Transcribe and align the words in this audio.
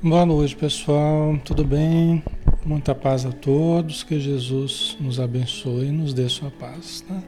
Boa 0.00 0.24
noite, 0.24 0.54
pessoal. 0.54 1.36
Tudo 1.44 1.64
bem? 1.64 2.22
Muita 2.64 2.94
paz 2.94 3.26
a 3.26 3.32
todos. 3.32 4.04
Que 4.04 4.20
Jesus 4.20 4.96
nos 5.00 5.18
abençoe 5.18 5.86
e 5.86 5.90
nos 5.90 6.14
dê 6.14 6.28
sua 6.28 6.52
paz, 6.52 7.04
né? 7.10 7.20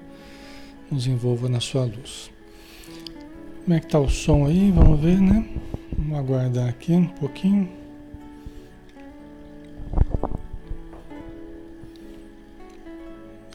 Nos 0.88 1.04
envolva 1.04 1.48
na 1.48 1.58
sua 1.58 1.82
luz. 1.84 2.31
Como 3.64 3.76
é 3.76 3.81
que 3.81 3.88
tá 3.88 3.98
o 3.98 4.08
som 4.08 4.47
aí? 4.47 4.70
Vamos 4.70 5.00
ver, 5.00 5.20
né? 5.20 5.48
Vamos 5.98 6.16
aguardar 6.16 6.69
aqui 6.69 6.92
um 6.92 7.06
pouquinho. 7.06 7.69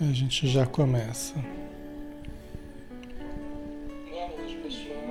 A 0.01 0.11
gente 0.11 0.45
já 0.45 0.65
começa. 0.65 1.35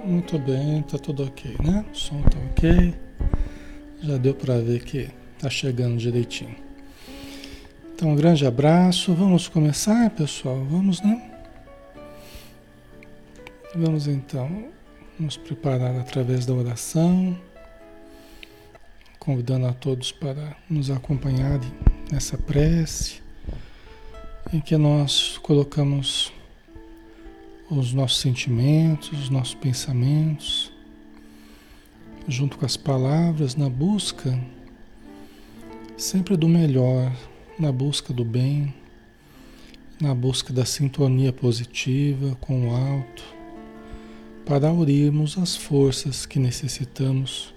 Muito 0.04 0.38
bem, 0.38 0.82
tá 0.82 0.98
tudo 0.98 1.25
ok, 1.25 1.56
né? 1.65 1.86
O 1.91 1.97
som 1.97 2.21
tá 2.21 2.38
ok. 2.50 2.94
Já 4.06 4.19
deu 4.19 4.34
para 4.34 4.59
ver 4.59 4.84
que 4.84 5.09
tá 5.38 5.48
chegando 5.48 5.97
direitinho. 5.97 6.54
Então, 7.94 8.10
um 8.10 8.15
grande 8.15 8.47
abraço. 8.47 9.15
Vamos 9.15 9.48
começar, 9.48 10.10
pessoal? 10.10 10.62
Vamos, 10.69 11.00
né? 11.00 11.31
Vamos 13.75 14.06
então 14.06 14.69
nos 15.19 15.38
preparar 15.38 15.97
através 15.97 16.44
da 16.44 16.53
oração, 16.53 17.34
convidando 19.19 19.69
a 19.69 19.72
todos 19.72 20.12
para 20.12 20.54
nos 20.69 20.91
acompanharem 20.91 21.72
nessa 22.12 22.36
prece, 22.36 23.22
em 24.53 24.60
que 24.60 24.76
nós 24.76 25.38
colocamos 25.38 26.31
os 27.71 27.94
nossos 27.94 28.21
sentimentos, 28.21 29.19
os 29.19 29.31
nossos 29.31 29.54
pensamentos, 29.54 30.73
junto 32.26 32.59
com 32.59 32.65
as 32.65 32.76
palavras, 32.76 33.56
na 33.56 33.68
busca 33.68 34.38
sempre 35.97 36.36
do 36.36 36.48
melhor, 36.48 37.12
na 37.59 37.71
busca 37.71 38.12
do 38.12 38.24
bem, 38.24 38.74
na 40.00 40.15
busca 40.15 40.53
da 40.53 40.65
sintonia 40.65 41.32
positiva 41.32 42.36
com 42.41 42.68
o 42.68 42.74
alto, 42.74 43.24
para 44.44 44.72
unirmos 44.72 45.38
as 45.38 45.56
forças 45.56 46.26
que 46.26 46.38
necessitamos 46.38 47.54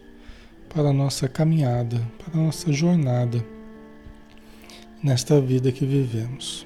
para 0.69 0.89
a 0.89 0.93
nossa 0.93 1.27
caminhada, 1.27 1.99
para 2.17 2.39
a 2.39 2.43
nossa 2.43 2.71
jornada 2.71 3.43
nesta 5.01 5.39
vida 5.41 5.71
que 5.71 5.85
vivemos. 5.85 6.65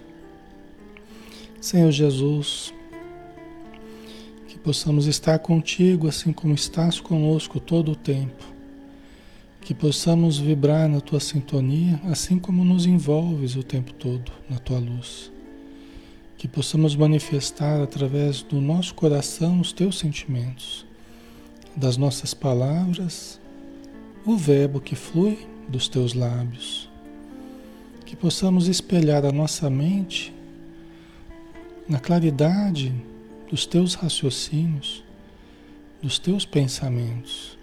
Senhor 1.59 1.91
Jesus, 1.91 2.73
possamos 4.63 5.07
estar 5.07 5.39
contigo 5.39 6.07
assim 6.07 6.31
como 6.31 6.53
estás 6.53 6.99
conosco 6.99 7.59
todo 7.59 7.91
o 7.91 7.95
tempo. 7.95 8.45
Que 9.59 9.73
possamos 9.73 10.37
vibrar 10.37 10.87
na 10.89 11.01
tua 11.01 11.19
sintonia 11.19 11.99
assim 12.05 12.39
como 12.39 12.63
nos 12.63 12.85
envolves 12.85 13.55
o 13.55 13.63
tempo 13.63 13.93
todo 13.93 14.31
na 14.49 14.57
tua 14.57 14.79
luz. 14.79 15.31
Que 16.37 16.47
possamos 16.47 16.95
manifestar 16.95 17.81
através 17.81 18.41
do 18.41 18.59
nosso 18.59 18.95
coração 18.95 19.59
os 19.59 19.71
teus 19.71 19.99
sentimentos, 19.99 20.85
das 21.75 21.97
nossas 21.97 22.33
palavras, 22.33 23.39
o 24.25 24.35
verbo 24.35 24.79
que 24.79 24.95
flui 24.95 25.47
dos 25.67 25.87
teus 25.87 26.13
lábios. 26.13 26.89
Que 28.05 28.15
possamos 28.15 28.67
espelhar 28.67 29.23
a 29.25 29.31
nossa 29.31 29.69
mente 29.69 30.33
na 31.87 31.99
claridade 31.99 32.93
dos 33.51 33.65
teus 33.65 33.95
raciocínios, 33.95 35.03
dos 36.01 36.17
teus 36.17 36.45
pensamentos. 36.45 37.57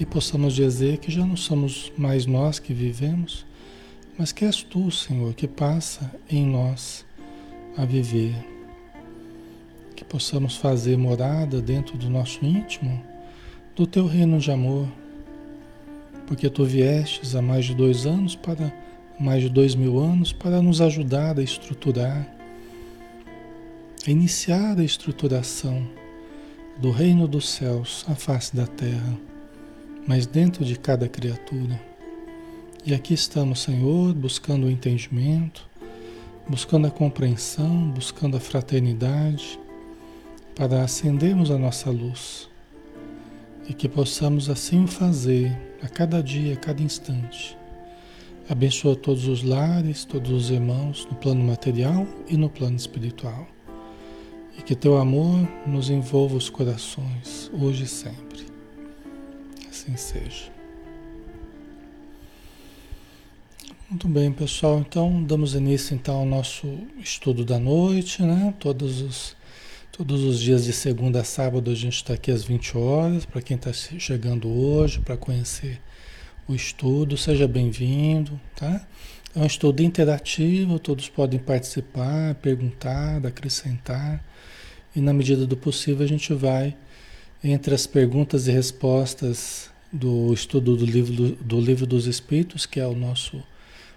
E 0.00 0.06
possamos 0.06 0.54
dizer 0.54 0.96
que 0.96 1.12
já 1.12 1.26
não 1.26 1.36
somos 1.36 1.92
mais 1.96 2.24
nós 2.24 2.58
que 2.58 2.72
vivemos, 2.72 3.44
mas 4.16 4.32
que 4.32 4.46
és 4.46 4.62
tu, 4.62 4.90
Senhor, 4.90 5.34
que 5.34 5.46
passa 5.46 6.10
em 6.30 6.46
nós 6.46 7.04
a 7.76 7.84
viver. 7.84 8.34
Que 9.94 10.04
possamos 10.04 10.56
fazer 10.56 10.96
morada 10.96 11.60
dentro 11.60 11.98
do 11.98 12.08
nosso 12.08 12.42
íntimo, 12.42 13.04
do 13.76 13.86
teu 13.86 14.06
reino 14.06 14.38
de 14.38 14.50
amor, 14.50 14.88
porque 16.26 16.48
tu 16.48 16.64
viestes 16.64 17.34
há 17.34 17.42
mais 17.42 17.66
de 17.66 17.74
dois 17.74 18.06
anos 18.06 18.34
para 18.34 18.72
mais 19.20 19.42
de 19.42 19.48
dois 19.48 19.74
mil 19.74 19.98
anos 19.98 20.32
para 20.32 20.62
nos 20.62 20.80
ajudar 20.80 21.38
a 21.38 21.42
estruturar 21.42 22.37
iniciar 24.10 24.78
a 24.78 24.84
estruturação 24.84 25.86
do 26.78 26.90
reino 26.90 27.28
dos 27.28 27.48
céus 27.48 28.04
à 28.08 28.14
face 28.14 28.56
da 28.56 28.66
terra, 28.66 29.18
mas 30.06 30.26
dentro 30.26 30.64
de 30.64 30.78
cada 30.78 31.08
criatura. 31.08 31.78
E 32.86 32.94
aqui 32.94 33.12
estamos, 33.12 33.60
Senhor, 33.60 34.14
buscando 34.14 34.66
o 34.66 34.70
entendimento, 34.70 35.68
buscando 36.48 36.86
a 36.86 36.90
compreensão, 36.90 37.90
buscando 37.90 38.36
a 38.36 38.40
fraternidade, 38.40 39.60
para 40.54 40.82
acendermos 40.82 41.50
a 41.50 41.58
nossa 41.58 41.90
luz 41.90 42.48
e 43.68 43.74
que 43.74 43.88
possamos 43.88 44.48
assim 44.48 44.86
fazer 44.86 45.56
a 45.82 45.88
cada 45.88 46.22
dia, 46.22 46.54
a 46.54 46.56
cada 46.56 46.82
instante. 46.82 47.56
Abençoa 48.48 48.96
todos 48.96 49.28
os 49.28 49.42
lares, 49.42 50.04
todos 50.04 50.30
os 50.30 50.50
irmãos 50.50 51.06
no 51.10 51.16
plano 51.16 51.44
material 51.44 52.06
e 52.26 52.36
no 52.36 52.48
plano 52.48 52.76
espiritual. 52.76 53.57
E 54.58 54.62
que 54.62 54.74
teu 54.74 54.98
amor 54.98 55.48
nos 55.66 55.88
envolva 55.88 56.36
os 56.36 56.50
corações, 56.50 57.50
hoje 57.54 57.84
e 57.84 57.86
sempre. 57.86 58.44
Assim 59.70 59.96
seja. 59.96 60.58
Muito 63.88 64.06
bem, 64.06 64.30
pessoal. 64.30 64.80
Então, 64.80 65.22
damos 65.22 65.54
início 65.54 65.94
então 65.94 66.16
ao 66.16 66.26
nosso 66.26 66.66
estudo 66.98 67.42
da 67.42 67.58
noite, 67.58 68.22
né? 68.22 68.52
Todos 68.60 69.00
os, 69.00 69.36
todos 69.90 70.24
os 70.24 70.38
dias 70.38 70.64
de 70.66 70.74
segunda 70.74 71.22
a 71.22 71.24
sábado 71.24 71.70
a 71.70 71.74
gente 71.74 71.94
está 71.94 72.12
aqui 72.12 72.30
às 72.30 72.44
20 72.44 72.76
horas. 72.76 73.24
Para 73.24 73.40
quem 73.40 73.56
está 73.56 73.72
chegando 73.72 74.46
hoje, 74.46 75.00
para 75.00 75.16
conhecer 75.16 75.80
o 76.46 76.54
estudo, 76.54 77.16
seja 77.16 77.48
bem-vindo, 77.48 78.38
tá? 78.54 78.86
É 79.34 79.38
um 79.38 79.46
estudo 79.46 79.82
interativo, 79.82 80.78
todos 80.78 81.08
podem 81.08 81.38
participar, 81.40 82.34
perguntar, 82.36 83.24
acrescentar. 83.24 84.22
E 84.94 85.00
na 85.00 85.12
medida 85.12 85.46
do 85.46 85.56
possível 85.56 86.04
a 86.04 86.08
gente 86.08 86.32
vai 86.34 86.76
entre 87.42 87.74
as 87.74 87.86
perguntas 87.86 88.48
e 88.48 88.52
respostas 88.52 89.70
do 89.92 90.32
estudo 90.32 90.76
do 90.76 90.84
livro, 90.84 91.36
do, 91.36 91.60
livro 91.60 91.86
dos 91.86 92.06
Espíritos, 92.06 92.66
que 92.66 92.80
é 92.80 92.86
o 92.86 92.94
nosso 92.94 93.42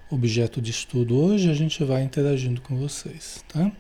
objeto 0.10 0.62
de 0.62 0.72
estudo 0.72 1.18
hoje, 1.18 1.50
a 1.50 1.54
gente 1.54 1.84
vai 1.84 2.04
interagindo 2.04 2.62
com 2.62 2.78
vocês, 2.78 3.44
tá? 3.48 3.72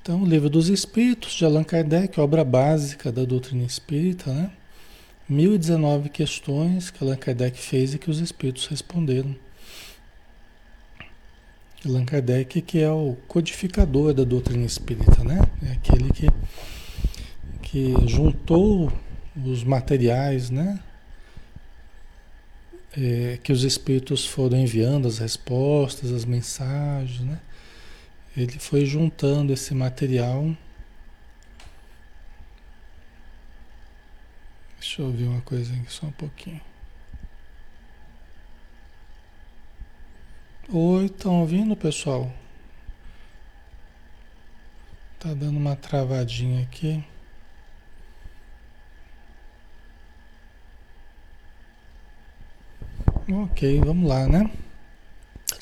Então, 0.00 0.22
o 0.22 0.26
livro 0.26 0.50
dos 0.50 0.68
Espíritos 0.68 1.32
de 1.34 1.44
Allan 1.44 1.64
Kardec, 1.64 2.18
obra 2.20 2.44
básica 2.44 3.10
da 3.10 3.24
doutrina 3.24 3.64
espírita, 3.64 4.32
né? 4.32 4.50
1019 5.28 6.08
questões 6.08 6.90
que 6.90 7.02
Allan 7.02 7.16
Kardec 7.16 7.58
fez 7.58 7.94
e 7.94 7.98
que 7.98 8.10
os 8.10 8.18
Espíritos 8.18 8.66
responderam. 8.66 9.34
Allan 11.84 12.04
Kardec, 12.04 12.62
que 12.62 12.78
é 12.78 12.90
o 12.90 13.16
codificador 13.26 14.14
da 14.14 14.22
doutrina 14.22 14.64
espírita, 14.64 15.24
né? 15.24 15.40
É 15.66 15.72
aquele 15.72 16.10
que, 16.10 16.26
que 17.60 17.94
juntou 18.06 18.92
os 19.44 19.64
materiais, 19.64 20.48
né? 20.48 20.78
É, 22.96 23.38
que 23.42 23.52
os 23.52 23.64
espíritos 23.64 24.24
foram 24.24 24.58
enviando, 24.58 25.08
as 25.08 25.18
respostas, 25.18 26.12
as 26.12 26.24
mensagens, 26.24 27.20
né? 27.20 27.40
Ele 28.36 28.58
foi 28.58 28.86
juntando 28.86 29.52
esse 29.52 29.74
material. 29.74 30.56
Deixa 34.78 35.02
eu 35.02 35.10
ver 35.10 35.24
uma 35.24 35.40
coisa 35.40 35.74
aqui 35.74 35.92
só 35.92 36.06
um 36.06 36.12
pouquinho. 36.12 36.60
Oi, 40.70 41.06
estão 41.06 41.40
ouvindo, 41.40 41.76
pessoal? 41.76 42.32
Tá 45.18 45.34
dando 45.34 45.56
uma 45.58 45.74
travadinha 45.74 46.62
aqui. 46.62 47.04
Ok, 53.28 53.80
vamos 53.80 54.08
lá, 54.08 54.28
né? 54.28 54.50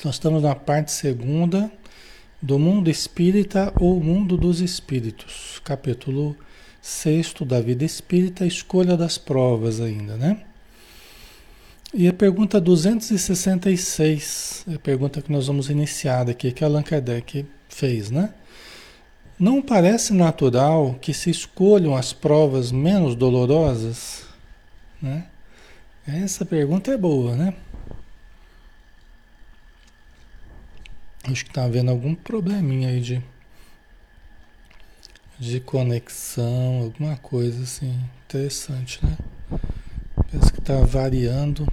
Nós 0.05 0.15
estamos 0.15 0.43
na 0.43 0.53
parte 0.53 0.91
segunda 0.91 1.71
do 2.39 2.59
mundo 2.59 2.89
espírita 2.89 3.73
ou 3.79 3.99
mundo 3.99 4.37
dos 4.37 4.61
espíritos, 4.61 5.59
capítulo 5.63 6.37
sexto 6.79 7.43
da 7.43 7.59
vida 7.59 7.83
espírita, 7.83 8.45
escolha 8.45 8.95
das 8.95 9.17
provas 9.17 9.81
ainda, 9.81 10.15
né? 10.15 10.45
E 11.93 12.07
a 12.07 12.13
pergunta 12.13 12.61
266, 12.61 14.63
é 14.69 14.75
a 14.75 14.79
pergunta 14.79 15.21
que 15.21 15.29
nós 15.29 15.47
vamos 15.47 15.69
iniciar 15.69 16.29
aqui, 16.29 16.53
que 16.53 16.63
Allan 16.63 16.83
Kardec 16.83 17.45
fez, 17.67 18.09
né? 18.09 18.33
Não 19.37 19.61
parece 19.61 20.13
natural 20.13 20.95
que 21.01 21.13
se 21.13 21.29
escolham 21.29 21.93
as 21.93 22.13
provas 22.13 22.71
menos 22.71 23.13
dolorosas, 23.13 24.23
né? 25.01 25.27
Essa 26.07 26.45
pergunta 26.45 26.93
é 26.93 26.97
boa, 26.97 27.35
né? 27.35 27.53
Acho 31.25 31.43
que 31.43 31.51
tá 31.51 31.65
havendo 31.65 31.91
algum 31.91 32.15
probleminha 32.15 32.87
aí 32.87 33.01
de, 33.01 33.21
de 35.37 35.59
conexão, 35.59 36.83
alguma 36.83 37.17
coisa 37.17 37.63
assim. 37.63 37.99
Interessante, 38.25 39.05
né? 39.05 39.17
Parece 40.31 40.53
que 40.53 40.61
tá 40.61 40.79
variando. 40.85 41.67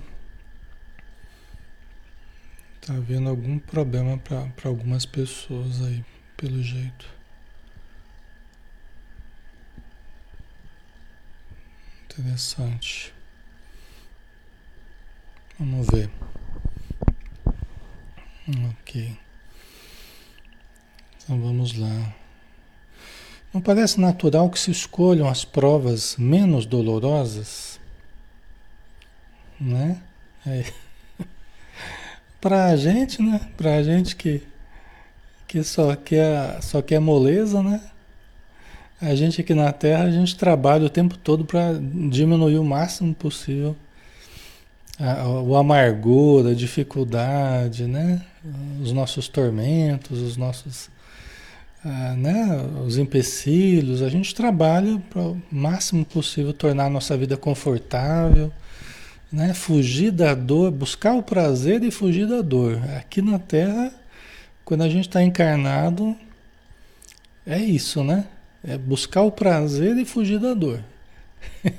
Tá 2.88 2.94
havendo 2.94 3.28
algum 3.28 3.58
problema 3.58 4.16
para 4.16 4.48
algumas 4.64 5.04
pessoas 5.04 5.82
aí, 5.82 6.02
pelo 6.38 6.62
jeito. 6.62 7.06
Interessante. 12.04 13.12
Vamos 15.58 15.86
ver. 15.88 16.10
Ok. 18.70 19.18
Então 21.22 21.38
vamos 21.42 21.76
lá. 21.76 22.16
Não 23.52 23.60
parece 23.60 24.00
natural 24.00 24.48
que 24.48 24.58
se 24.58 24.70
escolham 24.70 25.28
as 25.28 25.44
provas 25.44 26.16
menos 26.16 26.64
dolorosas? 26.64 27.78
Né? 29.60 30.02
É. 30.46 30.87
Para 32.40 32.66
a 32.66 32.76
gente, 32.76 33.20
né? 33.22 33.40
A 33.58 33.82
gente 33.82 34.14
que, 34.16 34.42
que 35.46 35.62
só, 35.62 35.94
quer, 35.96 36.62
só 36.62 36.80
quer 36.80 37.00
moleza, 37.00 37.62
né? 37.62 37.80
A 39.00 39.14
gente 39.14 39.40
aqui 39.40 39.54
na 39.54 39.72
Terra, 39.72 40.04
a 40.04 40.10
gente 40.10 40.36
trabalha 40.36 40.86
o 40.86 40.90
tempo 40.90 41.16
todo 41.16 41.44
para 41.44 41.72
diminuir 42.10 42.58
o 42.58 42.64
máximo 42.64 43.14
possível 43.14 43.76
a, 44.98 45.28
o 45.28 45.56
amargor, 45.56 46.46
a 46.46 46.54
dificuldade, 46.54 47.86
né? 47.86 48.20
Os 48.82 48.92
nossos 48.92 49.28
tormentos, 49.28 50.20
os 50.20 50.36
nossos 50.36 50.90
ah, 51.84 52.14
né, 52.16 52.66
os 52.84 52.98
empecilhos, 52.98 54.02
a 54.02 54.08
gente 54.08 54.34
trabalha 54.34 55.00
para 55.08 55.22
o 55.22 55.40
máximo 55.50 56.04
possível 56.04 56.52
tornar 56.52 56.86
a 56.86 56.90
nossa 56.90 57.16
vida 57.16 57.36
confortável, 57.36 58.52
né, 59.30 59.52
fugir 59.52 60.10
da 60.10 60.34
dor, 60.34 60.70
buscar 60.70 61.14
o 61.14 61.22
prazer 61.22 61.82
e 61.82 61.90
fugir 61.90 62.26
da 62.26 62.40
dor. 62.40 62.80
Aqui 62.96 63.20
na 63.20 63.38
Terra, 63.38 63.92
quando 64.64 64.82
a 64.82 64.88
gente 64.88 65.08
está 65.08 65.22
encarnado, 65.22 66.16
é 67.46 67.58
isso, 67.58 68.02
né? 68.02 68.26
É 68.64 68.76
buscar 68.76 69.22
o 69.22 69.30
prazer 69.30 69.96
e 69.96 70.04
fugir 70.04 70.38
da 70.38 70.54
dor. 70.54 70.82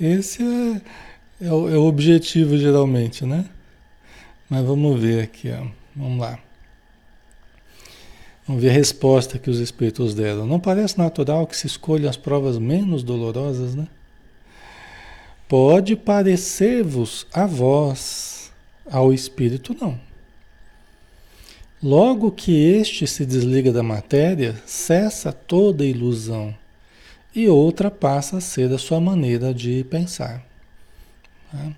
Esse 0.00 0.42
é, 0.42 1.46
é, 1.46 1.52
o, 1.52 1.68
é 1.68 1.76
o 1.76 1.84
objetivo 1.84 2.56
geralmente, 2.56 3.24
né? 3.24 3.44
Mas 4.48 4.64
vamos 4.64 5.00
ver 5.00 5.22
aqui, 5.22 5.50
ó. 5.50 5.66
Vamos 5.94 6.18
lá. 6.18 6.38
Vamos 8.46 8.62
ver 8.62 8.70
a 8.70 8.72
resposta 8.72 9.38
que 9.38 9.48
os 9.48 9.58
espíritos 9.58 10.14
deram. 10.14 10.46
Não 10.46 10.60
parece 10.60 10.98
natural 10.98 11.46
que 11.46 11.56
se 11.56 11.66
escolham 11.66 12.10
as 12.10 12.16
provas 12.16 12.58
menos 12.58 13.02
dolorosas, 13.02 13.74
né? 13.74 13.86
Pode 15.48 15.94
parecer-vos 15.94 17.26
a 17.32 17.46
vós, 17.46 18.52
ao 18.90 19.12
espírito 19.12 19.76
não. 19.78 20.00
Logo 21.82 22.30
que 22.30 22.52
este 22.52 23.06
se 23.06 23.26
desliga 23.26 23.70
da 23.70 23.82
matéria, 23.82 24.54
cessa 24.64 25.32
toda 25.32 25.84
ilusão 25.84 26.54
e 27.34 27.46
outra 27.46 27.90
passa 27.90 28.38
a 28.38 28.40
ser 28.40 28.72
a 28.72 28.78
sua 28.78 29.00
maneira 29.00 29.52
de 29.52 29.84
pensar. 29.84 30.42
Tá? 31.50 31.72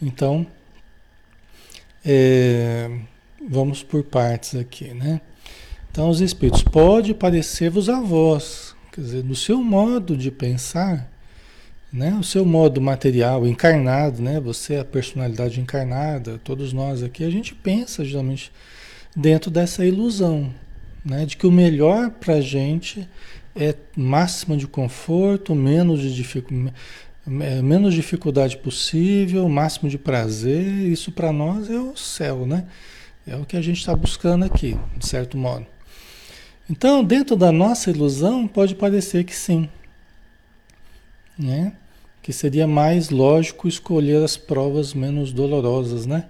Então, 0.00 0.46
é, 2.04 2.98
vamos 3.46 3.82
por 3.82 4.04
partes 4.04 4.54
aqui, 4.54 4.94
né? 4.94 5.20
Então, 5.90 6.08
os 6.08 6.20
espíritos, 6.20 6.62
pode 6.62 7.12
parecer-vos 7.14 7.88
a 7.88 8.00
vós, 8.00 8.76
quer 8.92 9.00
dizer, 9.00 9.24
no 9.24 9.34
seu 9.34 9.62
modo 9.62 10.16
de 10.16 10.30
pensar, 10.30 11.10
né? 11.92 12.16
o 12.20 12.22
seu 12.22 12.44
modo 12.44 12.80
material, 12.80 13.46
encarnado, 13.46 14.22
né? 14.22 14.40
você 14.40 14.74
é 14.74 14.80
a 14.80 14.84
personalidade 14.84 15.60
encarnada, 15.60 16.40
todos 16.42 16.72
nós 16.72 17.02
aqui, 17.02 17.24
a 17.24 17.30
gente 17.30 17.54
pensa 17.54 18.04
geralmente 18.04 18.52
dentro 19.14 19.50
dessa 19.50 19.84
ilusão, 19.84 20.52
né? 21.04 21.24
de 21.24 21.36
que 21.36 21.46
o 21.46 21.52
melhor 21.52 22.10
para 22.10 22.34
a 22.34 22.40
gente 22.40 23.08
é 23.54 23.74
máximo 23.96 24.56
de 24.56 24.66
conforto, 24.66 25.54
menos 25.54 26.00
de 26.00 26.14
dificuldade 26.14 26.74
é, 27.40 27.60
menos 27.60 27.92
dificuldade 27.92 28.56
possível, 28.56 29.48
máximo 29.48 29.88
de 29.88 29.98
prazer, 29.98 30.64
isso 30.64 31.10
para 31.10 31.32
nós 31.32 31.68
é 31.68 31.76
o 31.76 31.96
céu, 31.96 32.46
né? 32.46 32.66
É 33.26 33.34
o 33.34 33.44
que 33.44 33.56
a 33.56 33.60
gente 33.60 33.78
está 33.78 33.96
buscando 33.96 34.44
aqui, 34.44 34.78
de 34.96 35.08
certo 35.08 35.36
modo. 35.36 35.66
Então, 36.70 37.02
dentro 37.02 37.34
da 37.34 37.50
nossa 37.50 37.90
ilusão, 37.90 38.46
pode 38.46 38.76
parecer 38.76 39.24
que 39.24 39.34
sim. 39.34 39.68
Né? 41.38 41.72
Que 42.22 42.32
seria 42.32 42.66
mais 42.66 43.10
lógico 43.10 43.68
escolher 43.68 44.22
as 44.22 44.36
provas 44.36 44.94
menos 44.94 45.32
dolorosas, 45.32 46.06
né? 46.06 46.26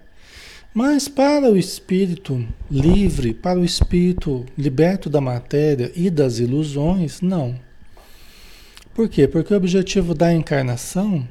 Mas 0.75 1.08
para 1.08 1.50
o 1.50 1.56
espírito 1.56 2.46
livre, 2.70 3.32
para 3.32 3.58
o 3.58 3.64
espírito 3.64 4.44
liberto 4.58 5.08
da 5.08 5.22
matéria 5.22 5.90
e 5.96 6.10
das 6.10 6.38
ilusões, 6.38 7.22
não. 7.22 7.58
Por 8.92 9.08
quê? 9.08 9.26
Porque 9.26 9.54
o 9.54 9.56
objetivo 9.56 10.14
da 10.14 10.32
encarnação 10.32 11.26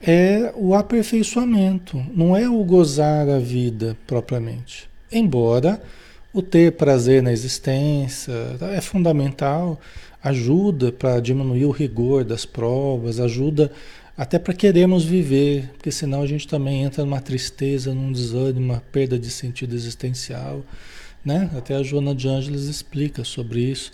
é 0.00 0.52
o 0.56 0.74
aperfeiçoamento, 0.74 2.02
não 2.14 2.36
é 2.36 2.48
o 2.48 2.62
gozar 2.64 3.28
a 3.28 3.38
vida 3.38 3.96
propriamente. 4.06 4.88
Embora 5.12 5.82
o 6.32 6.42
ter 6.42 6.72
prazer 6.72 7.22
na 7.22 7.32
existência 7.32 8.32
é 8.72 8.80
fundamental, 8.80 9.80
ajuda 10.24 10.90
para 10.90 11.20
diminuir 11.20 11.66
o 11.66 11.70
rigor 11.70 12.24
das 12.24 12.46
provas, 12.46 13.20
ajuda 13.20 13.70
até 14.16 14.38
para 14.38 14.54
queremos 14.54 15.04
viver, 15.04 15.70
porque 15.72 15.90
senão 15.90 16.22
a 16.22 16.26
gente 16.26 16.48
também 16.48 16.82
entra 16.82 17.04
numa 17.04 17.20
tristeza, 17.20 17.92
num 17.92 18.10
desânimo, 18.10 18.72
uma 18.72 18.82
perda 18.90 19.18
de 19.18 19.30
sentido 19.30 19.74
existencial, 19.74 20.64
né? 21.22 21.50
Até 21.54 21.74
a 21.74 21.82
Joana 21.82 22.14
de 22.14 22.26
Ângeles 22.26 22.62
explica 22.62 23.22
sobre 23.22 23.60
isso. 23.60 23.92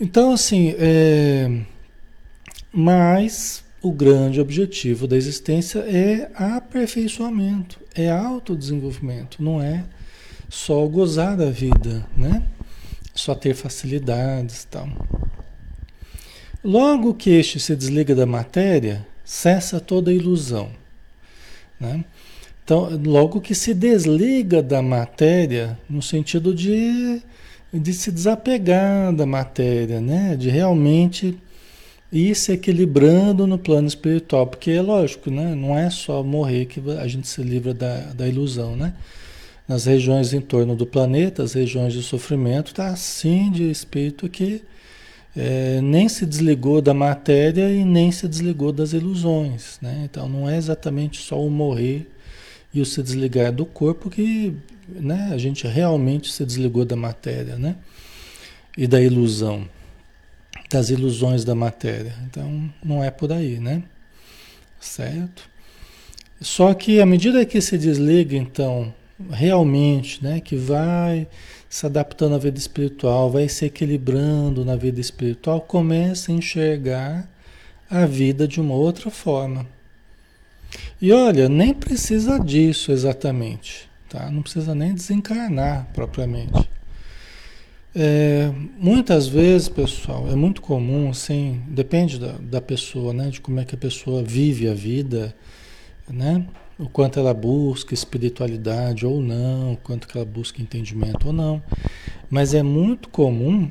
Então, 0.00 0.32
assim, 0.32 0.74
é... 0.78 1.60
mas 2.72 3.64
o 3.82 3.92
grande 3.92 4.40
objetivo 4.40 5.06
da 5.06 5.16
existência 5.16 5.80
é 5.80 6.30
aperfeiçoamento, 6.34 7.78
é 7.94 8.08
autodesenvolvimento, 8.10 9.42
não 9.42 9.60
é 9.60 9.84
só 10.48 10.86
gozar 10.86 11.36
da 11.36 11.50
vida, 11.50 12.06
né? 12.16 12.42
Só 13.18 13.34
ter 13.34 13.52
facilidades 13.52 14.62
e 14.62 14.66
tal. 14.68 14.88
Logo 16.62 17.12
que 17.14 17.30
este 17.30 17.58
se 17.58 17.74
desliga 17.74 18.14
da 18.14 18.24
matéria, 18.24 19.04
cessa 19.24 19.80
toda 19.80 20.12
ilusão. 20.12 20.70
Né? 21.80 22.04
Então, 22.62 22.88
logo 23.04 23.40
que 23.40 23.56
se 23.56 23.74
desliga 23.74 24.62
da 24.62 24.80
matéria, 24.80 25.76
no 25.90 26.00
sentido 26.00 26.54
de, 26.54 27.20
de 27.74 27.92
se 27.92 28.12
desapegar 28.12 29.12
da 29.12 29.26
matéria, 29.26 30.00
né? 30.00 30.36
de 30.36 30.48
realmente 30.48 31.36
ir 32.12 32.36
se 32.36 32.52
equilibrando 32.52 33.48
no 33.48 33.58
plano 33.58 33.88
espiritual, 33.88 34.46
porque 34.46 34.70
é 34.70 34.80
lógico, 34.80 35.28
né? 35.28 35.56
não 35.56 35.76
é 35.76 35.90
só 35.90 36.22
morrer 36.22 36.66
que 36.66 36.80
a 36.92 37.08
gente 37.08 37.26
se 37.26 37.42
livra 37.42 37.74
da, 37.74 38.12
da 38.12 38.28
ilusão, 38.28 38.76
né? 38.76 38.94
Nas 39.68 39.84
regiões 39.84 40.32
em 40.32 40.40
torno 40.40 40.74
do 40.74 40.86
planeta, 40.86 41.42
as 41.42 41.52
regiões 41.52 41.92
de 41.92 42.02
sofrimento, 42.02 42.68
está 42.68 42.88
assim 42.88 43.52
de 43.52 43.70
espírito 43.70 44.26
que 44.26 44.62
é, 45.36 45.80
nem 45.82 46.08
se 46.08 46.24
desligou 46.24 46.80
da 46.80 46.94
matéria 46.94 47.70
e 47.70 47.84
nem 47.84 48.10
se 48.10 48.26
desligou 48.26 48.72
das 48.72 48.94
ilusões. 48.94 49.78
Né? 49.82 50.02
Então 50.04 50.26
não 50.26 50.48
é 50.48 50.56
exatamente 50.56 51.20
só 51.20 51.40
o 51.40 51.50
morrer 51.50 52.10
e 52.72 52.80
o 52.80 52.86
se 52.86 53.02
desligar 53.02 53.52
do 53.52 53.66
corpo 53.66 54.08
que 54.08 54.56
né, 54.88 55.30
a 55.32 55.36
gente 55.36 55.66
realmente 55.66 56.32
se 56.32 56.44
desligou 56.46 56.84
da 56.84 56.96
matéria 56.96 57.56
né? 57.56 57.76
e 58.76 58.86
da 58.86 59.00
ilusão, 59.00 59.68
das 60.70 60.88
ilusões 60.88 61.44
da 61.44 61.54
matéria. 61.54 62.14
Então 62.26 62.72
não 62.82 63.04
é 63.04 63.10
por 63.10 63.32
aí, 63.32 63.60
né? 63.60 63.82
Certo? 64.80 65.48
Só 66.40 66.72
que 66.72 67.00
à 67.00 67.06
medida 67.06 67.44
que 67.44 67.60
se 67.60 67.76
desliga, 67.76 68.36
então, 68.36 68.94
realmente, 69.30 70.22
né, 70.22 70.40
que 70.40 70.56
vai 70.56 71.26
se 71.68 71.84
adaptando 71.86 72.34
à 72.34 72.38
vida 72.38 72.58
espiritual, 72.58 73.30
vai 73.30 73.48
se 73.48 73.66
equilibrando 73.66 74.64
na 74.64 74.76
vida 74.76 75.00
espiritual, 75.00 75.60
começa 75.60 76.32
a 76.32 76.34
enxergar 76.34 77.28
a 77.90 78.06
vida 78.06 78.46
de 78.46 78.60
uma 78.60 78.74
outra 78.74 79.10
forma. 79.10 79.66
E 81.00 81.12
olha, 81.12 81.48
nem 81.48 81.72
precisa 81.74 82.38
disso 82.38 82.92
exatamente, 82.92 83.88
tá? 84.08 84.30
Não 84.30 84.42
precisa 84.42 84.74
nem 84.74 84.94
desencarnar 84.94 85.88
propriamente. 85.94 86.68
É, 87.94 88.52
muitas 88.78 89.26
vezes, 89.26 89.68
pessoal, 89.68 90.28
é 90.30 90.34
muito 90.34 90.60
comum, 90.60 91.10
assim, 91.10 91.62
depende 91.68 92.18
da, 92.18 92.32
da 92.40 92.60
pessoa, 92.60 93.12
né? 93.12 93.30
De 93.30 93.40
como 93.40 93.60
é 93.60 93.64
que 93.64 93.74
a 93.74 93.78
pessoa 93.78 94.22
vive 94.22 94.68
a 94.68 94.74
vida, 94.74 95.34
né? 96.08 96.44
O 96.78 96.88
quanto 96.88 97.18
ela 97.18 97.34
busca 97.34 97.92
espiritualidade 97.92 99.04
ou 99.04 99.20
não, 99.20 99.72
o 99.72 99.76
quanto 99.76 100.06
ela 100.14 100.24
busca 100.24 100.62
entendimento 100.62 101.26
ou 101.26 101.32
não. 101.32 101.62
Mas 102.30 102.54
é 102.54 102.62
muito 102.62 103.08
comum, 103.08 103.70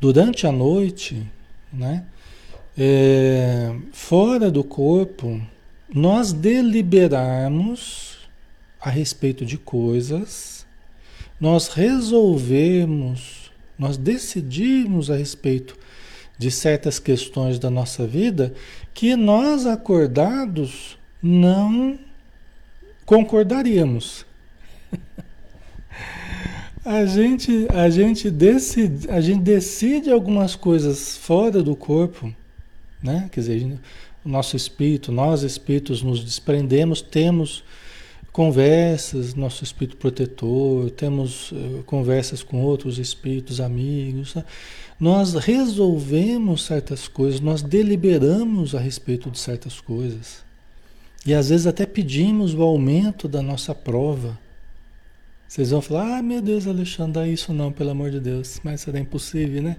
durante 0.00 0.46
a 0.46 0.52
noite, 0.52 1.26
né? 1.72 2.06
É, 2.78 3.76
fora 3.92 4.50
do 4.50 4.64
corpo, 4.64 5.40
nós 5.92 6.32
deliberarmos 6.32 8.18
a 8.80 8.88
respeito 8.88 9.44
de 9.44 9.58
coisas, 9.58 10.66
nós 11.38 11.68
resolvemos, 11.68 13.52
nós 13.78 13.96
decidimos 13.98 15.10
a 15.10 15.16
respeito 15.16 15.76
de 16.38 16.50
certas 16.50 16.98
questões 16.98 17.58
da 17.58 17.68
nossa 17.68 18.06
vida 18.06 18.54
que 18.94 19.14
nós 19.16 19.66
acordados 19.66 20.98
não 21.22 21.98
concordaríamos. 23.04 24.24
A 26.82 27.04
gente, 27.04 27.66
a 27.68 27.90
gente 27.90 28.30
decide, 28.30 29.10
a 29.10 29.20
gente 29.20 29.42
decide 29.42 30.10
algumas 30.10 30.56
coisas 30.56 31.14
fora 31.16 31.62
do 31.62 31.76
corpo, 31.76 32.34
né? 33.02 33.28
Quer 33.30 33.40
dizer, 33.40 33.78
o 34.24 34.28
nosso 34.28 34.56
espírito, 34.56 35.12
nós 35.12 35.42
espíritos 35.42 36.02
nos 36.02 36.24
desprendemos, 36.24 37.02
temos 37.02 37.62
conversas, 38.32 39.34
nosso 39.34 39.64
espírito 39.64 39.96
protetor, 39.96 40.90
temos 40.90 41.52
uh, 41.52 41.82
conversas 41.84 42.42
com 42.42 42.62
outros 42.62 42.98
espíritos 42.98 43.60
amigos. 43.60 44.34
Né? 44.34 44.44
Nós 44.98 45.34
resolvemos 45.34 46.64
certas 46.64 47.08
coisas, 47.08 47.40
nós 47.40 47.60
deliberamos 47.60 48.74
a 48.74 48.80
respeito 48.80 49.30
de 49.30 49.38
certas 49.38 49.80
coisas. 49.80 50.48
E 51.26 51.34
às 51.34 51.50
vezes 51.50 51.66
até 51.66 51.84
pedimos 51.84 52.54
o 52.54 52.62
aumento 52.62 53.28
da 53.28 53.42
nossa 53.42 53.74
prova. 53.74 54.38
Vocês 55.46 55.70
vão 55.70 55.82
falar, 55.82 56.18
ah, 56.18 56.22
meu 56.22 56.40
Deus, 56.40 56.66
Alexandre, 56.66 57.12
dá 57.12 57.28
isso 57.28 57.52
não, 57.52 57.72
pelo 57.72 57.90
amor 57.90 58.10
de 58.10 58.20
Deus. 58.20 58.60
Mas 58.62 58.82
será 58.82 58.98
impossível, 58.98 59.62
né? 59.62 59.76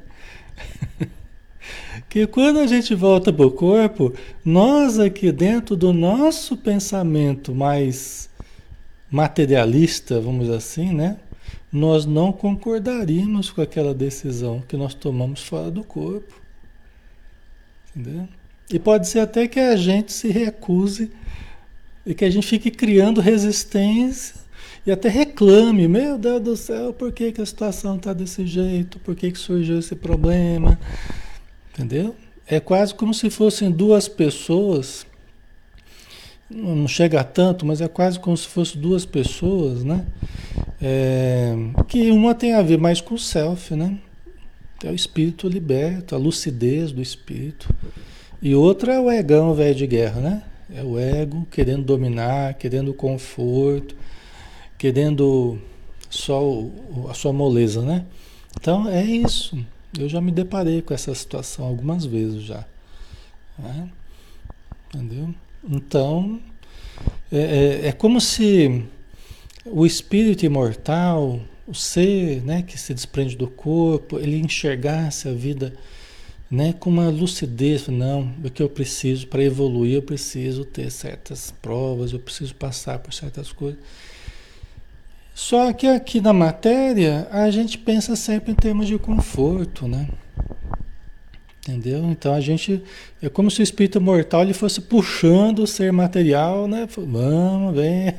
que 2.10 2.28
quando 2.28 2.60
a 2.60 2.68
gente 2.68 2.94
volta 2.94 3.32
para 3.32 3.46
o 3.46 3.52
corpo, 3.52 4.14
nós 4.44 5.00
aqui 5.00 5.32
dentro 5.32 5.76
do 5.76 5.94
nosso 5.94 6.58
pensamento 6.58 7.56
mais 7.56 8.30
materialista, 9.10 10.20
vamos 10.20 10.46
dizer 10.46 10.58
assim, 10.58 10.94
né? 10.94 11.18
Nós 11.72 12.06
não 12.06 12.32
concordaríamos 12.32 13.50
com 13.50 13.62
aquela 13.62 13.94
decisão 13.94 14.62
que 14.68 14.76
nós 14.76 14.94
tomamos 14.94 15.42
fora 15.42 15.72
do 15.72 15.84
corpo. 15.84 16.34
Entendeu? 17.96 18.28
E 18.70 18.78
pode 18.78 19.08
ser 19.08 19.20
até 19.20 19.48
que 19.48 19.60
a 19.60 19.76
gente 19.76 20.12
se 20.14 20.30
recuse 20.30 21.12
e 22.12 22.14
que 22.14 22.26
a 22.26 22.30
gente 22.30 22.46
fique 22.46 22.70
criando 22.70 23.22
resistência 23.22 24.36
e 24.86 24.92
até 24.92 25.08
reclame, 25.08 25.88
meu 25.88 26.18
Deus 26.18 26.42
do 26.42 26.58
céu, 26.58 26.92
por 26.92 27.14
que, 27.14 27.32
que 27.32 27.42
a 27.42 27.46
situação 27.46 27.96
está 27.96 28.12
desse 28.12 28.46
jeito? 28.46 29.00
Por 29.00 29.16
que, 29.16 29.32
que 29.32 29.40
surgiu 29.40 29.80
esse 29.80 29.96
problema? 29.96 30.78
Entendeu? 31.74 32.14
É 32.46 32.60
quase 32.60 32.94
como 32.94 33.14
se 33.14 33.30
fossem 33.30 33.72
duas 33.72 34.10
pessoas, 34.10 35.06
não 36.50 36.86
chega 36.86 37.22
a 37.22 37.24
tanto, 37.24 37.66
mas 37.66 37.80
é 37.80 37.88
quase 37.88 38.20
como 38.20 38.36
se 38.36 38.48
fossem 38.48 38.82
duas 38.82 39.06
pessoas, 39.06 39.82
né? 39.82 40.06
É, 40.82 41.56
que 41.88 42.12
uma 42.12 42.36
tem 42.36 42.54
a 42.56 42.62
ver 42.62 42.78
mais 42.78 43.00
com 43.00 43.16
o 43.16 43.20
self, 43.20 43.74
né? 43.74 43.98
É 44.84 44.90
o 44.90 44.96
espírito 44.96 45.48
liberto, 45.48 46.14
a 46.14 46.18
lucidez 46.18 46.92
do 46.92 47.02
espírito. 47.02 47.74
E 48.42 48.54
outra 48.54 48.96
é 48.96 49.00
o 49.00 49.10
egão 49.10 49.54
velho 49.54 49.76
de 49.76 49.88
guerra, 49.88 50.20
né? 50.20 50.44
É 50.74 50.84
o 50.84 50.98
ego 50.98 51.46
querendo 51.52 51.84
dominar, 51.84 52.54
querendo 52.54 52.94
conforto, 52.94 53.96
querendo 54.78 55.60
só 56.10 56.44
o, 56.44 57.08
a 57.10 57.14
sua 57.14 57.34
moleza, 57.34 57.82
né? 57.82 58.06
Então 58.60 58.88
é 58.88 59.04
isso. 59.04 59.58
Eu 59.98 60.08
já 60.08 60.22
me 60.22 60.32
deparei 60.32 60.82
com 60.82 60.94
essa 60.94 61.14
situação 61.14 61.66
algumas 61.66 62.06
vezes 62.06 62.44
já. 62.44 62.66
Né? 63.58 63.90
Entendeu? 64.94 65.34
Então, 65.64 66.40
é, 67.32 67.38
é, 67.84 67.88
é, 67.88 67.92
como 67.92 68.20
se 68.20 68.84
o 69.66 69.86
espírito 69.86 70.46
imortal, 70.46 71.40
o 71.68 71.74
ser 71.74 72.42
né, 72.44 72.62
que 72.62 72.78
se 72.78 72.94
desprende 72.94 73.36
do 73.36 73.48
corpo, 73.48 74.20
ele 74.20 74.38
enxergasse 74.38 75.28
a 75.28 75.34
vida 75.34 75.74
né, 76.52 76.74
com 76.78 76.90
uma 76.90 77.08
lucidez, 77.10 77.88
não, 77.88 78.30
o 78.44 78.50
que 78.50 78.62
eu 78.62 78.68
preciso 78.68 79.26
para 79.28 79.42
evoluir, 79.42 79.96
eu 79.96 80.02
preciso 80.02 80.66
ter 80.66 80.92
certas 80.92 81.54
provas, 81.62 82.12
eu 82.12 82.20
preciso 82.20 82.54
passar 82.54 83.00
por 83.00 83.14
certas 83.14 83.54
coisas. 83.54 83.80
Só 85.34 85.72
que 85.72 85.88
aqui 85.88 86.20
na 86.20 86.34
matéria 86.34 87.26
a 87.32 87.50
gente 87.50 87.78
pensa 87.78 88.18
sempre 88.18 88.52
em 88.52 88.56
termos 88.56 88.86
de 88.86 88.98
conforto, 88.98 89.88
né? 89.88 90.10
Entendeu? 91.62 92.04
Então 92.12 92.34
a 92.34 92.42
gente 92.42 92.84
é 93.22 93.30
como 93.30 93.50
se 93.50 93.62
o 93.62 93.64
espírito 93.64 94.02
mortal 94.02 94.42
ele 94.42 94.54
fosse 94.54 94.82
puxando 94.82 95.60
o 95.60 95.68
ser 95.68 95.94
material, 95.94 96.68
né? 96.68 96.86
Vamos, 96.98 97.74
vem, 97.76 98.14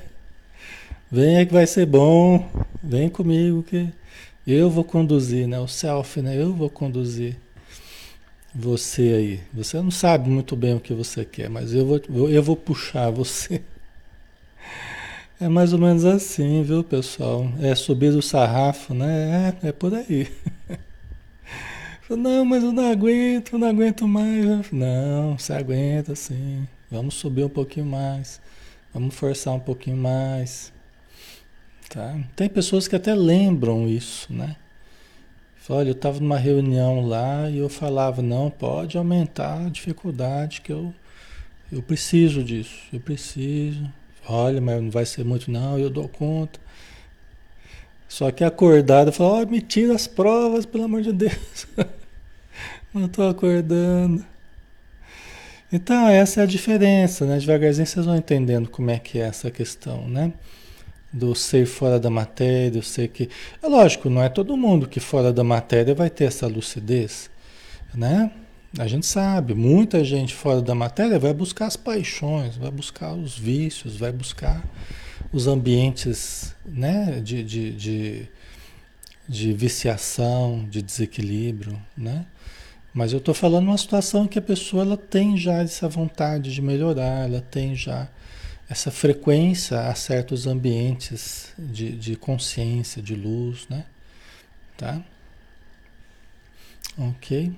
venha 1.10 1.44
que 1.44 1.52
vai 1.52 1.66
ser 1.66 1.84
bom, 1.84 2.48
vem 2.82 3.10
comigo 3.10 3.62
que 3.62 3.88
eu 4.46 4.70
vou 4.70 4.84
conduzir, 4.84 5.46
né? 5.46 5.60
O 5.60 5.68
self, 5.68 6.22
né? 6.22 6.34
Eu 6.40 6.54
vou 6.54 6.70
conduzir 6.70 7.36
você 8.54 9.02
aí. 9.02 9.40
Você 9.54 9.80
não 9.80 9.90
sabe 9.90 10.28
muito 10.28 10.54
bem 10.56 10.75
o 10.75 10.80
que 10.80 10.92
você 10.92 11.25
quer, 11.25 11.49
mas 11.49 11.75
eu 11.75 11.87
vou, 11.87 12.28
eu 12.30 12.42
vou 12.42 12.56
puxar 12.56 13.11
você. 13.11 13.62
É 15.40 15.49
mais 15.49 15.73
ou 15.73 15.78
menos 15.78 16.04
assim, 16.04 16.62
viu, 16.62 16.85
pessoal? 16.85 17.50
É 17.61 17.75
subir 17.75 18.14
o 18.14 18.23
sarrafo, 18.23 18.94
né? 18.94 19.54
É, 19.62 19.68
é 19.68 19.73
por 19.73 19.92
aí. 19.94 20.30
Não, 22.11 22.44
mas 22.44 22.62
eu 22.62 22.73
não 22.73 22.90
aguento, 22.90 23.54
eu 23.54 23.59
não 23.59 23.68
aguento 23.68 24.06
mais. 24.06 24.71
Não, 24.71 25.38
você 25.38 25.54
aguenta 25.54 26.14
sim. 26.14 26.68
Vamos 26.90 27.14
subir 27.14 27.44
um 27.44 27.49
pouquinho 27.49 27.87
mais. 27.87 28.38
Vamos 28.92 29.14
forçar 29.14 29.54
um 29.54 29.61
pouquinho 29.61 29.97
mais. 29.97 30.73
Tá? 31.88 32.18
Tem 32.37 32.50
pessoas 32.50 32.87
que 32.87 32.94
até 32.94 33.14
lembram 33.14 33.88
isso, 33.88 34.32
né? 34.32 34.56
Olha, 35.69 35.88
eu 35.88 35.92
estava 35.92 36.19
numa 36.19 36.38
reunião 36.38 37.07
lá 37.07 37.49
e 37.49 37.59
eu 37.59 37.69
falava, 37.69 38.21
não, 38.21 38.50
pode 38.50 38.99
aumentar 38.99 39.66
a 39.66 39.69
dificuldade 39.69 40.61
que 40.61 40.73
eu, 40.73 40.92
eu 41.71 41.81
preciso 41.81 42.42
disso, 42.42 42.81
eu 42.92 42.99
preciso. 42.99 43.88
Olha, 44.28 44.61
mas 44.61 44.83
não 44.83 44.90
vai 44.90 45.07
ser 45.07 45.25
muito 45.25 45.50
não, 45.50 45.78
eu 45.78 45.88
dou 45.88 46.09
conta. 46.09 46.61
Só 48.09 48.31
que 48.31 48.45
acordado, 48.45 49.09
eu 49.09 49.12
falo, 49.12 49.42
oh, 49.42 49.47
me 49.47 49.61
tira 49.61 49.95
as 49.95 50.07
provas, 50.07 50.66
pelo 50.66 50.85
amor 50.85 51.02
de 51.02 51.12
Deus. 51.12 51.66
não 52.92 53.07
estou 53.07 53.28
acordando. 53.28 54.25
Então, 55.73 56.07
essa 56.09 56.40
é 56.40 56.42
a 56.42 56.47
diferença, 56.47 57.25
né? 57.25 57.38
Devagarzinho 57.38 57.87
vocês 57.87 58.04
vão 58.04 58.16
entendendo 58.16 58.69
como 58.69 58.90
é 58.90 58.99
que 58.99 59.19
é 59.19 59.23
essa 59.23 59.51
questão, 59.51 60.07
né? 60.07 60.33
Do 61.12 61.35
ser 61.35 61.66
fora 61.66 62.01
da 62.01 62.09
matéria, 62.09 62.81
o 62.81 62.83
ser 62.83 63.09
que. 63.09 63.29
É 63.62 63.66
lógico, 63.66 64.09
não 64.09 64.22
é 64.22 64.29
todo 64.29 64.57
mundo 64.57 64.88
que 64.88 65.01
fora 65.01 65.33
da 65.33 65.44
matéria 65.44 65.94
vai 65.94 66.09
ter 66.09 66.25
essa 66.25 66.46
lucidez, 66.46 67.31
né? 67.94 68.31
A 68.79 68.87
gente 68.87 69.05
sabe, 69.05 69.53
muita 69.53 70.03
gente 70.03 70.35
fora 70.35 70.62
da 70.62 70.75
matéria 70.75 71.18
vai 71.18 71.35
buscar 71.35 71.66
as 71.66 71.77
paixões, 71.77 72.57
vai 72.57 72.70
buscar 72.70 73.12
os 73.12 73.38
vícios, 73.38 73.98
vai 73.98 74.11
buscar 74.11 74.64
os 75.31 75.46
ambientes 75.46 76.55
né, 76.64 77.20
de, 77.22 77.44
de, 77.44 77.72
de, 77.72 78.29
de 79.29 79.53
viciação, 79.53 80.66
de 80.70 80.81
desequilíbrio, 80.81 81.79
né? 81.94 82.25
Mas 82.94 83.12
eu 83.12 83.18
estou 83.18 83.35
falando 83.35 83.68
uma 83.68 83.79
situação 83.79 84.27
que 84.27 84.38
a 84.38 84.42
pessoa 84.42 84.83
ela 84.83 84.96
tem 84.96 85.37
já 85.37 85.59
essa 85.59 85.87
vontade 85.88 86.53
de 86.53 86.62
melhorar, 86.62 87.27
ela 87.27 87.40
tem 87.42 87.75
já 87.77 88.09
essa 88.68 88.90
frequência 88.90 89.81
a 89.81 89.94
certos 89.94 90.46
ambientes 90.46 91.53
de, 91.59 91.92
de 91.92 92.16
consciência, 92.16 93.03
de 93.03 93.14
luz, 93.14 93.66
né? 93.68 93.85
Tá? 94.77 95.03
Ok? 96.96 97.53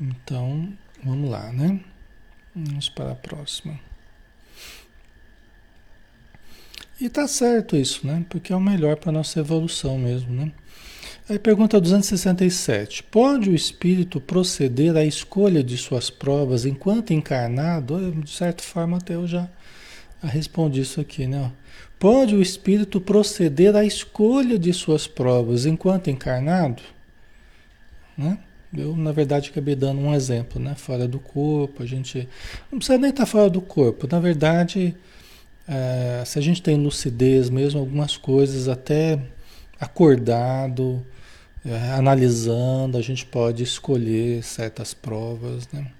Então, 0.00 0.72
vamos 1.02 1.28
lá, 1.28 1.52
né? 1.52 1.80
Vamos 2.54 2.88
para 2.88 3.12
a 3.12 3.16
próxima. 3.16 3.78
E 7.00 7.08
tá 7.08 7.28
certo 7.28 7.76
isso, 7.76 8.06
né? 8.06 8.24
Porque 8.28 8.52
é 8.52 8.56
o 8.56 8.60
melhor 8.60 8.96
para 8.96 9.12
nossa 9.12 9.38
evolução 9.38 9.98
mesmo, 9.98 10.32
né? 10.32 10.52
Aí 11.30 11.38
pergunta 11.38 11.78
267. 11.78 13.02
Pode 13.02 13.50
o 13.50 13.54
espírito 13.54 14.18
proceder 14.18 14.96
à 14.96 15.04
escolha 15.04 15.62
de 15.62 15.76
suas 15.76 16.08
provas 16.08 16.64
enquanto 16.64 17.12
encarnado? 17.12 18.12
De 18.12 18.30
certa 18.30 18.62
forma, 18.62 18.96
até 18.96 19.14
eu 19.14 19.26
já, 19.26 19.46
responde 20.22 20.80
isso 20.80 21.02
aqui, 21.02 21.26
né? 21.26 21.52
Pode 21.98 22.34
o 22.34 22.40
espírito 22.40 22.98
proceder 22.98 23.76
à 23.76 23.84
escolha 23.84 24.58
de 24.58 24.72
suas 24.72 25.06
provas 25.06 25.66
enquanto 25.66 26.08
encarnado? 26.08 26.82
Né? 28.16 28.38
Eu, 28.74 28.96
na 28.96 29.12
verdade, 29.12 29.50
acabei 29.50 29.74
dando 29.74 30.00
um 30.00 30.14
exemplo, 30.14 30.58
né? 30.58 30.74
Fora 30.76 31.06
do 31.06 31.18
corpo, 31.18 31.82
a 31.82 31.86
gente. 31.86 32.26
Não 32.72 32.78
precisa 32.78 32.96
nem 32.96 33.10
estar 33.10 33.26
fora 33.26 33.50
do 33.50 33.60
corpo. 33.60 34.08
Na 34.10 34.18
verdade, 34.18 34.96
é, 35.68 36.22
se 36.24 36.38
a 36.38 36.42
gente 36.42 36.62
tem 36.62 36.78
lucidez 36.78 37.50
mesmo, 37.50 37.80
algumas 37.80 38.16
coisas 38.16 38.66
até 38.66 39.20
acordado, 39.78 41.04
é, 41.64 41.90
analisando, 41.92 42.96
a 42.96 43.02
gente 43.02 43.26
pode 43.26 43.62
escolher 43.62 44.42
certas 44.42 44.94
provas, 44.94 45.68
né? 45.72 45.90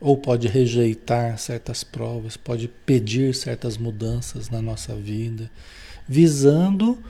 Ou 0.00 0.16
pode 0.16 0.46
rejeitar 0.48 1.38
certas 1.38 1.82
provas, 1.82 2.36
pode 2.36 2.68
pedir 2.68 3.34
certas 3.34 3.78
mudanças 3.78 4.50
na 4.50 4.60
nossa 4.60 4.94
vida, 4.94 5.50
visando 6.06 7.02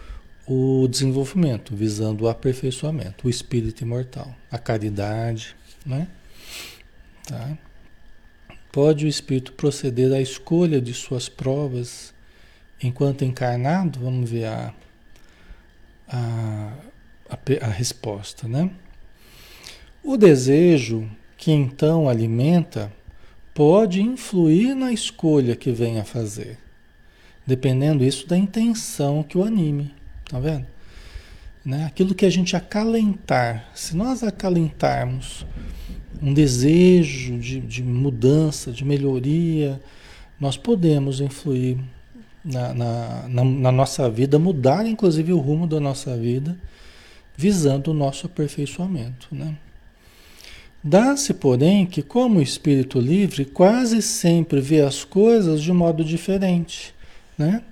o 0.46 0.86
desenvolvimento, 0.88 1.74
visando 1.74 2.24
o 2.24 2.28
aperfeiçoamento, 2.28 3.26
o 3.26 3.30
espírito 3.30 3.82
imortal, 3.82 4.34
a 4.50 4.58
caridade, 4.58 5.56
né? 5.84 6.06
Tá? 7.26 7.58
Pode 8.70 9.04
o 9.04 9.08
espírito 9.08 9.52
proceder 9.52 10.12
à 10.12 10.20
escolha 10.20 10.80
de 10.80 10.94
suas 10.94 11.28
provas 11.28 12.14
enquanto 12.82 13.24
encarnado? 13.24 13.98
Vamos 13.98 14.30
ver 14.30 14.44
a, 14.44 14.74
a, 16.08 16.72
a, 17.30 17.66
a 17.66 17.70
resposta, 17.70 18.46
né? 18.48 18.70
O 20.02 20.16
desejo 20.16 21.08
que 21.36 21.50
então 21.50 22.08
alimenta 22.08 22.92
pode 23.54 24.02
influir 24.02 24.74
na 24.74 24.92
escolha 24.92 25.56
que 25.56 25.72
vem 25.72 25.98
a 25.98 26.04
fazer, 26.04 26.58
dependendo 27.46 28.04
isso 28.04 28.26
da 28.26 28.36
intenção 28.36 29.22
que 29.22 29.36
o 29.38 29.42
anime. 29.42 29.94
Tá 30.28 30.38
vendo? 30.38 30.66
Né? 31.64 31.84
Aquilo 31.84 32.14
que 32.14 32.24
a 32.26 32.30
gente 32.30 32.54
acalentar, 32.54 33.68
se 33.74 33.96
nós 33.96 34.22
acalentarmos 34.22 35.44
um 36.22 36.32
desejo 36.32 37.38
de, 37.38 37.60
de 37.60 37.82
mudança, 37.82 38.70
de 38.70 38.84
melhoria, 38.84 39.80
nós 40.38 40.56
podemos 40.56 41.20
influir 41.20 41.78
na, 42.44 42.72
na, 42.72 43.28
na, 43.28 43.44
na, 43.44 43.72
nossa 43.72 44.08
vida, 44.08 44.38
mudar 44.38 44.86
inclusive 44.86 45.32
o 45.32 45.38
rumo 45.38 45.66
da 45.66 45.80
nossa 45.80 46.16
vida, 46.16 46.56
visando 47.36 47.90
o 47.90 47.94
nosso 47.94 48.26
aperfeiçoamento. 48.26 49.28
Né? 49.30 49.56
Dá-se, 50.82 51.34
porém, 51.34 51.84
que, 51.84 52.02
como 52.02 52.40
espírito 52.40 52.98
livre, 52.98 53.44
quase 53.44 54.00
sempre 54.00 54.60
vê 54.60 54.80
as 54.80 55.04
coisas 55.04 55.60
de 55.60 55.72
modo 55.72 56.04
diferente. 56.04 56.94
Né? 57.36 57.62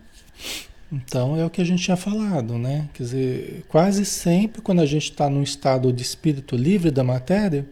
Então 0.92 1.37
é 1.37 1.44
o 1.44 1.50
que 1.50 1.61
a 1.61 1.64
gente 1.64 1.83
tinha 1.83 1.96
falado, 1.96 2.57
né? 2.57 2.88
Quer 2.94 3.03
dizer, 3.03 3.64
quase 3.68 4.05
sempre 4.05 4.62
quando 4.62 4.81
a 4.81 4.87
gente 4.87 5.11
está 5.11 5.29
num 5.29 5.42
estado 5.42 5.92
de 5.92 6.03
espírito 6.03 6.55
livre 6.55 6.90
da 6.90 7.03
matéria, 7.03 7.66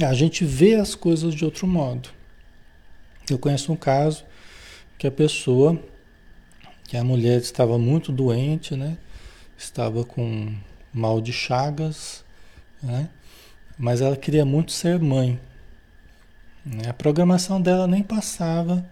a 0.00 0.14
gente 0.14 0.44
vê 0.44 0.74
as 0.74 0.94
coisas 0.94 1.34
de 1.34 1.44
outro 1.44 1.66
modo. 1.66 2.08
Eu 3.28 3.38
conheço 3.38 3.72
um 3.72 3.76
caso 3.76 4.24
que 4.98 5.06
a 5.06 5.10
pessoa, 5.10 5.80
que 6.84 6.96
a 6.96 7.02
mulher 7.02 7.40
estava 7.40 7.76
muito 7.76 8.12
doente, 8.12 8.76
né? 8.76 8.96
Estava 9.56 10.04
com 10.04 10.54
mal 10.92 11.20
de 11.20 11.32
chagas, 11.32 12.24
né? 12.82 13.08
Mas 13.78 14.00
ela 14.00 14.16
queria 14.16 14.44
muito 14.44 14.72
ser 14.72 14.98
mãe. 14.98 15.38
Né? 16.64 16.88
A 16.88 16.94
programação 16.94 17.60
dela 17.60 17.86
nem 17.86 18.02
passava 18.02 18.84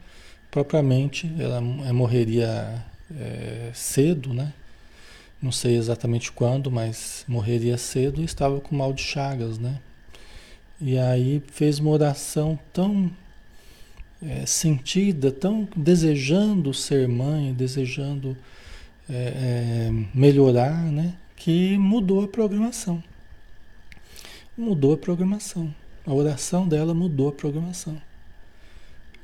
propriamente, 0.51 1.31
ela 1.39 1.61
morreria 1.61 2.85
é, 3.19 3.71
cedo, 3.75 4.33
né? 4.33 4.53
Não 5.43 5.51
sei 5.51 5.77
exatamente 5.77 6.31
quando, 6.33 6.71
mas 6.71 7.25
morreria 7.27 7.77
cedo 7.77 8.21
e 8.23 8.25
estava 8.25 8.61
com 8.61 8.77
mal 8.77 8.93
de 8.93 9.03
chagas, 9.03 9.59
né? 9.59 9.81
E 10.81 10.99
aí 10.99 11.43
fez 11.53 11.79
uma 11.79 11.91
oração 11.91 12.59
tão 12.73 13.11
é, 14.23 14.47
sentida, 14.47 15.31
tão 15.31 15.69
desejando 15.77 16.73
ser 16.73 17.09
mãe, 17.09 17.53
desejando 17.53 18.37
é, 19.09 19.89
é, 19.89 19.91
melhorar, 20.15 20.85
né? 20.91 21.15
Que 21.37 21.77
mudou 21.77 22.25
a 22.25 22.29
programação. 22.29 23.03
Mudou 24.57 24.95
a 24.95 24.97
programação. 24.97 25.75
A 26.07 26.13
oração 26.13 26.69
dela 26.69 26.95
mudou 26.95 27.29
a 27.29 27.33
programação. 27.33 28.01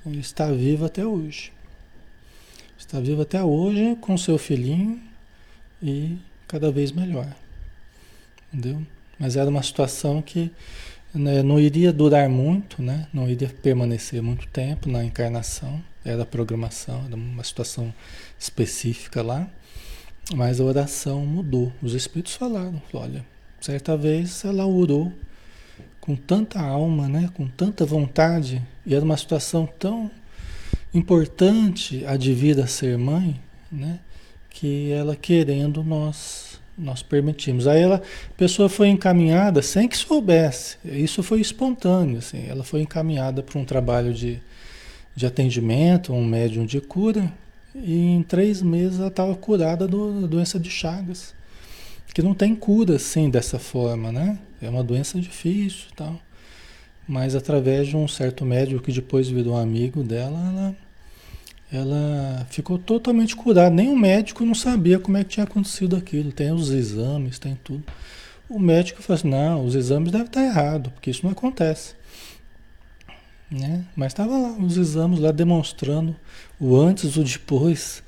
Está 0.06 0.50
viva 0.50 0.86
até 0.86 1.06
hoje. 1.06 1.52
Está 2.78 2.98
vivo 2.98 3.22
até 3.22 3.42
hoje 3.42 3.96
com 4.00 4.16
seu 4.16 4.38
filhinho 4.38 5.00
e 5.82 6.16
cada 6.48 6.72
vez 6.72 6.90
melhor. 6.90 7.34
Entendeu? 8.52 8.84
Mas 9.18 9.36
era 9.36 9.50
uma 9.50 9.62
situação 9.62 10.22
que 10.22 10.50
né, 11.14 11.42
não 11.42 11.60
iria 11.60 11.92
durar 11.92 12.28
muito, 12.28 12.82
né? 12.82 13.06
não 13.12 13.28
iria 13.28 13.48
permanecer 13.48 14.22
muito 14.22 14.48
tempo 14.48 14.88
na 14.88 15.04
encarnação. 15.04 15.82
Era 16.02 16.22
a 16.22 16.26
programação, 16.26 17.04
era 17.04 17.14
uma 17.14 17.44
situação 17.44 17.92
específica 18.38 19.22
lá. 19.22 19.46
Mas 20.34 20.60
a 20.60 20.64
oração 20.64 21.26
mudou. 21.26 21.72
Os 21.82 21.94
espíritos 21.94 22.34
falaram, 22.34 22.80
olha, 22.92 23.24
certa 23.60 23.96
vez 23.96 24.44
ela 24.44 24.64
orou 24.64 25.12
com 26.00 26.14
tanta 26.16 26.60
alma, 26.60 27.08
né, 27.08 27.28
com 27.34 27.46
tanta 27.46 27.84
vontade, 27.84 28.62
e 28.86 28.94
era 28.94 29.04
uma 29.04 29.16
situação 29.16 29.68
tão 29.78 30.10
importante 30.94 32.04
a 32.06 32.16
de 32.16 32.32
vida 32.32 32.66
ser 32.66 32.96
mãe, 32.96 33.40
né? 33.70 34.00
Que 34.48 34.90
ela 34.90 35.14
querendo 35.14 35.84
nós 35.84 36.50
nós 36.76 37.02
permitimos. 37.02 37.66
Aí 37.66 37.82
ela, 37.82 37.96
a 37.96 38.34
pessoa 38.38 38.68
foi 38.68 38.88
encaminhada 38.88 39.60
sem 39.60 39.86
que 39.86 39.96
soubesse. 39.96 40.78
Isso 40.82 41.22
foi 41.22 41.40
espontâneo, 41.40 42.18
assim. 42.18 42.46
Ela 42.48 42.64
foi 42.64 42.80
encaminhada 42.80 43.42
para 43.42 43.58
um 43.58 43.64
trabalho 43.66 44.14
de, 44.14 44.40
de 45.14 45.26
atendimento, 45.26 46.12
um 46.14 46.24
médium 46.24 46.64
de 46.64 46.80
cura, 46.80 47.30
e 47.74 47.94
em 47.94 48.22
três 48.22 48.62
meses 48.62 48.98
ela 48.98 49.08
estava 49.08 49.34
curada 49.34 49.86
do, 49.86 50.22
da 50.22 50.26
doença 50.26 50.58
de 50.58 50.70
Chagas, 50.70 51.34
que 52.12 52.22
não 52.22 52.34
tem 52.34 52.54
cura 52.54 52.96
assim 52.96 53.30
dessa 53.30 53.58
forma, 53.58 54.10
né? 54.10 54.38
É 54.60 54.68
uma 54.68 54.82
doença 54.82 55.20
difícil, 55.20 55.86
tal. 55.94 56.20
Mas 57.06 57.34
através 57.34 57.88
de 57.88 57.96
um 57.96 58.06
certo 58.06 58.44
médico 58.44 58.82
que 58.82 58.92
depois 58.92 59.28
virou 59.28 59.56
amigo 59.56 60.02
dela, 60.02 60.38
ela, 60.38 60.76
ela 61.72 62.46
ficou 62.50 62.78
totalmente 62.78 63.34
curada. 63.34 63.70
Nem 63.70 63.88
o 63.88 63.96
médico 63.96 64.44
não 64.44 64.54
sabia 64.54 64.98
como 64.98 65.16
é 65.16 65.24
que 65.24 65.30
tinha 65.30 65.44
acontecido 65.44 65.96
aquilo. 65.96 66.30
Tem 66.32 66.52
os 66.52 66.70
exames, 66.70 67.38
tem 67.38 67.58
tudo. 67.62 67.84
O 68.48 68.58
médico 68.58 69.02
falou 69.02 69.18
assim, 69.18 69.28
não, 69.28 69.64
os 69.64 69.74
exames 69.74 70.10
devem 70.10 70.26
estar 70.26 70.44
errados, 70.44 70.92
porque 70.92 71.10
isso 71.10 71.24
não 71.24 71.32
acontece. 71.32 71.94
Né? 73.50 73.84
Mas 73.96 74.12
estava 74.12 74.36
lá, 74.38 74.52
os 74.52 74.76
exames 74.76 75.18
lá 75.18 75.32
demonstrando 75.32 76.14
o 76.58 76.76
antes 76.76 77.16
o 77.16 77.24
depois 77.24 78.02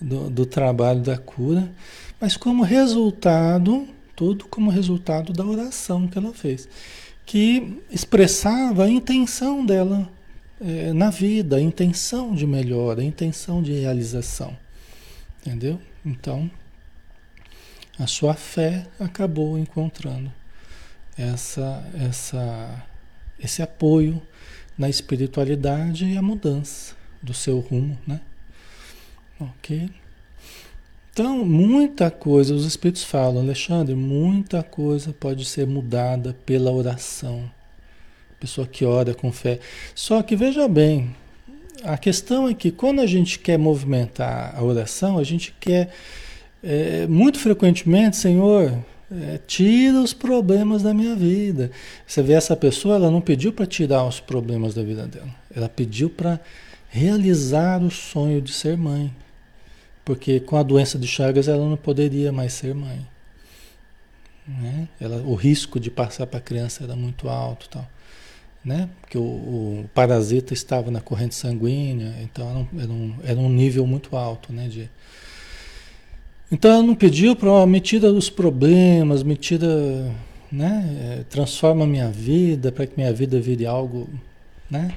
do, 0.00 0.30
do 0.30 0.46
trabalho 0.46 1.00
da 1.00 1.18
cura. 1.18 1.68
Mas 2.20 2.36
como 2.36 2.62
resultado, 2.62 3.88
tudo 4.14 4.46
como 4.46 4.70
resultado 4.70 5.32
da 5.32 5.44
oração 5.44 6.06
que 6.06 6.16
ela 6.16 6.32
fez 6.32 6.68
que 7.26 7.82
expressava 7.90 8.84
a 8.84 8.88
intenção 8.88 9.66
dela 9.66 10.08
é, 10.60 10.92
na 10.92 11.10
vida, 11.10 11.56
a 11.56 11.60
intenção 11.60 12.34
de 12.34 12.46
melhora, 12.46 13.02
a 13.02 13.04
intenção 13.04 13.60
de 13.60 13.72
realização. 13.72 14.56
Entendeu? 15.40 15.78
Então, 16.04 16.48
a 17.98 18.06
sua 18.06 18.34
fé 18.34 18.86
acabou 18.98 19.58
encontrando 19.58 20.32
essa, 21.18 21.84
essa, 22.00 22.84
esse 23.40 23.60
apoio 23.60 24.22
na 24.78 24.88
espiritualidade 24.88 26.04
e 26.04 26.16
a 26.16 26.22
mudança 26.22 26.94
do 27.22 27.32
seu 27.32 27.58
rumo, 27.58 27.98
né? 28.06 28.20
Ok? 29.40 29.90
Então, 31.12 31.46
muita 31.46 32.10
coisa, 32.10 32.54
os 32.54 32.66
Espíritos 32.66 33.02
falam, 33.02 33.42
Alexandre, 33.42 33.94
muita 33.94 34.62
coisa 34.62 35.14
pode 35.14 35.46
ser 35.46 35.66
mudada 35.66 36.36
pela 36.44 36.70
oração. 36.70 37.50
Pessoa 38.38 38.66
que 38.66 38.84
ora 38.84 39.14
com 39.14 39.32
fé. 39.32 39.58
Só 39.94 40.22
que 40.22 40.36
veja 40.36 40.68
bem, 40.68 41.16
a 41.82 41.96
questão 41.96 42.46
é 42.48 42.52
que 42.52 42.70
quando 42.70 43.00
a 43.00 43.06
gente 43.06 43.38
quer 43.38 43.58
movimentar 43.58 44.54
a 44.54 44.62
oração, 44.62 45.18
a 45.18 45.24
gente 45.24 45.54
quer 45.58 45.90
é, 46.62 47.06
muito 47.06 47.38
frequentemente, 47.38 48.16
Senhor, 48.16 48.84
é, 49.10 49.38
tira 49.46 50.00
os 50.00 50.12
problemas 50.12 50.82
da 50.82 50.92
minha 50.92 51.14
vida. 51.14 51.70
Você 52.06 52.22
vê 52.22 52.32
essa 52.32 52.56
pessoa, 52.56 52.96
ela 52.96 53.10
não 53.10 53.20
pediu 53.20 53.52
para 53.52 53.66
tirar 53.66 54.04
os 54.04 54.20
problemas 54.20 54.74
da 54.74 54.82
vida 54.82 55.06
dela, 55.06 55.34
ela 55.54 55.68
pediu 55.68 56.10
para 56.10 56.40
realizar 56.88 57.82
o 57.82 57.90
sonho 57.90 58.40
de 58.40 58.52
ser 58.52 58.76
mãe. 58.76 59.14
Porque 60.04 60.38
com 60.38 60.56
a 60.56 60.62
doença 60.62 60.98
de 60.98 61.06
Chagas 61.06 61.48
ela 61.48 61.68
não 61.68 61.76
poderia 61.76 62.30
mais 62.30 62.52
ser 62.52 62.74
mãe. 62.74 63.04
Né? 64.46 64.88
Ela, 65.00 65.16
o 65.16 65.34
risco 65.34 65.80
de 65.80 65.90
passar 65.90 66.26
para 66.26 66.38
a 66.38 66.42
criança 66.42 66.84
era 66.84 66.94
muito 66.94 67.28
alto. 67.28 67.68
Tal. 67.68 67.88
né? 68.64 68.88
Porque 69.00 69.18
o, 69.18 69.22
o, 69.22 69.90
parasita 69.92 70.54
estava 70.54 70.92
na 70.92 71.00
corrente 71.00 71.34
sanguínea, 71.34 72.14
então 72.22 72.48
era 72.48 72.58
um, 72.58 72.68
era 72.80 72.92
um, 72.92 73.14
era 73.24 73.40
um 73.40 73.48
nível 73.48 73.84
muito 73.84 74.16
alto, 74.16 74.52
né? 74.52 74.68
De, 74.68 74.88
então 76.50 76.70
ela 76.70 76.82
não 76.82 76.94
pediu 76.94 77.34
para 77.34 77.66
me 77.66 77.80
tira 77.80 78.10
os 78.10 78.30
problemas, 78.30 79.22
me 79.22 79.36
tira, 79.36 79.66
né? 80.50 81.18
É, 81.20 81.24
transforma 81.24 81.86
minha 81.86 82.10
vida 82.10 82.70
para 82.70 82.86
que 82.86 82.94
minha 82.96 83.12
vida 83.12 83.40
vire 83.40 83.66
algo, 83.66 84.08
né? 84.70 84.94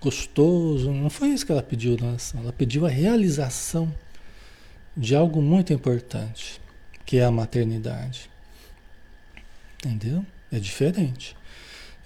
Gostoso. 0.00 0.90
Não 0.90 1.10
foi 1.10 1.28
isso 1.28 1.44
que 1.44 1.52
ela 1.52 1.62
pediu 1.62 1.96
na 2.00 2.12
ação. 2.12 2.40
Ela 2.40 2.52
pediu 2.52 2.86
a 2.86 2.88
realização 2.88 3.92
de 4.96 5.14
algo 5.14 5.40
muito 5.40 5.72
importante, 5.72 6.60
que 7.04 7.18
é 7.18 7.24
a 7.24 7.30
maternidade. 7.30 8.30
Entendeu? 9.84 10.24
É 10.50 10.58
diferente. 10.58 11.36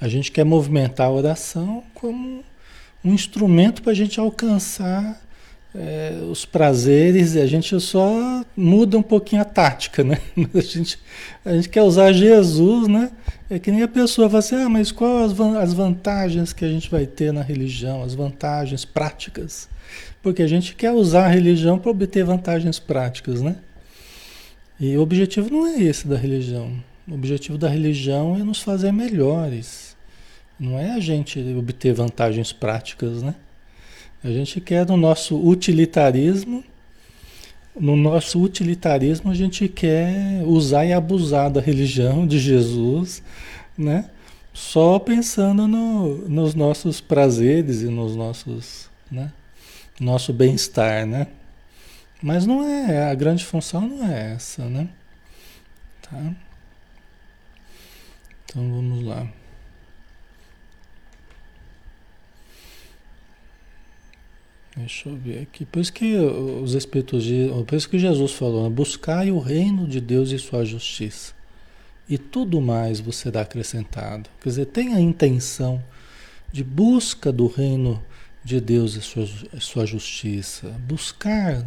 A 0.01 0.09
gente 0.09 0.31
quer 0.31 0.45
movimentar 0.45 1.07
a 1.07 1.13
oração 1.13 1.83
como 1.95 2.45
um 3.05 3.15
instrumento 3.15 3.83
para 3.83 3.93
a 3.93 3.95
gente 3.95 4.19
alcançar 4.21 5.21
é, 5.77 6.19
os 6.31 6.45
prazeres 6.47 7.35
e 7.35 7.41
a 7.41 7.47
gente 7.47 7.79
só 7.81 8.43
muda 8.57 8.97
um 8.97 9.03
pouquinho 9.03 9.43
a 9.43 9.45
tática, 9.45 10.03
né? 10.03 10.19
A 10.55 10.61
gente, 10.61 10.99
a 11.45 11.53
gente 11.53 11.69
quer 11.69 11.83
usar 11.83 12.13
Jesus, 12.13 12.89
né? 12.89 13.11
É 13.49 13.59
que 13.59 13.71
nem 13.71 13.83
a 13.83 13.89
pessoa 13.89 14.29
fala 14.29 14.39
assim, 14.39 14.57
ah, 14.57 14.69
mas 14.69 14.91
quais 14.91 15.33
as 15.61 15.73
vantagens 15.73 16.53
que 16.53 16.65
a 16.65 16.69
gente 16.69 16.91
vai 16.91 17.07
ter 17.07 17.33
na 17.33 17.43
religião, 17.43 18.03
as 18.03 18.15
vantagens 18.15 18.85
práticas? 18.85 19.69
Porque 20.23 20.43
a 20.43 20.47
gente 20.49 20.75
quer 20.75 20.93
usar 20.93 21.27
a 21.27 21.29
religião 21.29 21.79
para 21.79 21.91
obter 21.91 22.25
vantagens 22.25 22.79
práticas, 22.81 23.43
né? 23.43 23.57
E 24.81 24.97
o 24.97 25.03
objetivo 25.03 25.49
não 25.51 25.67
é 25.67 25.81
esse 25.81 26.09
da 26.09 26.17
religião. 26.17 26.73
O 27.07 27.15
objetivo 27.15 27.57
da 27.57 27.69
religião 27.69 28.37
é 28.37 28.43
nos 28.43 28.61
fazer 28.61 28.93
melhores. 28.93 29.97
Não 30.59 30.79
é 30.79 30.93
a 30.93 31.01
gente 31.01 31.39
obter 31.57 31.93
vantagens 31.93 32.53
práticas, 32.53 33.23
né? 33.23 33.35
A 34.23 34.29
gente 34.29 34.61
quer 34.61 34.87
no 34.87 34.97
nosso 34.97 35.37
utilitarismo, 35.37 36.65
no 37.79 37.95
nosso 37.95 38.41
utilitarismo 38.43 39.31
a 39.31 39.35
gente 39.35 39.69
quer 39.69 40.43
usar 40.45 40.85
e 40.87 40.93
abusar 40.93 41.51
da 41.51 41.61
religião 41.61 42.27
de 42.27 42.39
Jesus, 42.39 43.23
né? 43.77 44.11
Só 44.53 44.99
pensando 44.99 45.69
no, 45.69 46.29
nos 46.29 46.55
nossos 46.55 47.01
prazeres 47.01 47.83
e 47.83 47.87
nos 47.87 48.17
nossos, 48.17 48.89
né? 49.11 49.31
Nosso 50.01 50.33
bem-estar, 50.33 51.07
né? 51.07 51.27
Mas 52.23 52.47
não 52.47 52.67
é, 52.67 53.11
a 53.11 53.15
grande 53.15 53.45
função 53.45 53.83
não 53.83 54.11
é 54.11 54.33
essa, 54.33 54.65
né? 54.65 54.89
Tá? 56.01 56.33
Então 58.45 58.71
vamos 58.71 59.05
lá. 59.05 59.29
Deixa 64.77 65.09
eu 65.09 65.17
ver 65.17 65.41
aqui. 65.41 65.65
Por 65.65 65.81
isso 65.81 65.93
que 65.93 66.15
os 66.17 66.75
Espíritos 66.75 67.25
de. 67.25 67.49
Por 67.67 67.75
isso 67.75 67.89
que 67.89 67.99
Jesus 67.99 68.33
falou: 68.33 68.65
né? 68.65 68.69
buscai 68.69 69.31
o 69.31 69.39
reino 69.39 69.89
de 69.89 70.01
Deus 70.01 70.31
e 70.31 70.39
sua 70.39 70.65
justiça. 70.67 71.35
E 72.09 72.19
tudo 72.19 72.61
mais 72.61 73.01
você 73.01 73.23
será 73.23 73.41
acrescentado. 73.41 74.29
Quer 74.41 74.49
dizer, 74.51 74.67
tem 74.67 74.95
a 74.95 75.01
intenção 75.01 75.83
de 76.53 76.63
busca 76.63 77.33
do 77.33 77.47
reino 77.47 78.03
de 78.45 78.61
Deus 78.61 78.95
e 78.95 79.01
sua, 79.01 79.27
sua 79.59 79.87
justiça. 79.87 80.69
Buscar 80.87 81.67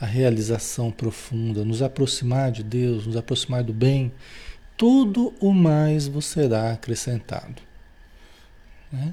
a 0.00 0.06
realização 0.06 0.90
profunda, 0.90 1.64
nos 1.64 1.82
aproximar 1.82 2.52
de 2.52 2.62
Deus, 2.62 3.06
nos 3.06 3.16
aproximar 3.16 3.64
do 3.64 3.72
bem. 3.72 4.12
Tudo 4.76 5.34
o 5.40 5.52
mais 5.52 6.06
você 6.06 6.42
será 6.42 6.72
acrescentado. 6.72 7.60
Né? 8.90 9.12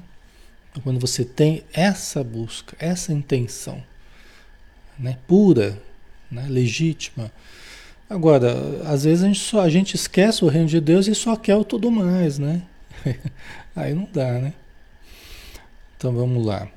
Quando 0.80 0.98
você 0.98 1.24
tem 1.24 1.62
essa 1.72 2.24
busca, 2.24 2.76
essa 2.78 3.12
intenção, 3.12 3.82
né, 4.98 5.18
pura, 5.26 5.80
né, 6.30 6.46
legítima. 6.48 7.30
Agora, 8.08 8.54
às 8.86 9.04
vezes 9.04 9.22
a 9.22 9.26
gente, 9.26 9.40
só, 9.40 9.60
a 9.60 9.68
gente 9.68 9.94
esquece 9.94 10.44
o 10.44 10.48
reino 10.48 10.68
de 10.68 10.80
Deus 10.80 11.06
e 11.06 11.14
só 11.14 11.36
quer 11.36 11.56
o 11.56 11.64
tudo 11.64 11.90
mais, 11.90 12.38
né? 12.38 12.62
Aí 13.76 13.94
não 13.94 14.08
dá, 14.12 14.32
né? 14.38 14.54
Então 15.96 16.12
vamos 16.12 16.44
lá. 16.44 16.68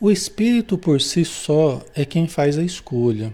O 0.00 0.10
espírito 0.10 0.76
por 0.76 1.00
si 1.00 1.24
só 1.24 1.82
é 1.94 2.04
quem 2.04 2.28
faz 2.28 2.58
a 2.58 2.62
escolha. 2.62 3.32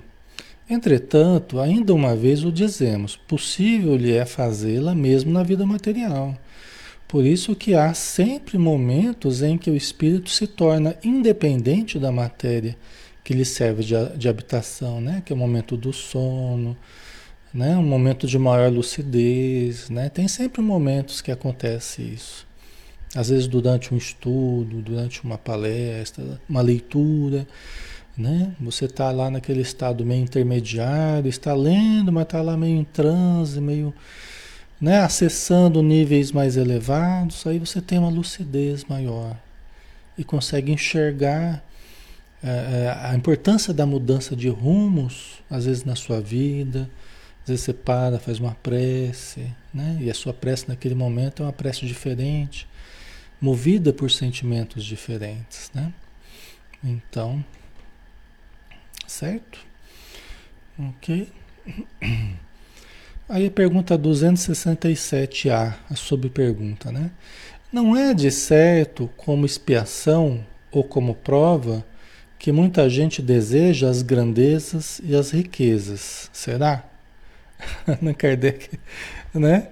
Entretanto, 0.68 1.58
ainda 1.58 1.92
uma 1.92 2.14
vez 2.14 2.44
o 2.44 2.52
dizemos, 2.52 3.16
possível 3.16 3.96
lhe 3.96 4.12
é 4.12 4.24
fazê-la 4.24 4.94
mesmo 4.94 5.32
na 5.32 5.42
vida 5.42 5.66
material. 5.66 6.38
Por 7.10 7.26
isso 7.26 7.56
que 7.56 7.74
há 7.74 7.92
sempre 7.92 8.56
momentos 8.56 9.42
em 9.42 9.58
que 9.58 9.68
o 9.68 9.76
espírito 9.76 10.30
se 10.30 10.46
torna 10.46 10.94
independente 11.02 11.98
da 11.98 12.12
matéria 12.12 12.76
que 13.24 13.34
lhe 13.34 13.44
serve 13.44 13.82
de, 13.82 13.94
de 14.16 14.28
habitação, 14.28 15.00
né? 15.00 15.20
Que 15.26 15.32
é 15.32 15.34
o 15.34 15.36
momento 15.36 15.76
do 15.76 15.92
sono, 15.92 16.76
né? 17.52 17.76
Um 17.76 17.82
momento 17.82 18.28
de 18.28 18.38
maior 18.38 18.70
lucidez, 18.70 19.90
né? 19.90 20.08
Tem 20.08 20.28
sempre 20.28 20.62
momentos 20.62 21.20
que 21.20 21.32
acontece 21.32 22.00
isso. 22.00 22.46
Às 23.12 23.28
vezes 23.28 23.48
durante 23.48 23.92
um 23.92 23.96
estudo, 23.96 24.80
durante 24.80 25.24
uma 25.24 25.36
palestra, 25.36 26.40
uma 26.48 26.62
leitura, 26.62 27.44
né? 28.16 28.54
Você 28.60 28.84
está 28.84 29.10
lá 29.10 29.28
naquele 29.28 29.62
estado 29.62 30.06
meio 30.06 30.22
intermediário, 30.22 31.28
está 31.28 31.54
lendo, 31.54 32.12
mas 32.12 32.22
está 32.22 32.40
lá 32.40 32.56
meio 32.56 32.78
em 32.78 32.84
transe, 32.84 33.60
meio 33.60 33.92
né, 34.80 35.00
acessando 35.00 35.82
níveis 35.82 36.32
mais 36.32 36.56
elevados, 36.56 37.46
aí 37.46 37.58
você 37.58 37.80
tem 37.80 37.98
uma 37.98 38.08
lucidez 38.08 38.84
maior 38.84 39.36
e 40.16 40.24
consegue 40.24 40.72
enxergar 40.72 41.62
é, 42.42 42.96
a 43.02 43.14
importância 43.14 43.74
da 43.74 43.84
mudança 43.84 44.34
de 44.34 44.48
rumos, 44.48 45.42
às 45.50 45.66
vezes 45.66 45.84
na 45.84 45.94
sua 45.94 46.20
vida. 46.20 46.90
Às 47.42 47.48
vezes 47.48 47.64
você 47.64 47.72
para, 47.72 48.18
faz 48.18 48.38
uma 48.38 48.54
prece, 48.54 49.50
né? 49.72 49.98
e 50.00 50.10
a 50.10 50.14
sua 50.14 50.32
prece 50.32 50.68
naquele 50.68 50.94
momento 50.94 51.42
é 51.42 51.46
uma 51.46 51.52
prece 51.52 51.86
diferente, 51.86 52.66
movida 53.40 53.92
por 53.92 54.10
sentimentos 54.10 54.84
diferentes. 54.84 55.70
Né? 55.74 55.92
Então, 56.82 57.44
certo? 59.06 59.58
Ok. 60.78 61.30
Aí 63.32 63.46
a 63.46 63.50
pergunta 63.50 63.96
267A, 63.96 65.76
a 65.88 65.94
subpergunta, 65.94 66.90
né? 66.90 67.12
Não 67.72 67.96
é 67.96 68.12
de 68.12 68.28
certo 68.28 69.08
como 69.16 69.46
expiação 69.46 70.44
ou 70.72 70.82
como 70.82 71.14
prova 71.14 71.86
que 72.40 72.50
muita 72.50 72.90
gente 72.90 73.22
deseja 73.22 73.88
as 73.88 74.02
grandezas 74.02 75.00
e 75.04 75.14
as 75.14 75.30
riquezas, 75.30 76.28
será? 76.32 76.84
Na 78.02 78.12
Kardec, 78.12 78.80
né? 79.32 79.68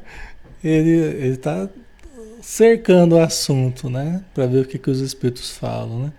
Ele 0.63 1.27
está 1.27 1.69
cercando 2.41 3.17
o 3.17 3.21
assunto, 3.21 3.91
né? 3.91 4.23
Para 4.33 4.47
ver 4.47 4.61
o 4.61 4.69
que, 4.69 4.79
que 4.79 4.89
os 4.89 5.01
espíritos 5.01 5.51
falam, 5.51 6.05
né? 6.05 6.13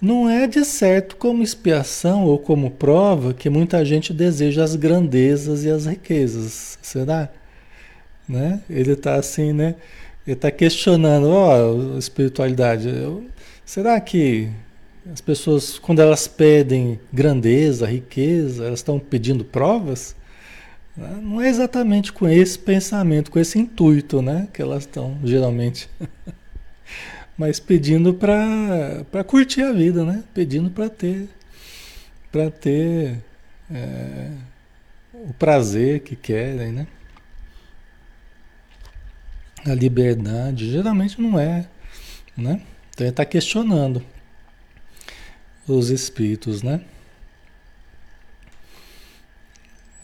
Não 0.00 0.28
é 0.28 0.46
de 0.46 0.64
certo 0.64 1.16
como 1.16 1.42
expiação 1.42 2.24
ou 2.24 2.38
como 2.38 2.70
prova 2.70 3.32
que 3.32 3.48
muita 3.48 3.84
gente 3.84 4.12
deseja 4.12 4.62
as 4.62 4.76
grandezas 4.76 5.64
e 5.64 5.70
as 5.70 5.86
riquezas, 5.86 6.78
será? 6.82 7.30
Né? 8.28 8.60
Ele 8.68 8.92
está 8.92 9.14
assim, 9.14 9.52
né? 9.52 9.76
Ele 10.26 10.34
está 10.34 10.50
questionando, 10.50 11.28
ó, 11.28 11.72
oh, 11.72 11.98
espiritualidade. 11.98 12.88
Eu, 12.88 13.24
será 13.64 14.00
que 14.00 14.50
as 15.12 15.20
pessoas, 15.20 15.78
quando 15.78 16.00
elas 16.00 16.26
pedem 16.26 16.98
grandeza, 17.12 17.86
riqueza, 17.86 18.64
elas 18.64 18.80
estão 18.80 18.98
pedindo 18.98 19.44
provas? 19.44 20.16
Não 20.96 21.40
é 21.42 21.48
exatamente 21.48 22.12
com 22.12 22.28
esse 22.28 22.58
pensamento, 22.58 23.30
com 23.30 23.38
esse 23.38 23.58
intuito, 23.58 24.22
né? 24.22 24.48
Que 24.52 24.62
elas 24.62 24.84
estão 24.84 25.18
geralmente. 25.24 25.88
mas 27.36 27.58
pedindo 27.58 28.14
para 28.14 29.24
curtir 29.26 29.62
a 29.62 29.72
vida, 29.72 30.04
né? 30.04 30.22
Pedindo 30.32 30.70
para 30.70 30.88
ter 30.88 31.28
para 32.30 32.50
ter 32.50 33.22
é, 33.70 34.32
o 35.12 35.32
prazer 35.34 36.00
que 36.00 36.16
querem, 36.16 36.72
né? 36.72 36.86
A 39.64 39.72
liberdade 39.74 40.70
geralmente 40.70 41.20
não 41.20 41.38
é, 41.38 41.68
né? 42.36 42.60
Então 42.90 43.06
ele 43.06 43.10
está 43.10 43.24
questionando 43.24 44.04
os 45.66 45.90
espíritos, 45.90 46.62
né? 46.62 46.80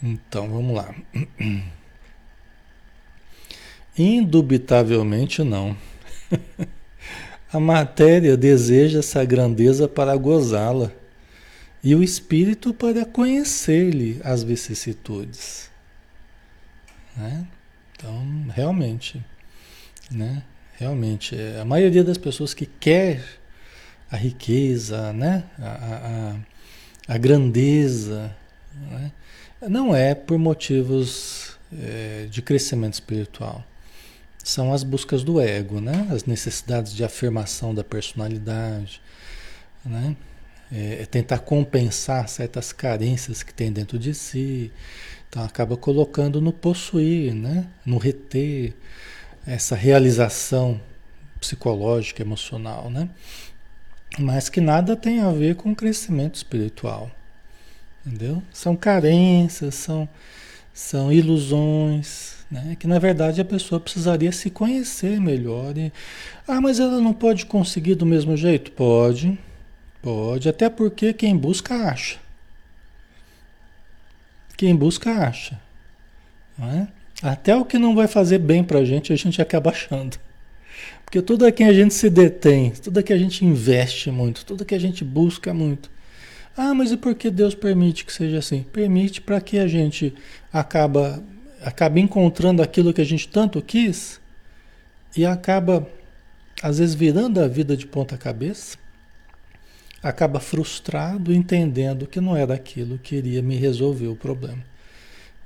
Então 0.03 0.49
vamos 0.49 0.75
lá. 0.75 0.95
Indubitavelmente 3.99 5.43
não. 5.43 5.77
A 7.53 7.59
matéria 7.59 8.37
deseja 8.37 9.01
essa 9.01 9.25
grandeza 9.25 9.89
para 9.89 10.17
gozá-la 10.17 10.93
e 11.83 11.95
o 11.95 12.03
espírito 12.03 12.73
para 12.73 13.05
conhecer-lhe 13.05 14.21
as 14.23 14.43
vicissitudes. 14.43 15.71
Né? 17.17 17.47
Então, 17.93 18.47
realmente, 18.55 19.25
né? 20.11 20.43
Realmente, 20.79 21.37
é, 21.37 21.61
a 21.61 21.65
maioria 21.65 22.03
das 22.03 22.17
pessoas 22.17 22.55
que 22.55 22.65
quer 22.65 23.23
a 24.11 24.17
riqueza, 24.17 25.13
né? 25.13 25.45
a, 25.59 26.35
a, 27.09 27.15
a 27.15 27.19
grandeza, 27.19 28.35
né? 28.91 29.13
não 29.69 29.95
é 29.95 30.15
por 30.15 30.39
motivos 30.39 31.59
é, 31.73 32.27
de 32.31 32.41
crescimento 32.41 32.95
espiritual. 32.95 33.65
São 34.43 34.73
as 34.73 34.83
buscas 34.83 35.23
do 35.23 35.41
ego, 35.41 35.81
né? 35.81 36.09
as 36.11 36.25
necessidades 36.25 36.95
de 36.95 37.05
afirmação 37.05 37.75
da 37.75 37.85
personalidade, 37.85 39.01
né? 39.85 40.17
É, 40.73 41.03
é 41.03 41.07
tentar 41.07 41.41
compensar 41.41 42.29
certas 42.29 42.73
carências 42.73 43.43
que 43.43 43.53
tem 43.53 43.73
dentro 43.73 43.99
de 43.99 44.15
si. 44.15 44.73
Então 45.29 45.45
acaba 45.45 45.77
colocando 45.77 46.41
no 46.41 46.53
possuir, 46.53 47.35
né? 47.35 47.67
no 47.85 47.99
reter 47.99 48.75
essa 49.47 49.75
realização 49.75 50.81
psicológica, 51.41 52.23
emocional, 52.23 52.91
né? 52.91 53.09
Mas 54.19 54.49
que 54.49 54.61
nada 54.61 54.97
tem 54.97 55.21
a 55.21 55.31
ver 55.31 55.55
com 55.57 55.75
crescimento 55.75 56.35
espiritual. 56.35 57.11
Entendeu? 58.05 58.43
São 58.53 58.75
carências, 58.77 59.75
são, 59.75 60.09
são 60.73 61.13
ilusões, 61.13 62.40
né? 62.51 62.77
que 62.79 62.87
na 62.87 62.99
verdade 62.99 63.41
a 63.41 63.45
pessoa 63.45 63.81
precisaria 63.81 64.33
se 64.33 64.51
conhecer 64.51 65.21
melhor. 65.21 65.77
E, 65.77 65.93
ah, 66.47 66.61
mas 66.61 66.81
ela 66.81 67.01
não 67.01 67.13
pode 67.13 67.47
conseguir 67.47 67.95
do 67.95 68.07
mesmo 68.07 68.37
jeito? 68.37 68.73
Pode, 68.73 69.39
pode, 70.03 70.49
até 70.49 70.69
porque 70.69 71.13
quem 71.13 71.37
busca 71.37 71.75
acha. 71.75 72.19
Quem 74.57 74.75
busca 74.75 75.11
acha. 75.11 75.61
É? 76.61 76.87
Até 77.23 77.55
o 77.57 77.65
que 77.65 77.79
não 77.79 77.95
vai 77.95 78.07
fazer 78.07 78.39
bem 78.39 78.63
para 78.65 78.81
a 78.81 78.85
gente, 78.85 79.13
a 79.13 79.17
gente 79.17 79.41
acaba 79.41 79.71
achando. 79.71 80.19
Porque 81.05 81.21
tudo 81.21 81.45
aqui 81.45 81.65
a 81.65 81.73
gente 81.73 81.93
se 81.93 82.09
detém, 82.09 82.71
tudo 82.71 82.99
aqui 82.99 83.13
a 83.13 83.19
gente 83.19 83.45
investe 83.45 84.11
muito, 84.11 84.45
tudo 84.45 84.65
que 84.65 84.75
a 84.75 84.79
gente 84.79 85.05
busca 85.05 85.53
muito. 85.53 85.91
Ah, 86.57 86.75
mas 86.75 86.93
e 86.93 86.97
por 86.97 87.15
que 87.15 87.31
Deus 87.31 87.55
permite 87.55 88.05
que 88.05 88.13
seja 88.13 88.39
assim? 88.39 88.65
Permite 88.73 89.21
para 89.21 89.41
que 89.41 89.59
a 89.59 89.67
gente 89.67 90.15
acaba, 90.53 91.23
acaba 91.63 92.01
encontrando 92.01 92.63
aquilo 92.63 92.93
que 92.93 93.01
a 93.01 93.05
gente 93.05 93.29
tanto 93.29 93.61
quis 93.61 94.21
e 95.17 95.27
acaba, 95.27 95.87
às 96.63 96.79
vezes, 96.79 96.95
virando 96.95 97.41
a 97.41 97.49
vida 97.49 97.77
de 97.77 97.87
ponta 97.87 98.17
cabeça, 98.17 98.79
acaba 100.03 100.41
frustrado, 100.41 101.33
entendendo 101.33 102.07
que 102.07 102.21
não 102.21 102.37
era 102.37 102.55
aquilo 102.55 102.99
que 102.99 103.17
iria 103.17 103.43
me 103.43 103.57
resolver 103.57 104.07
o 104.07 104.17
problema. 104.17 104.63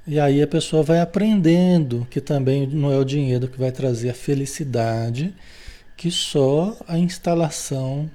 E 0.07 0.21
aí 0.21 0.43
a 0.43 0.47
pessoa 0.47 0.83
vai 0.83 1.01
aprendendo 1.01 2.07
que 2.11 2.21
também 2.21 2.67
não 2.67 2.93
é 2.93 2.99
o 2.99 3.05
dinheiro 3.05 3.49
que 3.49 3.59
vai 3.59 3.73
trazer 3.73 4.11
a 4.11 4.15
felicidade, 4.15 5.35
que 5.97 6.11
só 6.11 6.77
a 6.87 6.99
instalação 6.99 8.11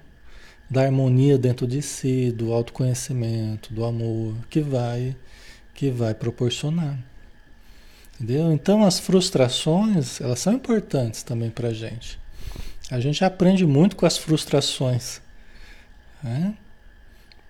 da 0.69 0.83
harmonia 0.83 1.37
dentro 1.37 1.65
de 1.65 1.81
si, 1.81 2.31
do 2.31 2.53
autoconhecimento, 2.53 3.73
do 3.73 3.83
amor, 3.83 4.35
que 4.49 4.61
vai 4.61 5.15
que 5.73 5.89
vai 5.89 6.13
proporcionar. 6.13 6.99
Entendeu? 8.19 8.51
Então 8.51 8.83
as 8.83 8.99
frustrações, 8.99 10.19
elas 10.19 10.39
são 10.39 10.53
importantes 10.53 11.23
também 11.23 11.49
para 11.49 11.69
a 11.69 11.73
gente. 11.73 12.19
A 12.91 12.99
gente 12.99 13.23
aprende 13.23 13.65
muito 13.65 13.95
com 13.95 14.05
as 14.05 14.17
frustrações. 14.17 15.21
Né? 16.21 16.53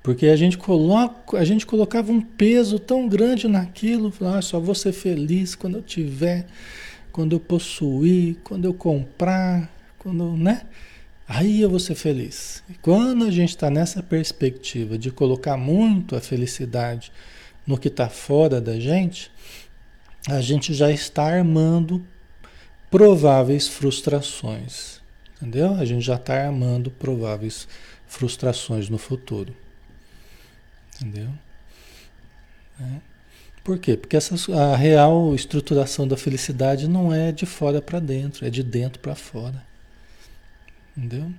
Porque 0.03 0.27
a 0.27 0.35
gente, 0.35 0.57
coloca, 0.57 1.37
a 1.37 1.43
gente 1.43 1.65
colocava 1.65 2.11
um 2.11 2.21
peso 2.21 2.77
tão 2.77 3.07
grande 3.07 3.47
naquilo, 3.47 4.13
ah, 4.21 4.41
só 4.41 4.59
vou 4.59 4.75
ser 4.75 4.93
feliz 4.93 5.55
quando 5.55 5.77
eu 5.77 5.81
tiver, 5.81 6.45
quando 7.11 7.33
eu 7.33 7.39
possuir, 7.39 8.37
quando 8.43 8.65
eu 8.65 8.73
comprar, 8.73 9.69
quando, 9.97 10.37
né? 10.37 10.61
Aí 11.27 11.61
eu 11.61 11.69
vou 11.69 11.79
ser 11.79 11.95
feliz. 11.95 12.63
E 12.69 12.73
quando 12.75 13.25
a 13.25 13.31
gente 13.31 13.49
está 13.49 13.69
nessa 13.69 14.01
perspectiva 14.01 14.97
de 14.97 15.11
colocar 15.11 15.57
muito 15.57 16.15
a 16.15 16.21
felicidade 16.21 17.11
no 17.67 17.77
que 17.77 17.87
está 17.87 18.09
fora 18.09 18.59
da 18.59 18.79
gente, 18.79 19.31
a 20.27 20.41
gente 20.41 20.73
já 20.73 20.91
está 20.91 21.23
armando 21.23 22.05
prováveis 22.89 23.67
frustrações. 23.67 24.99
Entendeu? 25.37 25.75
A 25.75 25.85
gente 25.85 26.05
já 26.05 26.15
está 26.15 26.45
armando 26.45 26.91
prováveis 26.91 27.67
frustrações 28.07 28.89
no 28.89 28.97
futuro. 28.97 29.55
Entendeu? 30.95 31.29
É. 32.81 33.09
Por 33.63 33.77
quê? 33.77 33.95
Porque 33.95 34.17
essa, 34.17 34.35
a 34.55 34.75
real 34.75 35.35
estruturação 35.35 36.07
da 36.07 36.17
felicidade 36.17 36.87
não 36.87 37.13
é 37.13 37.31
de 37.31 37.45
fora 37.45 37.81
para 37.81 37.99
dentro, 37.99 38.45
é 38.45 38.49
de 38.49 38.63
dentro 38.63 38.99
para 38.99 39.15
fora. 39.15 39.63
Entendeu? 40.97 41.31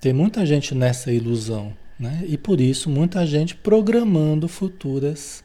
Tem 0.00 0.12
muita 0.12 0.44
gente 0.46 0.74
nessa 0.74 1.12
ilusão, 1.12 1.76
né? 1.98 2.22
E 2.26 2.36
por 2.38 2.60
isso 2.60 2.88
muita 2.88 3.26
gente 3.26 3.54
programando 3.54 4.48
futuras 4.48 5.42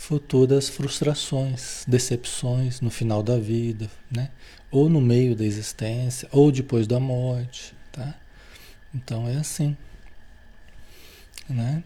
futuras 0.00 0.66
frustrações, 0.66 1.84
decepções 1.86 2.80
no 2.80 2.90
final 2.90 3.22
da 3.22 3.36
vida, 3.36 3.88
né? 4.10 4.30
Ou 4.70 4.88
no 4.88 4.98
meio 4.98 5.36
da 5.36 5.44
existência, 5.44 6.26
ou 6.32 6.50
depois 6.50 6.86
da 6.86 6.98
morte, 6.98 7.74
tá? 7.92 8.14
Então 8.94 9.28
é 9.28 9.36
assim, 9.36 9.76
né? 11.46 11.84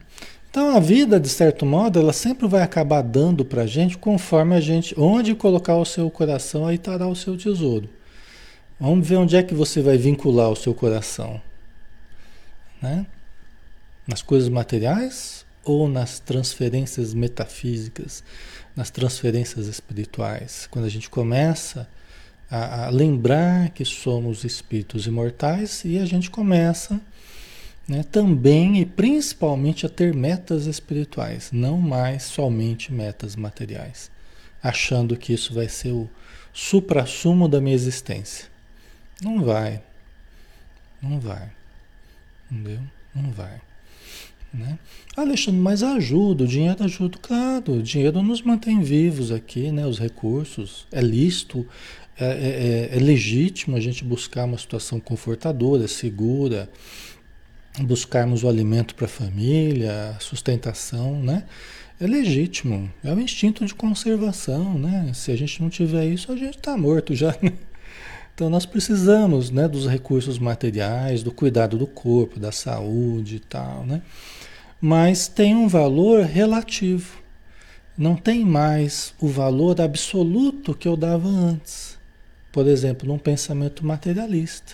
Então 0.49 0.77
a 0.77 0.79
vida, 0.79 1.19
de 1.19 1.27
certo 1.27 1.65
modo, 1.65 1.99
ela 1.99 2.13
sempre 2.13 2.47
vai 2.47 2.61
acabar 2.61 3.01
dando 3.01 3.43
para 3.43 3.63
a 3.63 3.67
gente 3.67 3.97
conforme 3.97 4.55
a 4.55 4.61
gente, 4.61 4.97
onde 4.97 5.35
colocar 5.35 5.75
o 5.75 5.85
seu 5.85 6.09
coração, 6.09 6.65
aí 6.65 6.77
estará 6.77 7.05
o 7.05 7.15
seu 7.17 7.37
tesouro. 7.37 7.89
Vamos 8.79 9.05
ver 9.05 9.17
onde 9.17 9.35
é 9.35 9.43
que 9.43 9.53
você 9.53 9.81
vai 9.81 9.97
vincular 9.97 10.49
o 10.49 10.55
seu 10.55 10.73
coração, 10.73 11.41
né? 12.81 13.05
Nas 14.07 14.21
coisas 14.21 14.47
materiais 14.47 15.44
ou 15.65 15.89
nas 15.89 16.19
transferências 16.19 17.13
metafísicas, 17.13 18.23
nas 18.75 18.89
transferências 18.89 19.67
espirituais? 19.67 20.67
Quando 20.71 20.85
a 20.85 20.89
gente 20.89 21.09
começa 21.09 21.89
a, 22.49 22.85
a 22.85 22.89
lembrar 22.89 23.71
que 23.71 23.83
somos 23.83 24.43
espíritos 24.43 25.07
imortais 25.07 25.83
e 25.83 25.97
a 25.97 26.05
gente 26.05 26.29
começa 26.29 27.01
né, 27.87 28.03
também 28.03 28.79
e 28.79 28.85
principalmente 28.85 29.85
a 29.85 29.89
ter 29.89 30.13
metas 30.13 30.65
espirituais, 30.65 31.49
não 31.51 31.79
mais 31.79 32.23
somente 32.23 32.91
metas 32.91 33.35
materiais, 33.35 34.09
achando 34.61 35.17
que 35.17 35.33
isso 35.33 35.53
vai 35.53 35.67
ser 35.67 35.91
o 35.91 36.09
supra-sumo 36.53 37.47
da 37.47 37.59
minha 37.59 37.75
existência. 37.75 38.47
Não 39.21 39.43
vai. 39.43 39.81
Não 41.01 41.19
vai. 41.19 41.51
Entendeu? 42.49 42.81
Não 43.13 43.31
vai. 43.31 43.61
Né? 44.53 44.79
Alexandre, 45.15 45.61
mas 45.61 45.81
ajuda, 45.81 46.43
o 46.43 46.47
dinheiro 46.47 46.83
ajuda, 46.83 47.17
claro, 47.21 47.73
o 47.73 47.83
dinheiro 47.83 48.21
nos 48.21 48.41
mantém 48.41 48.81
vivos 48.81 49.31
aqui, 49.31 49.71
né? 49.71 49.85
os 49.87 49.97
recursos, 49.97 50.85
é 50.91 50.99
lícito, 50.99 51.65
é, 52.17 52.25
é, 52.25 52.89
é, 52.93 52.97
é 52.97 52.99
legítimo 52.99 53.77
a 53.77 53.79
gente 53.79 54.03
buscar 54.03 54.45
uma 54.45 54.57
situação 54.57 54.99
confortadora, 54.99 55.87
segura, 55.87 56.69
buscarmos 57.81 58.43
o 58.43 58.49
alimento 58.49 58.95
para 58.95 59.05
a 59.05 59.09
família, 59.09 60.15
sustentação, 60.19 61.21
né? 61.21 61.43
É 61.99 62.07
legítimo, 62.07 62.91
é 63.03 63.11
um 63.11 63.19
instinto 63.19 63.65
de 63.65 63.73
conservação, 63.73 64.77
né? 64.77 65.11
Se 65.13 65.31
a 65.31 65.35
gente 65.37 65.61
não 65.61 65.69
tiver 65.69 66.05
isso, 66.05 66.31
a 66.31 66.35
gente 66.35 66.57
está 66.57 66.77
morto 66.77 67.15
já. 67.15 67.35
Né? 67.41 67.53
Então 68.33 68.49
nós 68.49 68.65
precisamos, 68.65 69.49
né, 69.49 69.65
dos 69.65 69.87
recursos 69.87 70.37
materiais, 70.37 71.23
do 71.23 71.31
cuidado 71.31 71.77
do 71.77 71.87
corpo, 71.87 72.37
da 72.37 72.51
saúde 72.51 73.37
e 73.37 73.39
tal, 73.39 73.85
né? 73.85 74.01
Mas 74.87 75.27
tem 75.27 75.55
um 75.55 75.67
valor 75.67 76.25
relativo. 76.25 77.17
Não 77.97 78.15
tem 78.15 78.45
mais 78.45 79.15
o 79.19 79.27
valor 79.27 79.81
absoluto 79.81 80.75
que 80.75 80.87
eu 80.87 80.95
dava 80.95 81.27
antes. 81.27 81.97
Por 82.51 82.67
exemplo, 82.67 83.07
num 83.07 83.17
pensamento 83.17 83.83
materialista. 83.83 84.73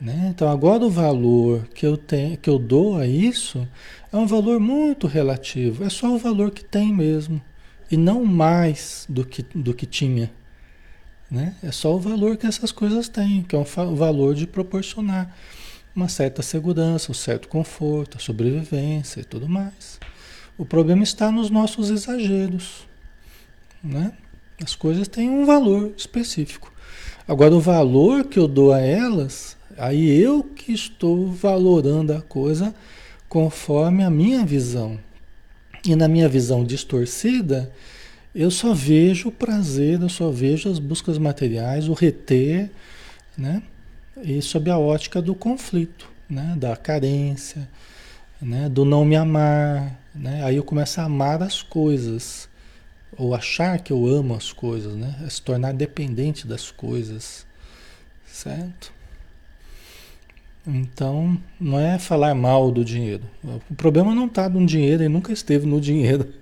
Né? 0.00 0.28
Então 0.30 0.48
agora 0.48 0.86
o 0.86 0.90
valor 0.90 1.66
que 1.74 1.84
eu, 1.84 1.96
tenho, 1.96 2.36
que 2.36 2.48
eu 2.48 2.56
dou 2.56 2.98
a 2.98 3.04
isso 3.04 3.66
é 4.12 4.16
um 4.16 4.28
valor 4.28 4.60
muito 4.60 5.08
relativo, 5.08 5.82
é 5.82 5.90
só 5.90 6.14
o 6.14 6.16
valor 6.16 6.52
que 6.52 6.64
tem 6.64 6.94
mesmo, 6.94 7.42
e 7.90 7.96
não 7.96 8.24
mais 8.24 9.06
do 9.08 9.24
que, 9.24 9.44
do 9.52 9.74
que 9.74 9.86
tinha. 9.86 10.30
Né? 11.28 11.56
É 11.64 11.72
só 11.72 11.96
o 11.96 11.98
valor 11.98 12.36
que 12.36 12.46
essas 12.46 12.70
coisas 12.70 13.08
têm, 13.08 13.42
que 13.42 13.56
é 13.56 13.58
o 13.58 13.64
valor 13.64 14.36
de 14.36 14.46
proporcionar 14.46 15.36
uma 15.94 16.08
certa 16.08 16.42
segurança, 16.42 17.10
um 17.10 17.14
certo 17.14 17.48
conforto, 17.48 18.16
a 18.16 18.20
sobrevivência 18.20 19.20
e 19.20 19.24
tudo 19.24 19.48
mais. 19.48 19.98
O 20.56 20.64
problema 20.64 21.02
está 21.02 21.30
nos 21.30 21.50
nossos 21.50 21.90
exageros. 21.90 22.86
Né? 23.82 24.12
As 24.62 24.74
coisas 24.74 25.08
têm 25.08 25.30
um 25.30 25.44
valor 25.44 25.92
específico. 25.96 26.72
Agora, 27.26 27.54
o 27.54 27.60
valor 27.60 28.24
que 28.24 28.38
eu 28.38 28.46
dou 28.46 28.72
a 28.72 28.80
elas 28.80 29.56
Aí 29.80 30.10
eu 30.20 30.42
que 30.42 30.72
estou 30.72 31.32
valorando 31.32 32.12
a 32.12 32.20
coisa 32.20 32.74
conforme 33.30 34.04
a 34.04 34.10
minha 34.10 34.44
visão. 34.44 34.98
E 35.82 35.96
na 35.96 36.06
minha 36.06 36.28
visão 36.28 36.62
distorcida, 36.62 37.72
eu 38.34 38.50
só 38.50 38.74
vejo 38.74 39.30
o 39.30 39.32
prazer, 39.32 39.98
eu 40.02 40.10
só 40.10 40.30
vejo 40.30 40.70
as 40.70 40.78
buscas 40.78 41.16
materiais, 41.16 41.88
o 41.88 41.94
reter, 41.94 42.70
né? 43.38 43.62
E 44.22 44.40
sob 44.42 44.70
a 44.70 44.78
ótica 44.78 45.20
do 45.20 45.34
conflito, 45.34 46.08
né? 46.28 46.54
Da 46.56 46.76
carência, 46.76 47.68
né? 48.40 48.68
Do 48.68 48.84
não 48.84 49.04
me 49.04 49.16
amar, 49.16 49.98
né? 50.14 50.44
Aí 50.44 50.56
eu 50.56 50.64
começo 50.64 51.00
a 51.00 51.04
amar 51.04 51.42
as 51.42 51.62
coisas 51.62 52.48
ou 53.16 53.34
achar 53.34 53.78
que 53.80 53.92
eu 53.92 54.06
amo 54.06 54.34
as 54.34 54.52
coisas, 54.52 54.94
né? 54.94 55.14
É 55.26 55.30
se 55.30 55.42
tornar 55.42 55.72
dependente 55.74 56.46
das 56.46 56.70
coisas, 56.70 57.46
certo? 58.26 58.92
Então, 60.66 61.40
não 61.58 61.78
é 61.78 61.98
falar 61.98 62.34
mal 62.34 62.70
do 62.70 62.84
dinheiro. 62.84 63.24
O 63.68 63.74
problema 63.74 64.14
não 64.14 64.26
está 64.26 64.48
no 64.48 64.64
dinheiro 64.64 65.02
e 65.02 65.08
nunca 65.08 65.32
esteve 65.32 65.66
no 65.66 65.80
dinheiro. 65.80 66.32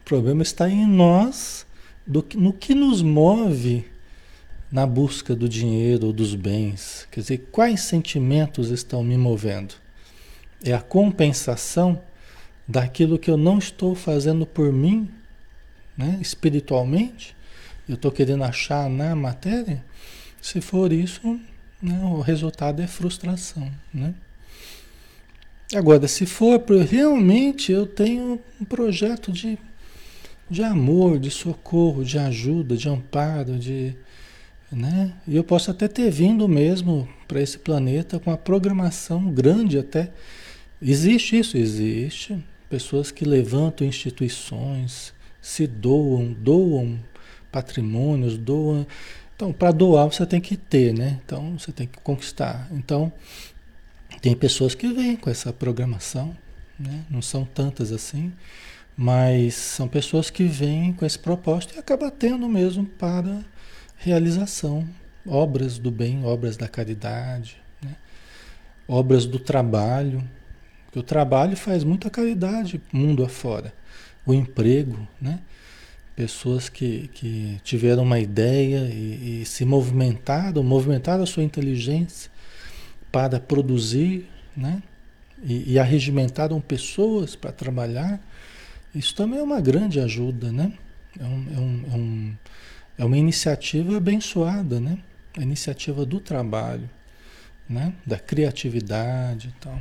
O 0.00 0.08
problema 0.08 0.42
está 0.42 0.70
em 0.70 0.86
nós, 0.86 1.66
do, 2.06 2.24
no 2.34 2.50
que 2.50 2.74
nos 2.74 3.02
move 3.02 3.84
na 4.70 4.86
busca 4.86 5.34
do 5.34 5.48
dinheiro 5.48 6.08
ou 6.08 6.12
dos 6.12 6.34
bens. 6.34 7.06
Quer 7.10 7.20
dizer, 7.20 7.48
quais 7.50 7.80
sentimentos 7.80 8.70
estão 8.70 9.02
me 9.02 9.16
movendo? 9.16 9.74
É 10.62 10.72
a 10.72 10.80
compensação 10.80 12.00
daquilo 12.66 13.18
que 13.18 13.30
eu 13.30 13.36
não 13.36 13.58
estou 13.58 13.94
fazendo 13.94 14.44
por 14.44 14.72
mim, 14.72 15.08
né, 15.96 16.18
espiritualmente? 16.20 17.34
Eu 17.88 17.94
estou 17.94 18.12
querendo 18.12 18.44
achar 18.44 18.90
na 18.90 19.16
matéria? 19.16 19.82
Se 20.42 20.60
for 20.60 20.92
isso, 20.92 21.40
né, 21.80 21.98
o 22.02 22.20
resultado 22.20 22.82
é 22.82 22.86
frustração. 22.86 23.70
Né? 23.92 24.14
Agora, 25.74 26.06
se 26.06 26.26
for 26.26 26.62
realmente 26.88 27.72
eu 27.72 27.86
tenho 27.86 28.40
um 28.60 28.64
projeto 28.64 29.32
de, 29.32 29.58
de 30.50 30.62
amor, 30.62 31.18
de 31.18 31.30
socorro, 31.30 32.04
de 32.04 32.18
ajuda, 32.18 32.76
de 32.76 32.88
amparo, 32.88 33.58
de, 33.58 33.96
né? 34.70 35.12
Eu 35.26 35.42
posso 35.42 35.70
até 35.70 35.88
ter 35.88 36.10
vindo 36.10 36.46
mesmo 36.48 37.08
para 37.26 37.40
esse 37.40 37.58
planeta 37.58 38.18
com 38.18 38.30
a 38.30 38.36
programação 38.36 39.30
grande 39.30 39.78
até. 39.78 40.10
Existe 40.80 41.38
isso, 41.38 41.56
existe. 41.56 42.42
Pessoas 42.68 43.10
que 43.10 43.24
levantam 43.24 43.86
instituições, 43.86 45.14
se 45.40 45.66
doam, 45.66 46.32
doam 46.32 46.98
patrimônios, 47.50 48.36
doam. 48.36 48.86
Então, 49.34 49.52
para 49.52 49.72
doar 49.72 50.06
você 50.06 50.26
tem 50.26 50.40
que 50.40 50.56
ter, 50.56 50.92
né? 50.92 51.18
Então, 51.24 51.58
você 51.58 51.72
tem 51.72 51.86
que 51.86 51.98
conquistar. 52.00 52.68
Então, 52.70 53.12
tem 54.20 54.34
pessoas 54.34 54.74
que 54.74 54.92
vêm 54.92 55.16
com 55.16 55.30
essa 55.30 55.52
programação, 55.52 56.36
né? 56.78 57.04
Não 57.08 57.22
são 57.22 57.44
tantas 57.44 57.90
assim, 57.90 58.32
mas 58.96 59.54
são 59.54 59.88
pessoas 59.88 60.28
que 60.28 60.44
vêm 60.44 60.92
com 60.92 61.06
esse 61.06 61.18
propósito 61.18 61.74
e 61.74 61.78
acaba 61.78 62.10
tendo 62.10 62.48
mesmo 62.48 62.84
para 62.84 63.44
realização, 63.98 64.88
obras 65.26 65.78
do 65.78 65.90
bem, 65.90 66.24
obras 66.24 66.56
da 66.56 66.68
caridade, 66.68 67.56
né? 67.82 67.96
obras 68.86 69.26
do 69.26 69.38
trabalho, 69.38 70.22
porque 70.86 70.98
o 70.98 71.02
trabalho 71.02 71.56
faz 71.56 71.84
muita 71.84 72.08
caridade 72.08 72.80
mundo 72.92 73.24
afora. 73.24 73.74
O 74.24 74.32
emprego, 74.32 75.06
né? 75.20 75.40
Pessoas 76.16 76.68
que, 76.68 77.08
que 77.14 77.60
tiveram 77.62 78.02
uma 78.02 78.18
ideia 78.18 78.88
e, 78.92 79.42
e 79.42 79.44
se 79.44 79.64
movimentaram, 79.64 80.62
movimentaram 80.62 81.22
a 81.22 81.26
sua 81.26 81.42
inteligência 81.42 82.30
para 83.12 83.38
produzir, 83.38 84.28
né? 84.56 84.82
E, 85.42 85.72
e 85.72 85.78
arregimentaram 85.78 86.60
pessoas 86.60 87.36
para 87.36 87.52
trabalhar. 87.52 88.20
Isso 88.94 89.14
também 89.14 89.38
é 89.38 89.42
uma 89.42 89.60
grande 89.60 90.00
ajuda, 90.00 90.50
né? 90.50 90.72
É, 91.18 91.24
um, 91.24 91.46
é, 91.54 91.60
um, 91.60 91.84
é, 91.92 91.96
um, 91.96 92.34
é 92.98 93.04
uma 93.04 93.16
iniciativa 93.16 93.96
abençoada, 93.96 94.80
né? 94.80 94.98
A 95.36 95.40
iniciativa 95.40 96.04
do 96.04 96.18
trabalho, 96.18 96.90
né? 97.68 97.94
Da 98.04 98.18
criatividade 98.18 99.54
e 99.56 99.60
tal. 99.60 99.80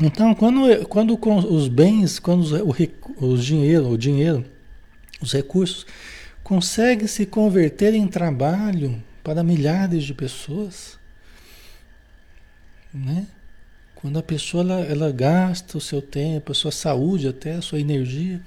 Então, 0.00 0.32
quando, 0.34 0.86
quando 0.86 1.18
os 1.52 1.66
bens, 1.66 2.20
quando 2.20 2.42
os, 2.42 2.52
o, 3.16 3.36
dinheiro, 3.36 3.88
o 3.88 3.98
dinheiro, 3.98 4.44
os 5.20 5.32
recursos 5.32 5.84
conseguem 6.44 7.08
se 7.08 7.26
converter 7.26 7.94
em 7.94 8.06
trabalho 8.06 9.02
para 9.24 9.42
milhares 9.42 10.04
de 10.04 10.14
pessoas, 10.14 10.98
né? 12.94 13.26
Quando 13.96 14.16
a 14.20 14.22
pessoa 14.22 14.62
ela, 14.62 14.80
ela 14.82 15.12
gasta 15.12 15.76
o 15.76 15.80
seu 15.80 16.00
tempo, 16.00 16.52
a 16.52 16.54
sua 16.54 16.70
saúde, 16.70 17.26
até 17.26 17.54
a 17.54 17.62
sua 17.62 17.80
energia, 17.80 18.40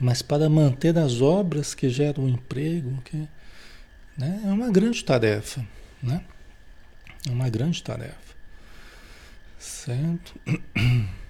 mas 0.00 0.22
para 0.22 0.48
manter 0.48 0.98
as 0.98 1.20
obras 1.20 1.74
que 1.74 1.88
geram 1.88 2.28
emprego, 2.28 3.00
que, 3.04 3.28
né? 4.16 4.42
é 4.44 4.48
uma 4.48 4.70
grande 4.70 5.04
tarefa, 5.04 5.64
né? 6.02 6.22
É 7.26 7.30
uma 7.30 7.48
grande 7.48 7.82
tarefa. 7.82 8.14
Certo? 9.58 10.34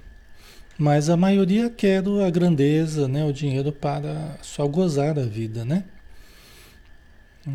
Mas 0.79 1.09
a 1.09 1.17
maioria 1.17 1.71
quer 1.71 2.03
a 2.07 2.31
grandeza, 2.31 3.09
né? 3.09 3.25
O 3.25 3.33
dinheiro 3.33 3.73
para 3.73 4.37
só 4.43 4.67
gozar 4.69 5.15
da 5.15 5.25
vida, 5.25 5.65
né? 5.65 5.85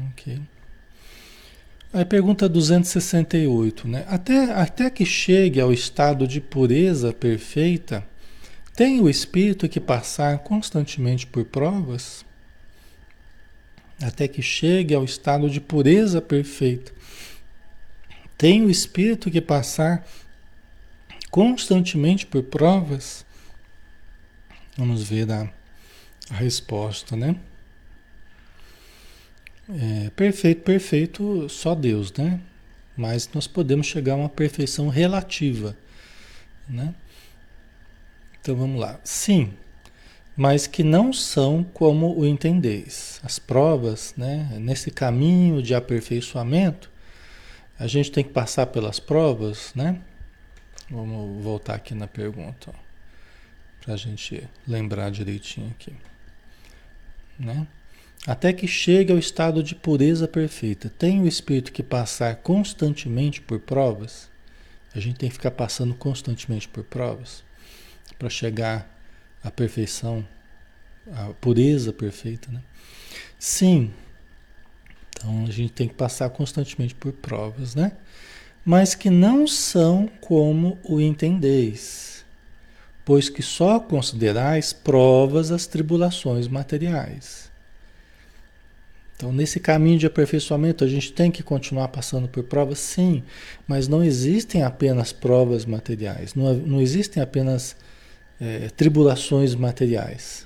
Ok. 0.10 0.40
Aí 1.94 2.06
pergunta 2.06 2.48
268, 2.50 3.88
né? 3.88 4.06
Até, 4.08 4.52
até 4.54 4.90
que 4.90 5.06
chegue 5.06 5.60
ao 5.60 5.74
estado 5.74 6.26
de 6.26 6.40
pureza 6.42 7.14
perfeita, 7.14 8.04
tem 8.76 9.02
o 9.02 9.10
espírito 9.10 9.68
que 9.68 9.80
passar 9.80 10.40
constantemente 10.40 11.28
por 11.28 11.46
provas? 11.46 12.26
Até 14.02 14.28
que 14.28 14.42
chegue 14.42 14.96
ao 14.96 15.04
estado 15.04 15.50
de 15.50 15.62
pureza 15.62 16.22
perfeita, 16.22 16.92
tem 18.38 18.64
o 18.66 18.70
espírito 18.72 19.30
que 19.30 19.40
passar 19.40 20.08
constantemente 21.30 22.26
por 22.26 22.42
provas? 22.42 23.24
Vamos 24.76 25.04
ver 25.04 25.32
a, 25.32 25.48
a 26.30 26.34
resposta, 26.34 27.16
né? 27.16 27.36
É, 29.70 30.10
perfeito, 30.10 30.64
perfeito, 30.64 31.48
só 31.48 31.76
Deus, 31.76 32.12
né? 32.14 32.42
Mas 32.98 33.30
nós 33.34 33.48
podemos 33.48 33.86
chegar 33.86 34.14
a 34.14 34.18
uma 34.18 34.30
perfeição 34.30 34.90
relativa, 34.90 35.78
né? 36.68 36.94
Então 38.42 38.56
vamos 38.56 38.82
lá. 38.82 39.00
Sim, 39.04 39.54
mas 40.36 40.66
que 40.66 40.84
não 40.84 41.14
são 41.14 41.64
como 41.64 42.18
o 42.18 42.26
entendeis. 42.26 43.20
As 43.24 43.38
provas, 43.38 44.16
né? 44.18 44.50
Nesse 44.60 44.90
caminho 44.90 45.62
de 45.62 45.76
aperfeiçoamento, 45.76 46.90
a 47.78 47.86
gente 47.86 48.12
tem 48.12 48.24
que 48.24 48.32
passar 48.32 48.66
pelas 48.68 49.00
provas, 49.00 49.72
né? 49.76 50.02
Vamos 50.90 51.44
voltar 51.44 51.76
aqui 51.76 51.94
na 51.94 52.08
pergunta, 52.08 52.74
para 53.80 53.94
a 53.94 53.98
gente 53.98 54.48
lembrar 54.68 55.12
direitinho 55.12 55.70
aqui. 55.70 55.94
Né? 57.40 57.66
Até 58.28 58.52
que 58.52 58.68
chegue 58.68 59.12
ao 59.12 59.18
estado 59.18 59.64
de 59.64 59.74
pureza 59.74 60.28
perfeita. 60.28 60.90
Tem 60.90 61.22
o 61.22 61.28
espírito 61.28 61.72
que 61.72 61.82
passar 61.82 62.36
constantemente 62.38 63.40
por 63.40 63.60
provas? 63.60 64.30
A 64.94 65.00
gente 65.00 65.18
tem 65.18 65.30
que 65.30 65.36
ficar 65.36 65.52
passando 65.52 65.94
constantemente 65.94 66.68
por 66.68 66.84
provas 66.84 67.44
para 68.16 68.30
chegar 68.30 68.90
à 69.44 69.50
perfeição, 69.52 70.26
à 71.14 71.26
pureza 71.40 71.92
perfeita, 71.92 72.52
né? 72.52 72.62
Sim. 73.40 73.92
Então 75.10 75.46
a 75.48 75.52
gente 75.52 75.74
tem 75.74 75.88
que 75.88 75.94
passar 75.94 76.30
constantemente 76.30 76.96
por 76.96 77.12
provas, 77.12 77.76
né? 77.76 77.94
mas 78.66 78.94
que 78.94 79.10
não 79.10 79.48
são 79.48 80.10
como 80.20 80.78
o 80.84 81.00
entendeis, 81.00 82.24
pois 83.04 83.30
que 83.30 83.42
só 83.42 83.80
considerais 83.80 84.72
provas 84.72 85.52
as 85.52 85.66
tribulações 85.66 86.48
materiais. 86.48 87.50
Então, 89.16 89.32
nesse 89.32 89.60
caminho 89.60 90.00
de 90.00 90.08
aperfeiçoamento, 90.08 90.84
a 90.84 90.88
gente 90.88 91.14
tem 91.14 91.30
que 91.30 91.44
continuar 91.44 91.90
passando 91.90 92.28
por 92.28 92.44
provas, 92.44 92.80
sim, 92.80 93.24
mas 93.68 93.88
não 93.88 94.04
existem 94.04 94.64
apenas 94.64 95.12
provas 95.12 95.66
materiais, 95.66 96.34
não, 96.34 96.54
não 96.56 96.82
existem 96.82 97.22
apenas 97.22 97.76
é, 98.42 98.70
tribulações 98.70 99.56
materiais. 99.56 100.46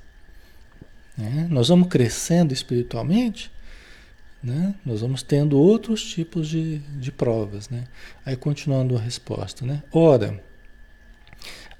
Né? 1.17 1.47
Nós 1.49 1.69
vamos 1.69 1.87
crescendo 1.87 2.53
espiritualmente 2.53 3.55
né? 4.45 4.75
Nós 4.85 5.01
vamos 5.01 5.23
tendo 5.23 5.57
outros 5.57 6.05
tipos 6.05 6.47
de, 6.47 6.77
de 6.99 7.11
provas. 7.11 7.67
Né? 7.67 7.85
Aí 8.23 8.35
continuando 8.35 8.95
a 8.95 9.01
resposta. 9.01 9.65
Né? 9.65 9.81
Ora, 9.91 10.39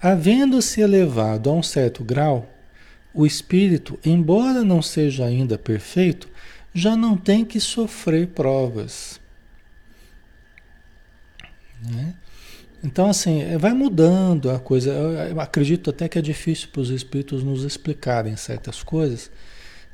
havendo-se 0.02 0.82
elevado 0.82 1.48
a 1.48 1.54
um 1.54 1.62
certo 1.62 2.04
grau, 2.04 2.52
o 3.14 3.24
espírito, 3.24 4.00
embora 4.04 4.64
não 4.64 4.82
seja 4.82 5.26
ainda 5.26 5.60
perfeito, 5.60 6.28
já 6.74 6.96
não 6.96 7.16
tem 7.16 7.46
que 7.46 7.60
sofrer 7.60 8.30
provas. 8.30 9.22
Né? 11.88 12.16
Então, 12.86 13.10
assim, 13.10 13.58
vai 13.58 13.74
mudando 13.74 14.52
a 14.52 14.60
coisa. 14.60 14.92
Eu 14.92 15.42
acredito 15.42 15.90
até 15.90 16.08
que 16.08 16.20
é 16.20 16.22
difícil 16.22 16.70
para 16.72 16.82
os 16.82 16.92
espíritos 16.92 17.44
nos 17.44 17.64
explicarem 17.64 18.36
certas 18.36 18.84
coisas, 18.84 19.32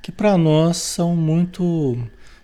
que 0.02 0.12
para 0.12 0.38
nós 0.38 0.76
são 0.76 1.16
muito 1.16 1.98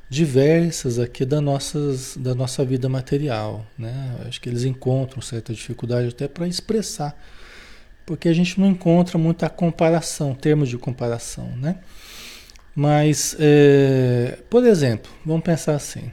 diversas 0.10 1.00
aqui 1.00 1.26
da, 1.26 1.42
nossas, 1.42 2.16
da 2.16 2.34
nossa 2.34 2.64
vida 2.64 2.88
material. 2.88 3.68
Né? 3.78 4.16
Acho 4.26 4.40
que 4.40 4.48
eles 4.48 4.64
encontram 4.64 5.22
certa 5.22 5.54
dificuldade 5.54 6.08
até 6.08 6.30
para 6.30 6.48
expressar, 6.48 7.14
porque 8.06 8.30
a 8.30 8.34
gente 8.34 8.58
não 8.58 8.68
encontra 8.68 9.18
muita 9.18 9.50
comparação, 9.50 10.34
termos 10.34 10.70
de 10.70 10.78
comparação. 10.78 11.52
Né? 11.58 11.76
Mas, 12.74 13.36
é, 13.38 14.40
por 14.50 14.66
exemplo, 14.66 15.12
vamos 15.26 15.44
pensar 15.44 15.76
assim: 15.76 16.10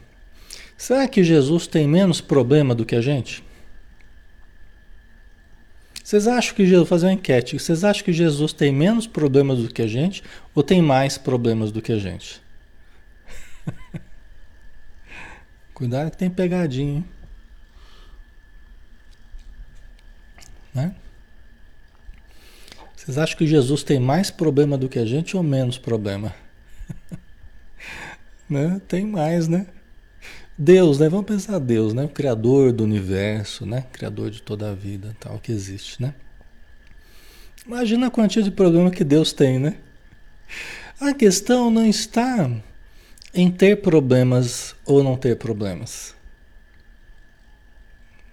será 0.76 1.06
que 1.06 1.22
Jesus 1.22 1.68
tem 1.68 1.86
menos 1.86 2.20
problema 2.20 2.74
do 2.74 2.84
que 2.84 2.96
a 2.96 3.00
gente? 3.00 3.44
Vocês 6.04 6.28
acham 6.28 6.54
que 6.54 6.66
Jesus, 6.66 6.86
fazer 6.86 7.06
uma 7.06 7.14
enquete, 7.14 7.58
vocês 7.58 7.82
acham 7.82 8.04
que 8.04 8.12
Jesus 8.12 8.52
tem 8.52 8.70
menos 8.70 9.06
problemas 9.06 9.60
do 9.60 9.72
que 9.72 9.80
a 9.80 9.86
gente 9.86 10.22
ou 10.54 10.62
tem 10.62 10.82
mais 10.82 11.16
problemas 11.16 11.72
do 11.72 11.80
que 11.80 11.92
a 11.92 11.98
gente? 11.98 12.42
Cuidado 15.72 16.10
que 16.10 16.18
tem 16.18 16.28
pegadinha, 16.28 16.96
hein? 16.98 17.04
Né? 20.74 20.94
Vocês 22.94 23.16
acham 23.16 23.38
que 23.38 23.46
Jesus 23.46 23.82
tem 23.82 23.98
mais 23.98 24.30
problema 24.30 24.76
do 24.76 24.90
que 24.90 24.98
a 24.98 25.06
gente 25.06 25.34
ou 25.34 25.42
menos 25.42 25.78
problema? 25.78 26.34
né? 28.46 28.78
Tem 28.86 29.06
mais, 29.06 29.48
né? 29.48 29.66
Deus, 30.56 30.98
né? 30.98 31.08
Vamos 31.08 31.26
pensar 31.26 31.58
Deus, 31.58 31.92
né? 31.92 32.04
O 32.04 32.08
criador 32.08 32.72
do 32.72 32.84
universo, 32.84 33.66
né? 33.66 33.84
Criador 33.92 34.30
de 34.30 34.40
toda 34.40 34.70
a 34.70 34.74
vida, 34.74 35.16
tal 35.18 35.38
que 35.38 35.50
existe, 35.50 36.00
né? 36.00 36.14
Imagina 37.66 38.06
a 38.06 38.10
quantia 38.10 38.42
de 38.42 38.50
problema 38.50 38.90
que 38.90 39.02
Deus 39.02 39.32
tem, 39.32 39.58
né? 39.58 39.76
A 41.00 41.12
questão 41.12 41.70
não 41.70 41.86
está 41.86 42.50
em 43.32 43.50
ter 43.50 43.82
problemas 43.82 44.76
ou 44.84 45.02
não 45.02 45.16
ter 45.16 45.36
problemas. 45.36 46.14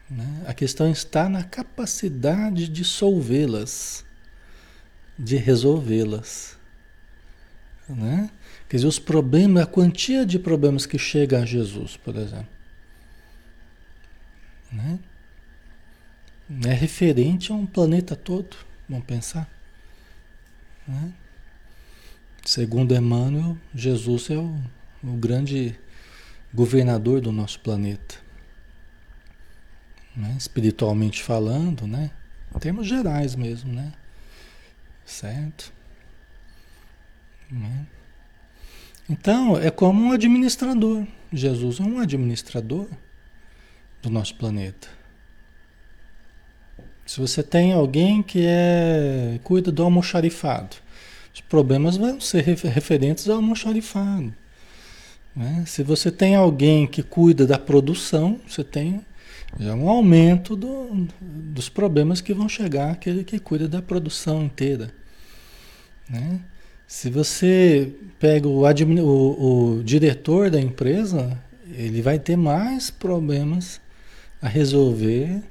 Né? 0.09 0.43
A 0.45 0.53
questão 0.53 0.91
está 0.91 1.28
na 1.28 1.43
capacidade 1.43 2.67
de 2.67 2.84
solvê-las, 2.84 4.05
de 5.17 5.38
resolvê-las. 5.38 6.57
Né? 7.89 8.30
Quer 8.72 8.78
dizer, 8.78 8.88
os 8.88 8.99
problemas, 8.99 9.63
a 9.63 9.65
quantia 9.65 10.26
de 10.26 10.39
problemas 10.39 10.86
que 10.86 10.97
chega 10.97 11.41
a 11.41 11.45
Jesus, 11.45 11.97
por 11.97 12.15
exemplo. 12.15 12.47
Né? 14.72 14.97
É 16.65 16.72
referente 16.72 17.51
a 17.51 17.55
um 17.55 17.65
planeta 17.65 18.15
todo, 18.15 18.55
vamos 18.88 19.03
pensar. 19.03 19.45
Né? 20.88 21.11
Segundo 22.45 22.95
Emmanuel, 22.95 23.57
Jesus 23.76 24.30
é 24.30 24.38
o, 24.38 24.57
o 25.03 25.17
grande 25.17 25.78
governador 26.53 27.19
do 27.19 27.34
nosso 27.34 27.59
planeta. 27.59 28.15
Né? 30.15 30.34
Espiritualmente 30.38 31.22
falando, 31.22 31.86
né? 31.86 32.09
Em 32.55 32.59
termos 32.59 32.88
gerais 32.88 33.36
mesmo, 33.36 33.74
né? 33.74 33.91
Certo? 35.03 35.74
Né? 37.51 37.86
Então, 39.12 39.57
é 39.57 39.70
como 39.70 40.01
um 40.01 40.14
administrador. 40.14 41.05
Jesus 41.34 41.82
é 41.82 41.84
um 41.84 41.99
administrador 41.99 42.88
do 44.01 44.09
nosso 44.09 44.34
planeta. 44.36 44.88
Se 47.05 47.20
você 47.20 47.43
tem 47.43 47.74
alguém 47.74 48.24
que 48.24 48.45
é 48.47 49.38
cuida 49.43 49.70
do 49.70 49.84
almoxarifado, 49.84 50.78
os 51.34 51.41
problemas 51.41 51.97
vão 51.97 52.22
ser 52.22 52.41
referentes 52.41 53.28
ao 53.28 53.36
almoxarifado. 53.36 54.34
Né? 55.36 55.66
Se 55.68 55.84
você 55.84 56.09
tem 56.09 56.36
alguém 56.36 56.88
que 56.88 57.03
cuida 57.03 57.45
da 57.45 57.59
produção, 57.59 58.39
você 58.47 58.64
tem 58.64 59.05
já 59.59 59.76
um 59.76 59.89
aumento 59.89 60.55
do, 60.55 61.05
dos 61.20 61.68
problemas 61.68 62.22
que 62.22 62.34
vão 62.34 62.47
chegar 62.47 62.91
aquele 62.91 63.26
que 63.26 63.39
cuida 63.39 63.68
da 63.68 63.82
produção 63.82 64.43
inteira. 64.45 64.89
Né? 66.09 66.39
Se 66.91 67.09
você 67.09 67.89
pega 68.19 68.49
o, 68.49 68.65
o, 68.65 69.77
o 69.77 69.81
diretor 69.81 70.49
da 70.49 70.59
empresa, 70.59 71.41
ele 71.73 72.01
vai 72.01 72.19
ter 72.19 72.35
mais 72.35 72.91
problemas 72.91 73.79
a 74.41 74.47
resolver, 74.49 75.41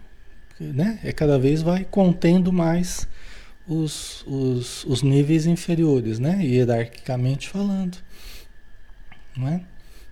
né? 0.61 1.01
É 1.03 1.13
cada 1.13 1.39
vez 1.39 1.63
vai 1.63 1.83
contendo 1.83 2.53
mais 2.53 3.09
os, 3.67 4.23
os, 4.27 4.85
os 4.85 5.03
níveis 5.03 5.47
inferiores, 5.47 6.19
né? 6.19 6.45
Hierarquicamente 6.45 7.49
falando, 7.49 7.97
não 9.35 9.49
é? 9.49 9.63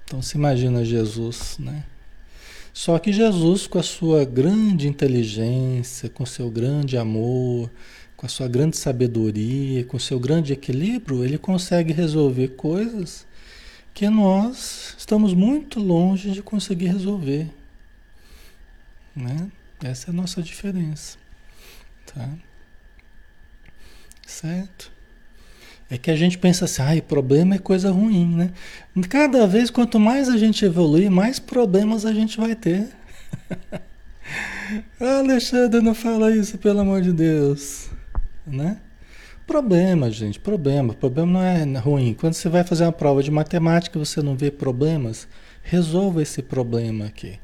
Então 0.06 0.22
se 0.22 0.34
imagina 0.38 0.82
Jesus, 0.82 1.56
né? 1.58 1.84
Só 2.72 2.98
que 2.98 3.12
Jesus, 3.12 3.66
com 3.66 3.78
a 3.78 3.82
sua 3.82 4.24
grande 4.24 4.88
inteligência, 4.88 6.08
com 6.08 6.24
seu 6.24 6.50
grande 6.50 6.96
amor, 6.96 7.70
com 8.18 8.26
a 8.26 8.28
sua 8.28 8.48
grande 8.48 8.76
sabedoria, 8.76 9.84
com 9.84 9.96
o 9.96 10.00
seu 10.00 10.18
grande 10.18 10.52
equilíbrio, 10.52 11.24
ele 11.24 11.38
consegue 11.38 11.92
resolver 11.92 12.48
coisas 12.48 13.24
que 13.94 14.10
nós 14.10 14.96
estamos 14.98 15.32
muito 15.34 15.78
longe 15.78 16.32
de 16.32 16.42
conseguir 16.42 16.86
resolver. 16.86 17.48
Né? 19.14 19.48
Essa 19.80 20.08
é 20.08 20.10
a 20.10 20.12
nossa 20.12 20.42
diferença. 20.42 21.16
Tá? 22.12 22.28
Certo? 24.26 24.90
É 25.88 25.96
que 25.96 26.10
a 26.10 26.16
gente 26.16 26.38
pensa 26.38 26.64
assim, 26.64 26.82
ai, 26.82 27.00
problema 27.00 27.54
é 27.54 27.58
coisa 27.58 27.92
ruim, 27.92 28.34
né? 28.34 28.52
Cada 29.08 29.46
vez, 29.46 29.70
quanto 29.70 30.00
mais 30.00 30.28
a 30.28 30.36
gente 30.36 30.64
evoluir, 30.64 31.08
mais 31.08 31.38
problemas 31.38 32.04
a 32.04 32.12
gente 32.12 32.36
vai 32.36 32.56
ter. 32.56 32.88
Alexandre, 34.98 35.80
não 35.80 35.94
fala 35.94 36.34
isso, 36.34 36.58
pelo 36.58 36.80
amor 36.80 37.00
de 37.00 37.12
Deus 37.12 37.88
né? 38.56 38.78
Problema, 39.46 40.10
gente, 40.10 40.38
problema. 40.38 40.92
Problema 40.92 41.32
não 41.32 41.42
é 41.42 41.78
ruim. 41.78 42.12
Quando 42.12 42.34
você 42.34 42.48
vai 42.48 42.64
fazer 42.64 42.84
uma 42.84 42.92
prova 42.92 43.22
de 43.22 43.30
matemática 43.30 43.98
e 43.98 44.04
você 44.04 44.20
não 44.20 44.36
vê 44.36 44.50
problemas, 44.50 45.26
resolva 45.62 46.22
esse 46.22 46.42
problema 46.42 47.06
aqui. 47.06 47.38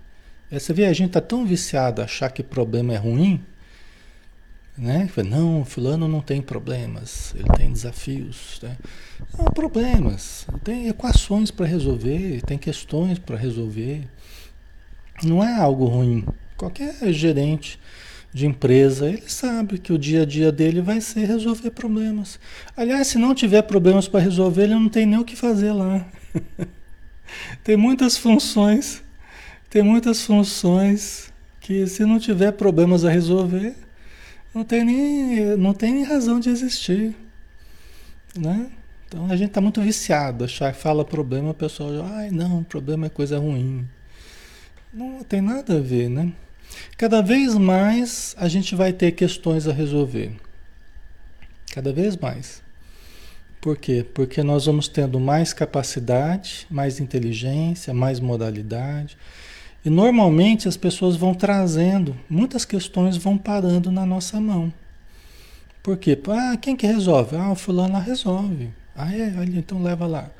É, 0.50 0.58
você 0.58 0.72
vê, 0.72 0.84
a 0.84 0.92
gente 0.92 1.12
tá 1.12 1.20
tão 1.20 1.46
viciado 1.46 2.02
a 2.02 2.04
achar 2.04 2.30
que 2.30 2.42
problema 2.42 2.92
é 2.92 2.96
ruim, 2.96 3.42
né? 4.76 5.08
Não, 5.24 5.64
fulano 5.64 6.08
não 6.08 6.20
tem 6.20 6.42
problemas, 6.42 7.34
ele 7.36 7.48
tem 7.56 7.72
desafios. 7.72 8.58
Né? 8.62 8.76
Não, 9.38 9.46
problemas. 9.46 10.46
Tem 10.62 10.88
equações 10.88 11.50
para 11.50 11.64
resolver, 11.64 12.42
tem 12.42 12.58
questões 12.58 13.18
para 13.18 13.36
resolver. 13.36 14.06
Não 15.22 15.42
é 15.42 15.56
algo 15.56 15.86
ruim. 15.86 16.26
Qualquer 16.56 17.12
gerente 17.12 17.78
de 18.34 18.46
empresa, 18.46 19.08
ele 19.08 19.22
sabe 19.28 19.78
que 19.78 19.92
o 19.92 19.98
dia 19.98 20.22
a 20.22 20.26
dia 20.26 20.50
dele 20.50 20.80
vai 20.80 21.00
ser 21.00 21.24
resolver 21.24 21.70
problemas. 21.70 22.40
Aliás, 22.76 23.06
se 23.06 23.16
não 23.16 23.32
tiver 23.32 23.62
problemas 23.62 24.08
para 24.08 24.18
resolver, 24.18 24.64
ele 24.64 24.74
não 24.74 24.88
tem 24.88 25.06
nem 25.06 25.20
o 25.20 25.24
que 25.24 25.36
fazer 25.36 25.72
lá. 25.72 26.04
tem 27.62 27.76
muitas 27.76 28.16
funções, 28.16 29.04
tem 29.70 29.84
muitas 29.84 30.22
funções 30.22 31.32
que 31.60 31.86
se 31.86 32.04
não 32.04 32.18
tiver 32.18 32.50
problemas 32.50 33.04
a 33.04 33.10
resolver, 33.10 33.76
não 34.52 34.64
tem 34.64 34.84
nem, 34.84 35.56
não 35.56 35.72
tem 35.72 35.94
nem 35.94 36.02
razão 36.02 36.40
de 36.40 36.50
existir. 36.50 37.14
Né? 38.36 38.66
Então 39.06 39.30
a 39.30 39.36
gente 39.36 39.50
está 39.50 39.60
muito 39.60 39.80
viciado, 39.80 40.42
achar 40.42 40.74
fala 40.74 41.04
problema, 41.04 41.50
o 41.50 41.54
pessoal 41.54 41.90
ai 42.16 42.32
não, 42.32 42.64
problema 42.64 43.06
é 43.06 43.08
coisa 43.08 43.38
ruim. 43.38 43.88
Não 44.92 45.22
tem 45.22 45.40
nada 45.40 45.76
a 45.76 45.80
ver, 45.80 46.08
né? 46.08 46.32
Cada 46.96 47.22
vez 47.22 47.54
mais 47.54 48.34
a 48.38 48.48
gente 48.48 48.74
vai 48.74 48.92
ter 48.92 49.12
questões 49.12 49.66
a 49.66 49.72
resolver. 49.72 50.32
Cada 51.72 51.92
vez 51.92 52.16
mais. 52.16 52.62
Por 53.60 53.76
quê? 53.76 54.04
Porque 54.14 54.42
nós 54.42 54.66
vamos 54.66 54.88
tendo 54.88 55.18
mais 55.18 55.52
capacidade, 55.52 56.66
mais 56.70 57.00
inteligência, 57.00 57.94
mais 57.94 58.20
modalidade. 58.20 59.16
E 59.84 59.90
normalmente 59.90 60.68
as 60.68 60.76
pessoas 60.76 61.16
vão 61.16 61.34
trazendo, 61.34 62.16
muitas 62.28 62.64
questões 62.64 63.16
vão 63.16 63.36
parando 63.36 63.90
na 63.90 64.06
nossa 64.06 64.40
mão. 64.40 64.72
Por 65.82 65.96
quê? 65.96 66.18
Ah, 66.28 66.56
quem 66.56 66.76
que 66.76 66.86
resolve? 66.86 67.36
Ah, 67.36 67.52
o 67.52 67.54
fulano 67.54 67.98
resolve. 67.98 68.70
Ah, 68.96 69.14
é? 69.14 69.34
Então 69.54 69.82
leva 69.82 70.06
lá. 70.06 70.30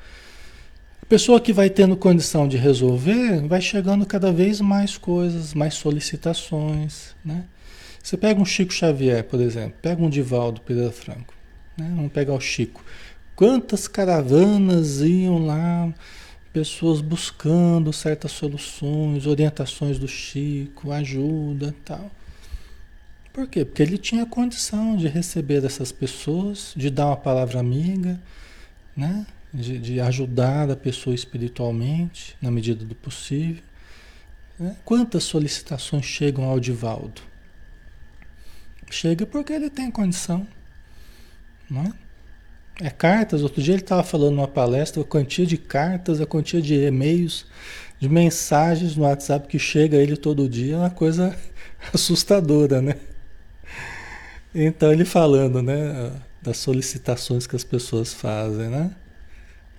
Pessoa 1.07 1.39
que 1.39 1.53
vai 1.53 1.69
tendo 1.69 1.95
condição 1.95 2.47
de 2.47 2.57
resolver, 2.57 3.47
vai 3.47 3.61
chegando 3.61 4.07
cada 4.07 4.31
vez 4.31 4.59
mais 4.59 4.97
coisas, 4.97 5.53
mais 5.53 5.75
solicitações, 5.75 7.15
né? 7.23 7.45
Você 8.01 8.17
pega 8.17 8.41
um 8.41 8.45
Chico 8.45 8.73
Xavier, 8.73 9.23
por 9.23 9.39
exemplo, 9.39 9.77
pega 9.83 10.01
um 10.01 10.09
Divaldo 10.09 10.61
Pereira 10.61 10.91
Franco, 10.91 11.35
né? 11.77 11.91
Vamos 11.95 12.11
pegar 12.11 12.33
o 12.33 12.41
Chico. 12.41 12.83
Quantas 13.35 13.87
caravanas 13.87 15.01
iam 15.01 15.45
lá, 15.45 15.93
pessoas 16.51 17.01
buscando 17.01 17.93
certas 17.93 18.31
soluções, 18.31 19.27
orientações 19.27 19.99
do 19.99 20.07
Chico, 20.07 20.91
ajuda, 20.91 21.75
tal. 21.85 22.09
Por 23.31 23.45
quê? 23.45 23.63
Porque 23.63 23.83
ele 23.83 23.99
tinha 23.99 24.25
condição 24.25 24.97
de 24.97 25.07
receber 25.07 25.63
essas 25.63 25.91
pessoas, 25.91 26.73
de 26.75 26.89
dar 26.89 27.07
uma 27.07 27.17
palavra 27.17 27.59
amiga, 27.59 28.19
né? 28.97 29.27
De, 29.55 29.79
de 29.79 30.01
ajudar 30.01 30.69
a 30.69 30.75
pessoa 30.75 31.15
espiritualmente, 31.15 32.35
na 32.41 32.51
medida 32.51 32.83
do 32.83 32.93
possível. 32.93 33.63
Né? 34.59 34.75
Quantas 34.83 35.23
solicitações 35.23 36.05
chegam 36.05 36.45
ao 36.45 36.59
Divaldo? 36.59 37.21
Chega 38.89 39.25
porque 39.25 39.53
ele 39.53 39.69
tem 39.69 39.89
condição. 39.89 40.45
Não 41.69 41.83
é? 41.83 42.85
É 42.87 42.89
cartas. 42.89 43.41
Outro 43.41 43.61
dia 43.61 43.73
ele 43.73 43.81
estava 43.81 44.03
falando 44.03 44.35
numa 44.35 44.47
palestra 44.47 45.01
a 45.01 45.05
quantia 45.05 45.45
de 45.45 45.57
cartas, 45.57 46.19
a 46.19 46.25
quantia 46.25 46.61
de 46.61 46.75
e-mails, 46.75 47.45
de 47.97 48.09
mensagens 48.09 48.97
no 48.97 49.03
WhatsApp 49.03 49.47
que 49.47 49.57
chega 49.57 49.97
a 49.97 50.01
ele 50.01 50.17
todo 50.17 50.49
dia 50.49 50.75
é 50.75 50.77
uma 50.77 50.89
coisa 50.89 51.35
assustadora, 51.93 52.81
né? 52.81 52.95
Então 54.53 54.91
ele 54.91 55.05
falando, 55.05 55.61
né, 55.61 56.11
das 56.41 56.57
solicitações 56.57 57.47
que 57.47 57.55
as 57.55 57.63
pessoas 57.63 58.13
fazem, 58.13 58.69
né? 58.69 58.91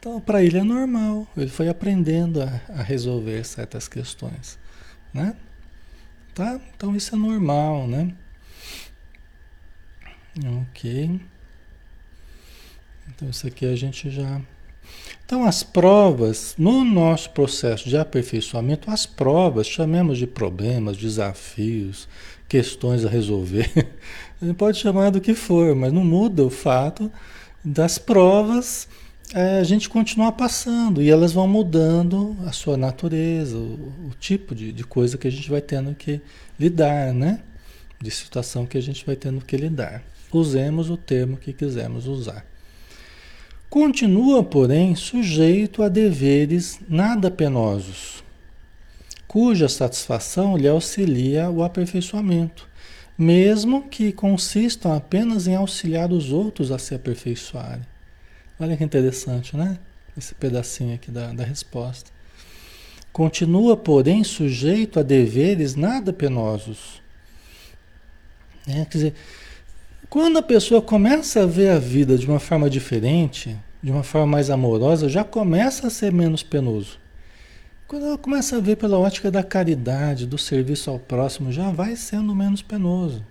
Então 0.07 0.21
para 0.21 0.41
ele 0.41 0.57
é 0.57 0.63
normal. 0.63 1.27
Ele 1.37 1.51
foi 1.51 1.69
aprendendo 1.69 2.41
a, 2.41 2.61
a 2.69 2.81
resolver 2.81 3.43
certas 3.43 3.89
questões, 3.89 4.57
né? 5.13 5.35
Tá? 6.33 6.61
Então 6.77 6.95
isso 6.95 7.13
é 7.17 7.19
normal, 7.19 7.89
né? 7.89 8.15
Ok. 10.63 11.21
Então, 13.09 13.29
isso 13.31 13.49
aqui 13.49 13.67
a 13.67 13.75
gente 13.75 14.09
já. 14.09 14.41
Então, 15.25 15.45
as 15.45 15.65
provas, 15.65 16.55
no 16.57 16.85
nosso 16.85 17.31
processo 17.31 17.89
de 17.89 17.97
aperfeiçoamento, 17.97 18.89
as 18.93 19.07
provas, 19.07 19.67
chamemos 19.67 20.19
de 20.19 20.27
problemas, 20.27 20.97
desafios, 20.97 22.09
questões 22.49 23.05
a 23.05 23.09
resolver. 23.09 23.73
A 24.41 24.45
gente 24.45 24.57
pode 24.57 24.79
chamar 24.79 25.11
do 25.11 25.21
que 25.21 25.35
for, 25.35 25.75
mas 25.75 25.93
não 25.93 26.05
muda 26.05 26.45
o 26.45 26.51
fato 26.51 27.11
das 27.65 27.99
provas 27.99 28.87
é, 29.35 29.59
a 29.59 29.65
gente 29.65 29.89
continuar 29.89 30.33
passando 30.33 31.03
e 31.03 31.11
elas 31.11 31.33
vão 31.33 31.49
mudando 31.49 32.37
a 32.47 32.53
sua 32.53 32.77
natureza, 32.77 33.57
o, 33.57 33.93
o 34.09 34.11
tipo 34.21 34.55
de, 34.55 34.73
de 34.73 34.85
coisa 34.85 35.19
que 35.19 35.27
a 35.27 35.31
gente 35.31 35.51
vai 35.51 35.61
tendo 35.61 35.95
que 35.95 36.21
lidar, 36.59 37.13
né? 37.13 37.41
De 38.01 38.11
situação 38.11 38.67
que 38.67 38.79
a 38.79 38.81
gente 38.81 39.05
vai 39.05 39.17
tendo 39.17 39.45
que 39.45 39.57
lidar. 39.57 40.03
Usemos 40.33 40.91
o 40.91 40.97
termo 40.97 41.37
que 41.37 41.53
quisermos 41.53 42.07
usar. 42.07 42.45
Continua, 43.69 44.45
porém, 44.45 44.95
sujeito 44.95 45.83
a 45.83 45.89
deveres 45.89 46.79
nada 46.89 47.31
penosos, 47.31 48.23
cuja 49.27 49.69
satisfação 49.69 50.57
lhe 50.57 50.69
auxilia 50.69 51.51
o 51.51 51.65
aperfeiçoamento, 51.65 52.69
mesmo 53.19 53.83
que 53.89 54.13
consistam 54.13 54.95
apenas 54.95 55.49
em 55.49 55.57
auxiliar 55.57 56.13
os 56.13 56.33
outros 56.33 56.71
a 56.71 56.79
se 56.79 56.95
aperfeiçoarem. 56.95 57.96
Olha 58.59 58.77
que 58.77 58.85
interessante, 58.85 59.57
né? 59.57 59.79
Esse 60.17 60.35
pedacinho 60.35 60.95
aqui 60.95 61.11
da, 61.11 61.33
da 61.33 61.45
resposta. 61.45 62.11
Continua, 63.13 63.77
porém, 63.77 64.25
sujeito 64.25 65.01
a 65.01 65.03
deveres 65.03 65.75
nada 65.75 66.13
penosos. 66.13 67.03
É, 68.67 68.85
quer 68.85 68.99
dizer, 68.99 69.15
quando 70.09 70.39
a 70.39 70.43
pessoa 70.43 70.81
começa 70.81 71.43
a 71.43 71.47
ver 71.47 71.71
a 71.71 71.79
vida 71.79 72.17
de 72.17 72.27
uma 72.27 72.41
forma 72.41 72.69
diferente, 72.71 73.57
de 73.83 73.91
uma 73.91 74.03
forma 74.03 74.27
mais 74.27 74.51
amorosa, 74.51 75.09
já 75.09 75.23
começa 75.23 75.87
a 75.87 75.91
ser 75.91 76.13
menos 76.13 76.43
penoso. 76.43 76.99
Quando 77.87 78.07
ela 78.07 78.19
começa 78.19 78.57
a 78.57 78.61
ver 78.61 78.77
pela 78.77 78.99
ótica 78.99 79.31
da 79.31 79.43
caridade, 79.43 80.27
do 80.27 80.37
serviço 80.37 80.91
ao 80.91 80.99
próximo, 80.99 81.53
já 81.53 81.71
vai 81.71 81.95
sendo 81.95 82.35
menos 82.35 82.63
penoso. 82.63 83.25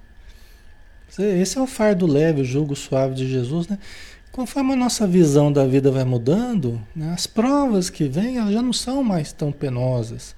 Esse 1.17 1.57
é 1.57 1.61
o 1.61 1.67
fardo 1.67 2.05
leve, 2.07 2.41
o 2.41 2.45
jugo 2.45 2.75
suave 2.75 3.15
de 3.15 3.27
Jesus, 3.27 3.67
né? 3.67 3.77
Conforme 4.35 4.73
a 4.73 4.75
nossa 4.75 5.07
visão 5.07 5.49
da 5.49 5.65
vida 5.65 5.89
vai 5.89 6.03
mudando, 6.03 6.81
né, 6.93 7.13
as 7.13 7.25
provas 7.25 7.89
que 7.89 8.03
vêm 8.03 8.35
elas 8.35 8.51
já 8.51 8.61
não 8.61 8.73
são 8.73 9.01
mais 9.01 9.31
tão 9.31 9.49
penosas. 9.49 10.35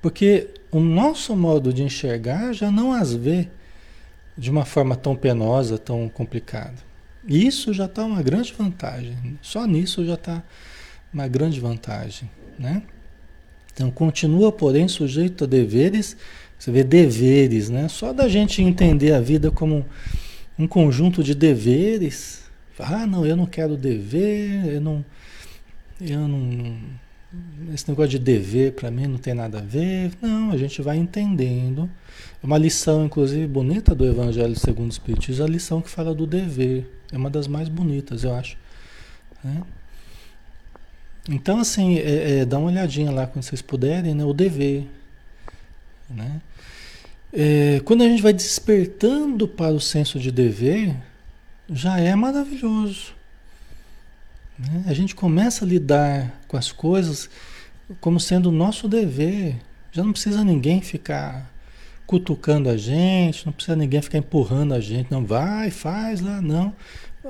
Porque 0.00 0.50
o 0.70 0.78
nosso 0.78 1.34
modo 1.34 1.72
de 1.72 1.82
enxergar 1.82 2.52
já 2.52 2.70
não 2.70 2.92
as 2.92 3.12
vê 3.12 3.48
de 4.38 4.48
uma 4.48 4.64
forma 4.64 4.94
tão 4.94 5.16
penosa, 5.16 5.76
tão 5.76 6.08
complicada. 6.08 6.76
Isso 7.26 7.72
já 7.72 7.86
está 7.86 8.04
uma 8.04 8.22
grande 8.22 8.54
vantagem. 8.56 9.36
Só 9.42 9.66
nisso 9.66 10.06
já 10.06 10.14
está 10.14 10.40
uma 11.12 11.26
grande 11.26 11.58
vantagem, 11.58 12.30
né? 12.56 12.80
Então 13.74 13.90
continua, 13.90 14.52
porém, 14.52 14.86
sujeito 14.86 15.42
a 15.42 15.46
deveres. 15.48 16.16
Você 16.56 16.70
vê 16.70 16.84
deveres, 16.84 17.68
né? 17.68 17.88
Só 17.88 18.12
da 18.12 18.28
gente 18.28 18.62
entender 18.62 19.12
a 19.12 19.20
vida 19.20 19.50
como 19.50 19.84
um 20.56 20.68
conjunto 20.68 21.24
de 21.24 21.34
deveres. 21.34 22.41
Ah, 22.78 23.06
não, 23.06 23.24
eu 23.24 23.36
não 23.36 23.46
quero 23.46 23.76
dever, 23.76 24.74
eu 24.74 24.80
não, 24.80 25.04
eu 26.00 26.26
não, 26.26 26.78
esse 27.72 27.88
negócio 27.88 28.10
de 28.10 28.18
dever 28.18 28.72
para 28.72 28.90
mim 28.90 29.06
não 29.06 29.18
tem 29.18 29.34
nada 29.34 29.58
a 29.58 29.62
ver. 29.62 30.12
Não, 30.20 30.50
a 30.50 30.56
gente 30.56 30.82
vai 30.82 30.96
entendendo 30.96 31.88
uma 32.42 32.58
lição, 32.58 33.04
inclusive, 33.04 33.46
bonita 33.46 33.94
do 33.94 34.04
Evangelho 34.04 34.58
segundo 34.58 34.90
o 34.90 34.92
Espiritismo, 34.92 35.44
a 35.44 35.48
lição 35.48 35.80
que 35.80 35.88
fala 35.88 36.14
do 36.14 36.26
dever. 36.26 36.90
É 37.10 37.16
uma 37.16 37.30
das 37.30 37.46
mais 37.46 37.68
bonitas, 37.68 38.24
eu 38.24 38.34
acho. 38.34 38.56
Né? 39.42 39.62
Então, 41.28 41.60
assim, 41.60 41.98
é, 41.98 42.40
é, 42.40 42.44
dá 42.44 42.58
uma 42.58 42.68
olhadinha 42.68 43.10
lá 43.10 43.26
quando 43.26 43.44
vocês 43.44 43.62
puderem, 43.62 44.14
né? 44.14 44.24
O 44.24 44.32
dever. 44.32 44.88
Né? 46.10 46.40
É, 47.32 47.80
quando 47.84 48.02
a 48.02 48.08
gente 48.08 48.22
vai 48.22 48.32
despertando 48.32 49.46
para 49.46 49.72
o 49.72 49.80
senso 49.80 50.18
de 50.18 50.30
dever, 50.30 50.96
já 51.72 51.98
é 51.98 52.14
maravilhoso. 52.14 53.14
Né? 54.58 54.84
A 54.86 54.92
gente 54.92 55.14
começa 55.14 55.64
a 55.64 55.68
lidar 55.68 56.40
com 56.46 56.56
as 56.56 56.70
coisas 56.70 57.28
como 58.00 58.20
sendo 58.20 58.48
o 58.48 58.52
nosso 58.52 58.88
dever. 58.88 59.56
Já 59.90 60.02
não 60.02 60.12
precisa 60.12 60.44
ninguém 60.44 60.80
ficar 60.80 61.50
cutucando 62.06 62.68
a 62.68 62.76
gente, 62.76 63.46
não 63.46 63.52
precisa 63.52 63.76
ninguém 63.76 64.02
ficar 64.02 64.18
empurrando 64.18 64.74
a 64.74 64.80
gente, 64.80 65.10
não 65.10 65.24
vai, 65.24 65.70
faz 65.70 66.20
lá, 66.20 66.40
não. 66.42 66.74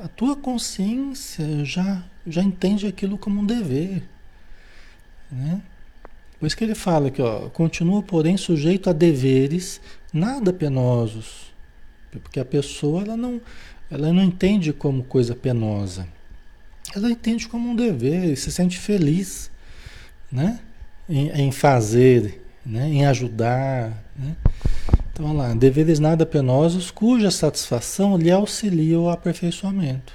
A 0.03 0.09
tua 0.09 0.35
consciência 0.35 1.65
já, 1.65 2.03
já 2.27 2.43
entende 2.43 2.87
aquilo 2.87 3.17
como 3.17 3.41
um 3.41 3.47
dever. 3.47 4.03
Né? 5.31 5.61
Por 6.39 6.47
isso 6.47 6.57
que 6.57 6.65
ele 6.65 6.75
fala 6.75 7.09
aqui, 7.09 7.23
ó, 7.23 7.49
continua, 7.51 8.03
porém, 8.03 8.37
sujeito 8.37 8.91
a 8.91 8.93
deveres 8.93 9.81
nada 10.13 10.53
penosos. 10.53 11.53
Porque 12.11 12.41
a 12.41 12.45
pessoa 12.45 13.03
ela 13.03 13.17
não, 13.17 13.41
ela 13.93 14.11
não 14.11 14.23
entende 14.23 14.73
como 14.73 15.05
coisa 15.05 15.35
penosa. 15.37 16.09
Ela 16.97 17.11
entende 17.11 17.47
como 17.47 17.69
um 17.69 17.77
dever 17.77 18.25
e 18.25 18.37
se 18.37 18.51
sente 18.51 18.79
feliz 18.79 19.51
né? 20.31 20.61
em, 21.07 21.29
em 21.29 21.53
fazer, 21.53 22.43
né? 22.65 22.89
em 22.89 23.05
ajudar. 23.05 24.03
Né? 24.17 24.35
Então, 25.13 25.27
vamos 25.27 25.37
lá, 25.37 25.55
deveres 25.55 25.99
nada 25.99 26.25
penosos 26.25 26.91
cuja 26.91 27.31
satisfação 27.31 28.17
lhe 28.17 28.31
auxilia 28.31 28.99
o 28.99 29.11
aperfeiçoamento, 29.11 30.15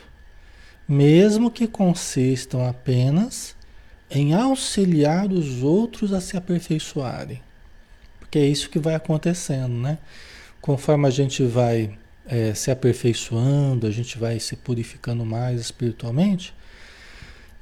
mesmo 0.88 1.51
que 1.51 1.67
consistam 1.67 2.67
apenas 2.67 3.55
em 4.09 4.34
auxiliar 4.34 5.32
os 5.32 5.61
outros 5.61 6.13
a 6.13 6.19
se 6.19 6.36
aperfeiçoarem. 6.36 7.41
Porque 8.19 8.39
é 8.39 8.45
isso 8.45 8.71
que 8.71 8.80
vai 8.80 8.95
acontecendo, 8.95 9.75
né? 9.75 9.99
Conforme 10.59 11.07
a 11.07 11.11
gente 11.11 11.43
vai 11.43 11.95
é, 12.28 12.53
se 12.53 12.69
aperfeiçoando, 12.69 13.88
a 13.88 13.91
gente 13.91 14.17
vai 14.17 14.39
se 14.39 14.55
purificando 14.55 15.25
mais 15.25 15.59
espiritualmente, 15.61 16.53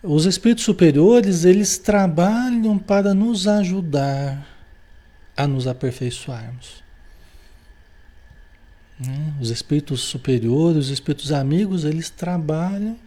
os 0.01 0.25
espíritos 0.25 0.63
superiores, 0.63 1.45
eles 1.45 1.77
trabalham 1.79 2.77
para 2.77 3.13
nos 3.13 3.47
ajudar 3.47 4.47
a 5.35 5.47
nos 5.47 5.67
aperfeiçoarmos. 5.67 6.83
Né? 8.99 9.33
Os 9.41 9.49
espíritos 9.49 10.01
superiores, 10.01 10.85
os 10.85 10.89
espíritos 10.91 11.31
amigos, 11.31 11.83
eles 11.83 12.09
trabalham, 12.09 12.97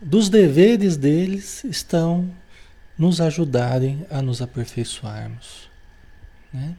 dos 0.00 0.28
deveres 0.28 0.96
deles 0.96 1.64
estão 1.64 2.28
nos 2.98 3.20
ajudarem 3.20 4.04
a 4.10 4.20
nos 4.20 4.42
aperfeiçoarmos. 4.42 5.70
Né? 6.52 6.74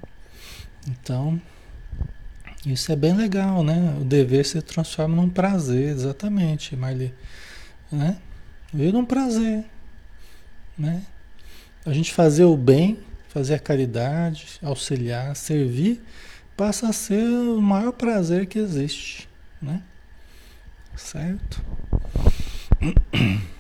Então, 0.88 1.42
isso 2.66 2.92
é 2.92 2.96
bem 2.96 3.16
legal, 3.16 3.64
né? 3.64 3.98
O 4.00 4.04
dever 4.04 4.46
se 4.46 4.62
transforma 4.62 5.16
num 5.16 5.30
prazer, 5.30 5.90
exatamente, 5.90 6.76
Marli. 6.76 7.14
Né? 7.92 8.18
Vira 8.74 8.98
um 8.98 9.06
prazer. 9.06 9.66
Né? 10.78 11.04
A 11.86 11.94
gente 11.94 12.14
fazer 12.14 12.44
o 12.44 12.58
bem, 12.58 13.00
fazer 13.30 13.56
a 13.56 13.60
caridade, 13.60 14.60
auxiliar, 14.62 15.36
servir 15.36 16.02
passa 16.58 16.90
a 16.90 16.94
ser 16.94 17.24
o 17.24 17.62
maior 17.62 17.92
prazer 17.92 18.48
que 18.48 18.58
existe, 18.58 19.30
né? 19.62 19.82
Certo? 20.96 21.62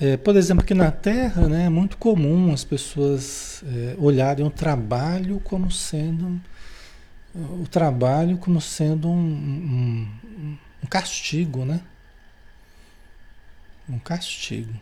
É, 0.00 0.16
por 0.16 0.36
exemplo, 0.36 0.62
aqui 0.62 0.74
na 0.74 0.92
Terra, 0.92 1.48
né, 1.48 1.64
é 1.64 1.68
muito 1.68 1.96
comum 1.96 2.52
as 2.52 2.62
pessoas 2.62 3.64
é, 3.66 3.96
olharem 3.98 4.46
o 4.46 4.50
trabalho 4.50 5.40
como 5.40 5.72
sendo 5.72 6.40
o 7.38 7.66
trabalho 7.68 8.36
como 8.38 8.60
sendo 8.60 9.08
um, 9.08 9.18
um, 9.18 10.58
um 10.82 10.86
castigo, 10.86 11.64
né? 11.64 11.80
Um 13.88 13.98
castigo. 13.98 14.72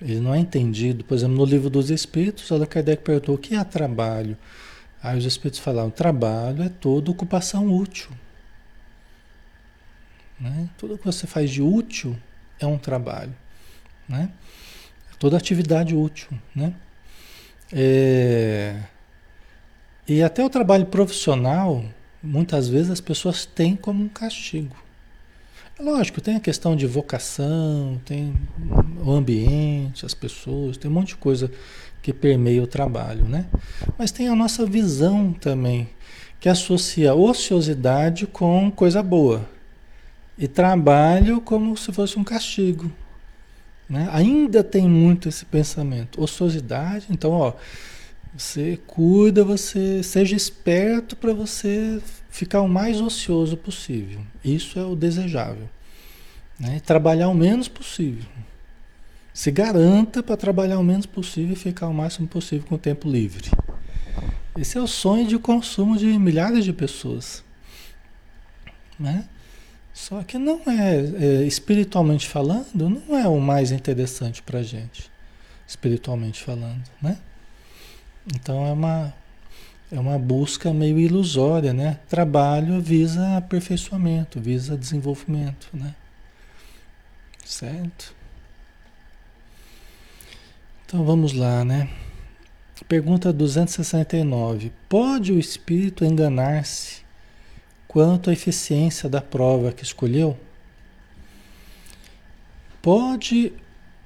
Ele 0.00 0.20
não 0.20 0.34
é 0.34 0.38
entendido. 0.38 1.04
Por 1.04 1.14
exemplo, 1.14 1.36
no 1.36 1.44
livro 1.44 1.68
dos 1.68 1.90
Espíritos, 1.90 2.50
Allan 2.50 2.66
Kardec 2.66 3.02
perguntou 3.02 3.34
o 3.34 3.38
que 3.38 3.54
é 3.54 3.62
trabalho. 3.62 4.36
Aí 5.02 5.18
os 5.18 5.24
Espíritos 5.24 5.60
falaram: 5.60 5.90
trabalho 5.90 6.62
é 6.62 6.68
toda 6.68 7.10
ocupação 7.10 7.72
útil. 7.72 8.10
Né? 10.38 10.68
Tudo 10.78 10.96
que 10.96 11.04
você 11.04 11.26
faz 11.26 11.50
de 11.50 11.60
útil 11.60 12.16
é 12.58 12.66
um 12.66 12.78
trabalho. 12.78 13.34
Né? 14.08 14.30
Toda 15.18 15.36
atividade 15.36 15.94
útil. 15.94 16.30
Né? 16.54 16.74
É... 17.70 18.82
E 20.10 20.24
até 20.24 20.44
o 20.44 20.50
trabalho 20.50 20.86
profissional, 20.86 21.84
muitas 22.20 22.68
vezes 22.68 22.90
as 22.90 23.00
pessoas 23.00 23.46
têm 23.46 23.76
como 23.76 24.02
um 24.02 24.08
castigo. 24.08 24.74
Lógico, 25.78 26.20
tem 26.20 26.34
a 26.34 26.40
questão 26.40 26.74
de 26.74 26.84
vocação, 26.84 28.00
tem 28.04 28.34
o 29.06 29.12
ambiente, 29.12 30.04
as 30.04 30.12
pessoas, 30.12 30.76
tem 30.76 30.90
um 30.90 30.94
monte 30.94 31.10
de 31.10 31.16
coisa 31.16 31.48
que 32.02 32.12
permeia 32.12 32.60
o 32.60 32.66
trabalho, 32.66 33.24
né? 33.24 33.46
Mas 33.96 34.10
tem 34.10 34.26
a 34.26 34.34
nossa 34.34 34.66
visão 34.66 35.32
também, 35.32 35.88
que 36.40 36.48
associa 36.48 37.14
ociosidade 37.14 38.26
com 38.26 38.68
coisa 38.68 39.04
boa 39.04 39.48
e 40.36 40.48
trabalho 40.48 41.40
como 41.40 41.76
se 41.76 41.92
fosse 41.92 42.18
um 42.18 42.24
castigo. 42.24 42.90
Né? 43.88 44.08
Ainda 44.10 44.64
tem 44.64 44.88
muito 44.88 45.28
esse 45.28 45.44
pensamento. 45.44 46.20
Ociosidade, 46.20 47.06
então, 47.10 47.30
ó, 47.30 47.52
você 48.36 48.78
cuida, 48.86 49.44
você 49.44 50.02
seja 50.02 50.36
esperto 50.36 51.16
para 51.16 51.32
você 51.32 52.00
ficar 52.30 52.60
o 52.60 52.68
mais 52.68 53.00
ocioso 53.00 53.56
possível. 53.56 54.20
Isso 54.44 54.78
é 54.78 54.84
o 54.84 54.94
desejável. 54.94 55.68
Né? 56.58 56.80
Trabalhar 56.80 57.28
o 57.28 57.34
menos 57.34 57.66
possível. 57.66 58.24
Se 59.34 59.50
garanta 59.50 60.22
para 60.22 60.36
trabalhar 60.36 60.78
o 60.78 60.84
menos 60.84 61.06
possível 61.06 61.54
e 61.54 61.56
ficar 61.56 61.88
o 61.88 61.94
máximo 61.94 62.28
possível 62.28 62.66
com 62.68 62.76
o 62.76 62.78
tempo 62.78 63.10
livre. 63.10 63.50
Esse 64.56 64.78
é 64.78 64.80
o 64.80 64.86
sonho 64.86 65.26
de 65.26 65.38
consumo 65.38 65.96
de 65.96 66.06
milhares 66.18 66.64
de 66.64 66.72
pessoas. 66.72 67.42
Né? 68.98 69.24
Só 69.92 70.22
que 70.22 70.38
não 70.38 70.60
é, 70.66 70.96
é 70.96 71.46
espiritualmente 71.46 72.28
falando, 72.28 72.66
não 72.74 73.18
é 73.18 73.26
o 73.26 73.40
mais 73.40 73.72
interessante 73.72 74.42
para 74.42 74.60
a 74.60 74.62
gente, 74.62 75.10
espiritualmente 75.66 76.42
falando, 76.42 76.82
né? 77.02 77.18
Então 78.34 78.66
é 78.66 78.72
uma, 78.72 79.14
é 79.90 79.98
uma 79.98 80.18
busca 80.18 80.72
meio 80.72 80.98
ilusória, 80.98 81.72
né? 81.72 81.98
Trabalho 82.08 82.80
visa 82.80 83.36
aperfeiçoamento, 83.36 84.40
visa 84.40 84.76
desenvolvimento, 84.76 85.68
né? 85.72 85.94
Certo? 87.44 88.14
Então 90.86 91.04
vamos 91.04 91.32
lá, 91.32 91.64
né? 91.64 91.88
Pergunta 92.88 93.32
269. 93.32 94.72
Pode 94.88 95.32
o 95.32 95.38
espírito 95.38 96.04
enganar-se 96.04 97.02
quanto 97.86 98.30
à 98.30 98.32
eficiência 98.32 99.08
da 99.08 99.20
prova 99.20 99.72
que 99.72 99.84
escolheu? 99.84 100.38
Pode 102.80 103.52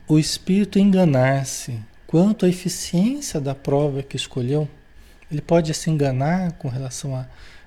o 0.09 0.19
espírito 0.19 0.79
enganar-se 0.79 1.81
quanto 2.15 2.47
à 2.47 2.49
eficiência 2.49 3.41
da 3.41 3.57
prova 3.57 4.01
que 4.01 4.15
escolheu? 4.15 4.69
Ele 5.29 5.41
pode 5.41 5.75
se 5.75 5.91
enganar 5.91 6.53
com 6.53 6.69
relação 6.69 7.17
à, 7.17 7.27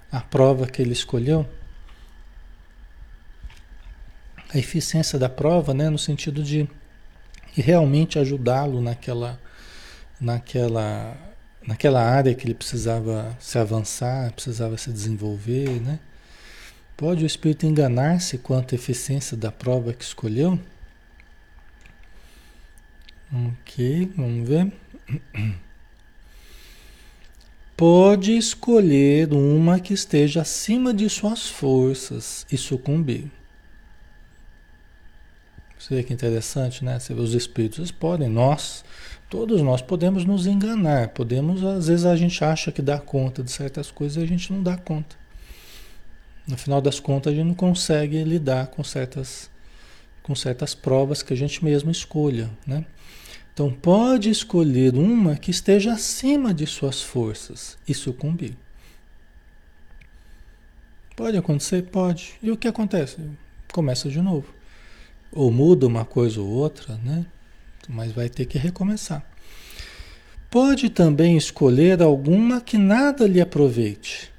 à 0.09 0.21
prova 0.21 0.65
que 0.65 0.81
ele 0.81 0.93
escolheu? 0.93 1.45
A 4.53 4.57
eficiência 4.57 5.19
da 5.19 5.27
prova, 5.27 5.73
né, 5.73 5.89
no 5.89 5.97
sentido 5.97 6.41
de 6.41 6.65
realmente 7.55 8.17
ajudá-lo 8.17 8.79
naquela, 8.79 9.37
naquela, 10.17 11.17
naquela 11.67 12.01
área 12.01 12.33
que 12.33 12.45
ele 12.45 12.55
precisava 12.55 13.35
se 13.41 13.59
avançar, 13.59 14.31
precisava 14.31 14.77
se 14.77 14.93
desenvolver, 14.93 15.81
né? 15.81 15.99
Pode 16.95 17.21
o 17.21 17.27
espírito 17.27 17.65
enganar-se 17.65 18.37
quanto 18.37 18.73
à 18.73 18.75
eficiência 18.77 19.35
da 19.35 19.51
prova 19.51 19.91
que 19.91 20.05
escolheu? 20.05 20.57
Ok, 23.34 24.11
vamos 24.15 24.47
ver. 24.47 24.71
Pode 27.75 28.36
escolher 28.36 29.32
uma 29.34 29.80
que 29.80 29.93
esteja 29.93 30.41
acima 30.41 30.93
de 30.93 31.09
suas 31.09 31.47
forças 31.47 32.45
e 32.51 32.57
sucumbir. 32.57 33.30
Você 35.78 35.95
vê 35.95 36.03
que 36.03 36.13
interessante, 36.13 36.84
né? 36.84 36.97
Os 37.15 37.34
espíritos 37.34 37.91
podem, 37.91 38.30
nós, 38.30 38.84
todos 39.30 39.61
nós 39.61 39.82
podemos 39.82 40.25
nos 40.25 40.47
enganar, 40.47 41.09
podemos, 41.09 41.63
às 41.63 41.88
vezes 41.88 42.05
a 42.05 42.15
gente 42.15 42.43
acha 42.43 42.71
que 42.71 42.82
dá 42.82 42.97
conta 42.97 43.43
de 43.43 43.51
certas 43.51 43.91
coisas 43.91 44.17
e 44.17 44.25
a 44.25 44.28
gente 44.28 44.51
não 44.51 44.63
dá 44.63 44.75
conta. 44.75 45.15
No 46.47 46.57
final 46.57 46.82
das 46.82 46.99
contas, 46.99 47.34
a 47.34 47.36
gente 47.36 47.47
não 47.47 47.53
consegue 47.53 48.23
lidar 48.23 48.67
com 48.67 48.84
certas, 48.84 49.51
com 50.23 50.34
certas 50.34 50.73
provas 50.73 51.21
que 51.21 51.34
a 51.34 51.38
gente 51.38 51.63
mesmo 51.63 51.91
escolha, 51.91 52.49
né? 52.65 52.86
Então 53.58 53.72
pode 53.72 54.30
escolher 54.30 54.93
uma 54.93 55.36
que 55.36 55.49
esteja 55.49 55.93
acima 55.93 56.53
de 56.53 56.68
suas 56.68 57.01
forças 57.01 57.76
e 57.88 57.93
sucumbir. 57.95 58.55
Pode 61.16 61.38
acontecer? 61.38 61.82
Pode. 61.82 62.36
E 62.43 62.51
o 62.51 62.55
que 62.55 62.68
acontece? 62.68 63.18
Começa 63.74 64.10
de 64.10 64.22
novo. 64.22 64.53
Ou 65.32 65.51
muda 65.51 65.88
uma 65.88 66.05
coisa 66.05 66.39
ou 66.39 66.47
outra, 66.47 66.97
né? 66.97 67.26
Mas 67.89 68.12
vai 68.12 68.30
ter 68.30 68.45
que 68.45 68.60
recomeçar. 68.60 69.26
Pode 70.51 70.91
também 70.91 71.36
escolher 71.36 71.99
alguma 71.99 72.62
que 72.62 72.78
nada 72.78 73.26
lhe 73.26 73.41
aproveite, 73.41 74.32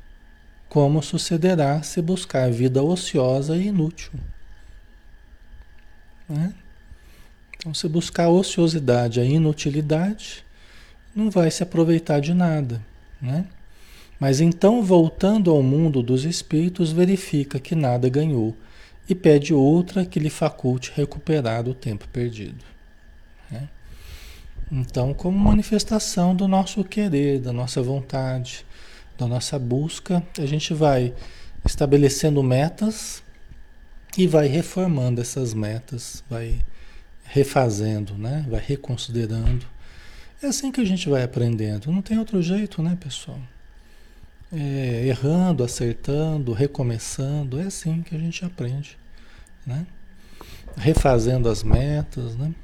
como 0.69 1.03
sucederá 1.03 1.83
se 1.83 2.01
buscar 2.01 2.53
vida 2.53 2.85
ociosa 2.85 3.57
e 3.57 3.67
inútil. 3.67 4.13
Né? 6.29 6.55
Então, 7.59 7.75
se 7.75 7.89
buscar 7.89 8.29
ociosidade, 8.29 9.21
a 9.21 9.25
inutilidade, 9.25 10.45
não 11.15 11.31
vai 11.31 11.51
se 11.51 11.63
aproveitar 11.63 12.21
de 12.21 12.33
nada, 12.33 12.81
né? 13.21 13.47
Mas 14.19 14.41
então, 14.41 14.83
voltando 14.83 15.51
ao 15.51 15.63
mundo 15.63 16.03
dos 16.03 16.25
espíritos, 16.25 16.91
verifica 16.91 17.59
que 17.59 17.75
nada 17.75 18.09
ganhou 18.09 18.57
e 19.09 19.15
pede 19.15 19.55
outra 19.55 20.05
que 20.05 20.19
lhe 20.19 20.31
faculte 20.31 20.93
recuperar 20.95 21.69
o 21.69 21.75
tempo 21.75 22.07
perdido. 22.09 22.65
Né? 23.51 23.69
Então, 24.71 25.15
como 25.15 25.39
manifestação 25.39 26.35
do 26.35 26.47
nosso 26.47 26.85
querer, 26.85 27.41
da 27.41 27.53
nossa 27.53 27.81
vontade, 27.81 28.67
da 29.17 29.27
nossa 29.27 29.59
busca, 29.59 30.23
a 30.39 30.47
gente 30.47 30.75
vai 30.75 31.15
estabelecendo 31.65 32.43
metas 32.43 33.23
e 34.17 34.27
vai 34.27 34.47
reformando 34.47 35.21
essas 35.21 35.55
metas, 35.55 36.23
vai 36.29 36.61
refazendo, 37.29 38.15
né? 38.17 38.45
Vai 38.49 38.61
reconsiderando. 38.61 39.67
É 40.43 40.47
assim 40.47 40.73
que 40.73 40.81
a 40.81 40.85
gente 40.85 41.09
vai 41.09 41.23
aprendendo. 41.23 41.93
Não 41.93 42.01
tem 42.01 42.19
outro 42.19 42.43
jeito, 42.43 42.83
né, 42.83 42.97
pessoal? 42.99 43.39
É, 44.51 45.05
errando, 45.07 45.63
acertando, 45.63 46.53
recomeçando. 46.53 47.61
É 47.61 47.65
assim 47.65 48.03
que 48.03 48.15
a 48.15 48.19
gente 48.19 48.45
aprende, 48.45 48.97
né? 49.67 49.87
Refazendo 50.77 51.49
as 51.49 51.63
metas, 51.63 52.35
né? 52.35 52.55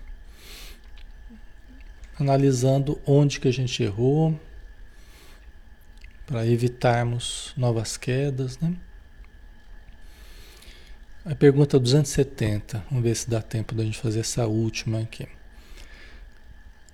Analisando 2.19 2.99
onde 3.07 3.41
que 3.41 3.49
a 3.49 3.53
gente 3.53 3.83
errou 3.83 4.39
para 6.27 6.47
evitarmos 6.47 7.53
novas 7.57 7.97
quedas, 7.97 8.59
né? 8.59 8.75
A 11.27 11.35
pergunta 11.35 11.79
270, 11.79 12.85
vamos 12.91 13.03
ver 13.03 13.15
se 13.15 13.31
dá 13.31 13.41
tempo 13.41 13.75
da 13.75 13.83
gente 13.83 13.97
fazer 13.97 14.21
essa 14.21 14.47
última 14.47 15.01
aqui. 15.01 15.27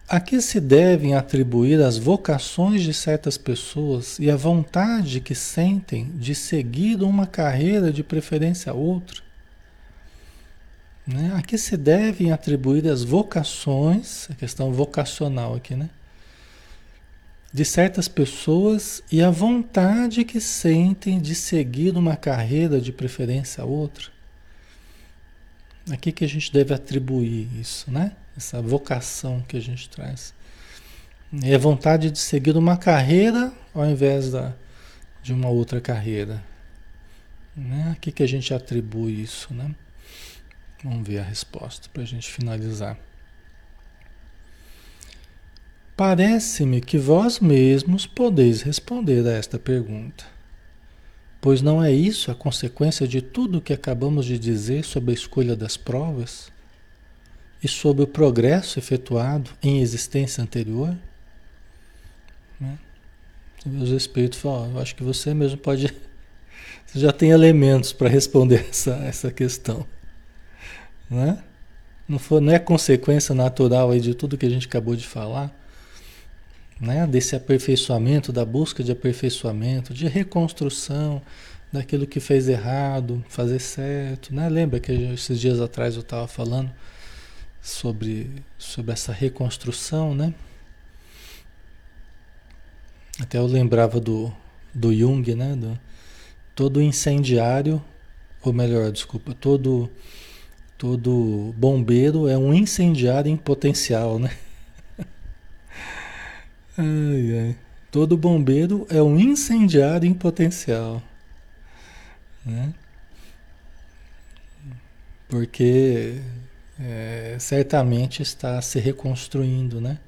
A 0.09 0.21
que 0.21 0.41
se 0.41 0.61
devem 0.61 1.17
atribuir 1.17 1.83
as 1.83 1.99
vocações 1.99 2.83
de 2.83 2.95
certas 2.95 3.37
pessoas 3.37 4.21
e 4.21 4.31
a 4.31 4.37
vontade 4.37 5.21
que 5.21 5.35
sentem 5.35 6.13
de 6.15 6.37
seguir 6.37 7.03
uma 7.03 7.27
carreira 7.27 7.93
de 7.93 8.05
preferência 8.05 8.71
a 8.71 8.75
outra? 8.75 9.21
Né? 11.05 11.33
A 11.35 11.43
que 11.43 11.59
se 11.59 11.77
devem 11.77 12.31
atribuir 12.31 12.87
as 12.87 13.03
vocações, 13.03 14.31
a 14.31 14.35
questão 14.35 14.73
vocacional 14.73 15.57
aqui, 15.57 15.75
né? 15.75 15.91
De 17.53 17.65
certas 17.65 18.07
pessoas 18.07 19.03
e 19.11 19.25
a 19.25 19.31
vontade 19.31 20.25
que 20.25 20.41
sentem 20.41 21.19
de 21.19 21.35
seguir 21.35 21.97
uma 21.97 22.15
carreira 22.15 22.81
de 22.81 22.93
preferência 22.93 23.65
a 23.65 23.67
outra? 23.67 24.20
A 25.91 25.97
que, 25.97 26.25
a 26.25 26.29
gente 26.29 26.53
deve 26.53 26.73
atribuir 26.73 27.49
isso, 27.59 27.91
né? 27.91 28.13
Essa 28.37 28.63
vocação 28.63 29.43
que 29.47 29.57
a 29.57 29.61
gente 29.61 29.89
traz. 29.89 30.33
É 31.43 31.59
vontade 31.59 32.11
de 32.11 32.19
seguir 32.19 32.57
uma 32.57 32.77
carreira 32.77 33.53
ao 33.75 33.87
invés 33.87 34.31
da, 34.31 34.53
de 35.23 35.33
uma 35.33 35.49
outra 35.49 35.81
carreira. 35.81 36.43
Né? 37.57 37.93
A 37.93 37.95
que 37.97 38.23
a 38.23 38.29
gente 38.29 38.55
atribui 38.55 39.21
isso, 39.21 39.53
né? 39.53 39.75
Vamos 40.83 41.07
ver 41.07 41.19
a 41.19 41.23
resposta 41.23 41.89
para 41.93 42.03
a 42.03 42.07
gente 42.07 42.31
finalizar. 42.31 42.97
Parece-me 45.97 46.81
que 46.81 46.97
vós 46.97 47.41
mesmos 47.41 48.07
podeis 48.07 48.63
responder 48.63 49.27
a 49.27 49.33
esta 49.33 49.59
pergunta, 49.59 50.25
pois 51.41 51.63
não 51.63 51.83
é 51.83 51.93
isso 51.93 52.31
a 52.31 52.35
consequência 52.35 53.09
de 53.09 53.23
tudo 53.23 53.59
o 53.59 53.61
que 53.61 53.73
acabamos 53.73 54.27
de 54.27 54.39
dizer 54.39 54.85
sobre 54.85 55.13
a 55.13 55.15
escolha 55.15 55.57
das 55.57 55.77
provas 55.77 56.51
e 57.63 57.69
sobre 57.69 58.05
o 58.05 58.07
progresso 58.07 58.79
efetuado 58.79 59.51
em 59.63 59.81
existência 59.81 60.43
anterior? 60.43 60.97
Né? 62.61 62.79
Os 63.81 63.91
espíritos 63.91 64.39
falam, 64.39 64.73
eu 64.73 64.81
acho 64.81 64.95
que 64.95 65.03
você 65.03 65.33
mesmo 65.35 65.59
pode. 65.59 65.93
Você 66.87 66.99
já 66.99 67.13
tem 67.13 67.31
elementos 67.31 67.93
para 67.93 68.09
responder 68.09 68.67
essa, 68.69 68.91
essa 69.05 69.31
questão. 69.31 69.87
Né? 71.09 71.41
Não, 72.09 72.19
for, 72.19 72.41
não 72.41 72.53
é 72.53 72.59
consequência 72.59 73.33
natural 73.33 73.93
aí 73.93 74.01
de 74.01 74.13
tudo 74.13 74.37
que 74.37 74.45
a 74.45 74.51
gente 74.51 74.67
acabou 74.67 74.97
de 74.97 75.07
falar? 75.07 75.55
Né? 76.81 77.07
Desse 77.07 77.37
aperfeiçoamento, 77.37 78.33
da 78.33 78.45
busca 78.45 78.83
de 78.83 78.91
aperfeiçoamento, 78.91 79.93
de 79.93 80.09
reconstrução 80.09 81.21
daquilo 81.73 82.07
que 82.07 82.19
fez 82.19 82.49
errado, 82.49 83.25
fazer 83.29 83.59
certo. 83.59 84.35
Né? 84.35 84.49
Lembra 84.49 84.81
que 84.81 84.91
esses 84.91 85.39
dias 85.39 85.61
atrás 85.61 85.95
eu 85.95 86.01
estava 86.01 86.27
falando 86.27 86.71
sobre, 87.61 88.31
sobre 88.59 88.93
essa 88.93 89.13
reconstrução, 89.13 90.15
né? 90.15 90.35
Até 93.21 93.37
eu 93.39 93.47
lembrava 93.47 94.01
do, 94.01 94.33
do 94.75 94.95
Jung, 94.95 95.35
né? 95.35 95.55
Do, 95.55 95.79
todo 96.55 96.81
incendiário, 96.81 97.83
ou 98.43 98.53
melhor, 98.53 98.91
desculpa, 98.91 99.35
todo, 99.35 99.91
todo 100.79 101.55
bombeiro 101.57 102.27
é 102.29 102.37
um 102.39 102.55
incendiário 102.55 103.31
em 103.31 103.37
potencial, 103.37 104.19
né? 104.19 104.31
Ai, 106.81 107.39
ai. 107.39 107.57
Todo 107.91 108.17
bombeiro 108.17 108.87
é 108.91 109.03
um 109.03 109.19
incendiário 109.19 110.09
em 110.09 110.15
potencial. 110.15 111.03
Né? 112.45 112.73
Porque 115.29 116.21
é, 116.79 117.37
certamente 117.39 118.23
está 118.23 118.61
se 118.63 118.79
reconstruindo, 118.79 119.81
né? 119.81 119.99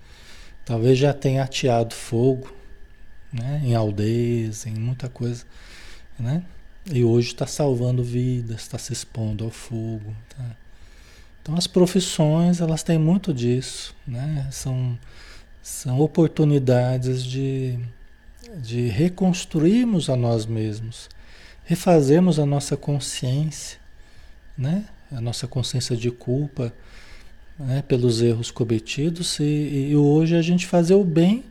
Talvez 0.64 0.98
já 0.98 1.12
tenha 1.12 1.42
ateado 1.42 1.94
fogo, 1.94 2.52
né? 3.32 3.60
Em 3.64 3.74
aldeias, 3.74 4.66
em 4.66 4.74
muita 4.74 5.08
coisa, 5.08 5.44
né? 6.18 6.42
E 6.90 7.04
hoje 7.04 7.28
está 7.28 7.46
salvando 7.46 8.02
vidas, 8.02 8.62
está 8.62 8.78
se 8.78 8.92
expondo 8.92 9.44
ao 9.44 9.50
fogo. 9.50 10.14
Tá? 10.36 10.44
Então 11.40 11.56
as 11.56 11.66
profissões 11.66 12.60
elas 12.60 12.82
têm 12.82 12.98
muito 12.98 13.34
disso, 13.34 13.94
né? 14.06 14.48
São, 14.50 14.98
são 15.62 16.00
oportunidades 16.00 17.22
de, 17.22 17.78
de 18.56 18.88
reconstruirmos 18.88 20.10
a 20.10 20.16
nós 20.16 20.44
mesmos, 20.44 21.08
refazermos 21.64 22.40
a 22.40 22.44
nossa 22.44 22.76
consciência, 22.76 23.78
né? 24.58 24.84
A 25.10 25.20
nossa 25.20 25.46
consciência 25.46 25.96
de 25.96 26.10
culpa 26.10 26.72
né? 27.58 27.82
pelos 27.86 28.20
erros 28.20 28.50
cometidos 28.50 29.38
e, 29.38 29.90
e 29.90 29.96
hoje 29.96 30.36
a 30.36 30.42
gente 30.42 30.66
fazer 30.66 30.94
o 30.94 31.04
bem 31.04 31.44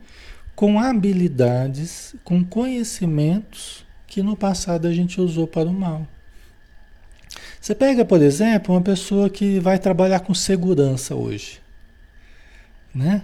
com 0.55 0.79
habilidades, 0.79 2.15
com 2.23 2.43
conhecimentos 2.43 3.85
que 4.07 4.21
no 4.21 4.35
passado 4.35 4.87
a 4.87 4.93
gente 4.93 5.21
usou 5.21 5.47
para 5.47 5.69
o 5.69 5.73
mal. 5.73 6.05
Você 7.59 7.73
pega, 7.73 8.03
por 8.03 8.21
exemplo, 8.21 8.75
uma 8.75 8.81
pessoa 8.81 9.29
que 9.29 9.59
vai 9.59 9.79
trabalhar 9.79 10.19
com 10.19 10.33
segurança 10.33 11.15
hoje, 11.15 11.61
né? 12.93 13.23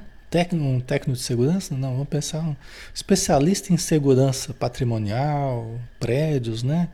Um 0.54 0.80
técnico 0.80 1.18
de 1.18 1.24
segurança? 1.24 1.76
Não, 1.76 1.92
vamos 1.92 2.08
pensar 2.08 2.42
um 2.42 2.56
especialista 2.94 3.74
em 3.74 3.78
segurança 3.78 4.54
patrimonial, 4.54 5.80
prédios, 6.00 6.64
né? 6.64 6.90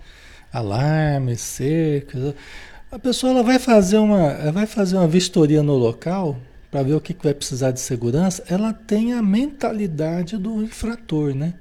Alarmes, 0.52 1.42
cercas. 1.42 2.36
A 2.92 3.00
pessoa 3.00 3.32
ela 3.34 3.44
vai 3.44 3.58
fazer 3.60 3.98
uma, 3.98 4.52
vai 4.52 4.66
fazer 4.66 4.96
uma 4.96 5.08
vistoria 5.08 5.64
no 5.64 5.76
local 5.76 6.38
para 6.74 6.82
ver 6.82 6.96
o 6.96 7.02
que, 7.02 7.14
que 7.14 7.24
vai 7.24 7.36
precisar 7.36 7.70
de 7.70 7.80
segurança, 7.80 8.44
ela 8.50 8.74
tem 8.74 9.14
a 9.14 9.22
mentalidade 9.22 10.40
do 10.40 10.64
infrator, 10.64 11.36
né? 11.36 11.54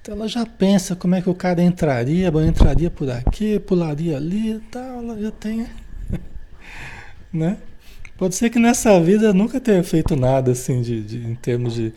Então 0.00 0.14
ela 0.14 0.28
já 0.28 0.46
pensa 0.46 0.94
como 0.94 1.16
é 1.16 1.20
que 1.20 1.28
o 1.28 1.34
cara 1.34 1.60
entraria, 1.60 2.30
bom, 2.30 2.40
entraria 2.40 2.88
por 2.88 3.10
aqui, 3.10 3.58
pularia 3.58 4.16
ali 4.16 4.60
tal, 4.70 4.98
ela 5.02 5.20
já 5.20 5.32
tem. 5.32 5.66
né? 7.32 7.56
Pode 8.16 8.36
ser 8.36 8.48
que 8.48 8.58
nessa 8.58 9.00
vida 9.00 9.32
nunca 9.32 9.60
tenha 9.60 9.82
feito 9.82 10.14
nada 10.14 10.52
assim 10.52 10.80
de, 10.82 11.02
de, 11.02 11.18
em 11.18 11.34
termos 11.34 11.74
de. 11.74 11.92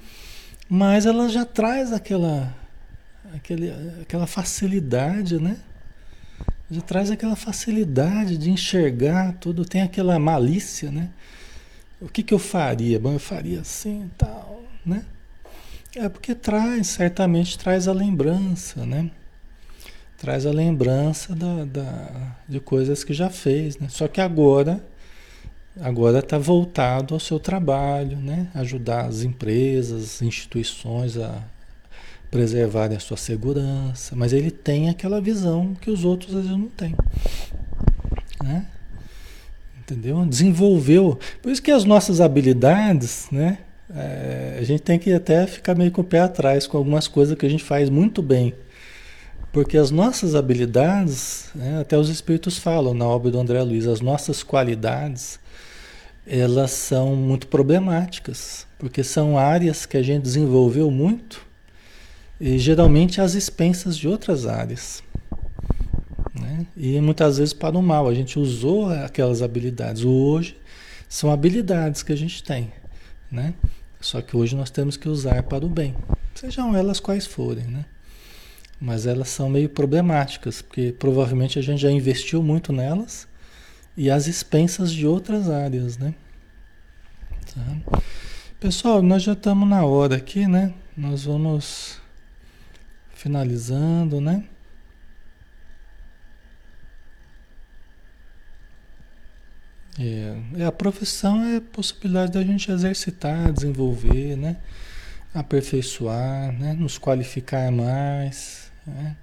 Mas 0.68 1.06
ela 1.06 1.30
já 1.30 1.46
traz 1.46 1.94
aquela, 1.94 2.56
aquele, 3.36 3.72
aquela 4.02 4.26
facilidade, 4.26 5.40
né? 5.40 5.58
Já 6.70 6.82
traz 6.82 7.12
aquela 7.12 7.36
facilidade 7.36 8.38
de 8.38 8.50
enxergar 8.50 9.34
tudo, 9.34 9.64
tem 9.64 9.82
aquela 9.82 10.18
malícia, 10.18 10.92
né? 10.92 11.10
O 12.02 12.10
que, 12.10 12.22
que 12.24 12.34
eu 12.34 12.40
faria? 12.40 13.00
Bom, 13.00 13.14
eu 13.14 13.20
faria 13.20 13.62
assim 13.62 14.06
e 14.06 14.10
tal, 14.18 14.64
né? 14.86 15.06
É 15.96 16.10
porque 16.10 16.36
traz, 16.36 16.88
certamente 16.88 17.58
traz 17.58 17.88
a 17.88 17.94
lembrança, 17.94 18.86
né? 18.86 19.10
Traz 20.18 20.46
a 20.46 20.52
lembrança 20.52 21.36
da, 21.36 21.64
da, 21.66 22.36
de 22.50 22.60
coisas 22.60 23.04
que 23.04 23.14
já 23.14 23.30
fez, 23.30 23.78
né? 23.78 23.88
Só 23.90 24.08
que 24.08 24.20
agora, 24.20 24.84
agora 25.82 26.20
está 26.20 26.38
voltado 26.38 27.14
ao 27.14 27.20
seu 27.20 27.40
trabalho, 27.40 28.18
né? 28.18 28.50
Ajudar 28.54 29.06
as 29.06 29.24
empresas, 29.24 30.04
as 30.04 30.22
instituições 30.22 31.18
a 31.18 31.44
preservarem 32.30 32.98
a 32.98 33.00
sua 33.00 33.18
segurança. 33.18 34.16
Mas 34.16 34.34
ele 34.34 34.52
tem 34.52 34.90
aquela 34.90 35.22
visão 35.22 35.74
que 35.80 35.90
os 35.90 36.04
outros 36.04 36.36
às 36.36 36.44
vezes 36.44 36.58
não 36.58 36.70
têm, 36.70 36.96
né? 38.44 38.66
entendeu? 39.88 40.26
Desenvolveu. 40.26 41.18
Por 41.42 41.50
isso 41.52 41.62
que 41.62 41.72
as 41.72 41.86
nossas 41.86 42.20
habilidades, 42.20 43.28
né? 43.32 43.60
É, 43.96 44.58
a 44.60 44.64
gente 44.64 44.82
tem 44.82 45.00
que 45.00 45.14
até 45.14 45.48
ficar 45.48 45.74
meio 45.74 45.92
com 45.92 46.02
o 46.02 46.04
pé 46.04 46.20
atrás 46.20 46.68
com 46.68 46.78
algumas 46.78 47.08
coisas 47.08 47.38
que 47.38 47.46
a 47.46 47.50
gente 47.50 47.64
faz 47.64 47.90
muito 47.90 48.22
bem. 48.22 48.54
Porque 49.54 49.78
as 49.78 49.90
nossas 49.92 50.36
habilidades, 50.36 51.50
né, 51.56 51.80
até 51.80 51.98
os 51.98 52.10
espíritos 52.10 52.58
falam 52.58 52.94
na 52.94 53.06
obra 53.06 53.32
do 53.32 53.40
André 53.40 53.64
Luiz, 53.64 53.88
as 53.88 54.02
nossas 54.02 54.44
qualidades, 54.44 55.40
elas 56.28 56.72
são 56.72 57.16
muito 57.16 57.48
problemáticas, 57.48 58.68
porque 58.78 59.04
são 59.04 59.38
áreas 59.38 59.86
que 59.86 59.96
a 59.96 60.04
gente 60.04 60.24
desenvolveu 60.24 60.92
muito 60.92 61.46
e 62.40 62.60
geralmente 62.60 63.22
às 63.22 63.34
expensas 63.34 63.98
de 63.98 64.08
outras 64.08 64.46
áreas. 64.46 65.02
Né? 66.36 66.68
E 66.76 67.00
muitas 67.00 67.38
vezes 67.38 67.54
para 67.54 67.78
o 67.78 67.82
mal. 67.82 68.08
A 68.08 68.14
gente 68.14 68.38
usou 68.38 68.90
aquelas 68.90 69.42
habilidades. 69.42 70.04
Hoje 70.04 70.58
são 71.08 71.32
habilidades 71.32 72.04
que 72.04 72.12
a 72.12 72.18
gente 72.18 72.44
tem. 72.44 72.72
Né? 73.32 73.54
Só 74.00 74.22
que 74.22 74.36
hoje 74.36 74.56
nós 74.56 74.70
temos 74.70 74.98
que 74.98 75.10
usar 75.10 75.44
para 75.44 75.66
o 75.66 75.70
bem. 75.70 75.96
Sejam 76.36 76.76
elas 76.76 77.00
quais 77.00 77.26
forem. 77.26 77.66
Né? 77.66 77.86
Mas 78.80 79.08
elas 79.08 79.30
são 79.30 79.50
meio 79.50 79.70
problemáticas, 79.70 80.62
porque 80.62 80.92
provavelmente 80.92 81.58
a 81.58 81.62
gente 81.62 81.82
já 81.82 81.90
investiu 81.90 82.44
muito 82.44 82.72
nelas 82.72 83.28
e 83.98 84.12
às 84.12 84.28
expensas 84.28 84.94
de 84.94 85.08
outras 85.08 85.50
áreas. 85.50 85.98
Né? 85.98 86.14
Tá? 87.54 88.02
Pessoal, 88.60 89.02
nós 89.02 89.24
já 89.24 89.34
estamos 89.34 89.68
na 89.68 89.84
hora 89.84 90.16
aqui, 90.16 90.48
né? 90.48 90.74
Nós 90.96 91.26
vamos 91.26 92.00
finalizando, 93.14 94.22
né? 94.22 94.44
É, 100.00 100.64
a 100.64 100.72
profissão 100.72 101.44
é 101.44 101.58
a 101.58 101.62
possibilidade 101.62 102.34
da 102.34 102.44
gente 102.44 102.72
exercitar, 102.72 103.52
desenvolver, 103.52 104.36
né? 104.38 104.58
aperfeiçoar, 105.34 106.52
né? 106.52 106.74
nos 106.74 107.00
qualificar 107.00 107.72
mais. 107.72 108.72
Né? 108.86 109.16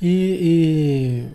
E, 0.00 1.28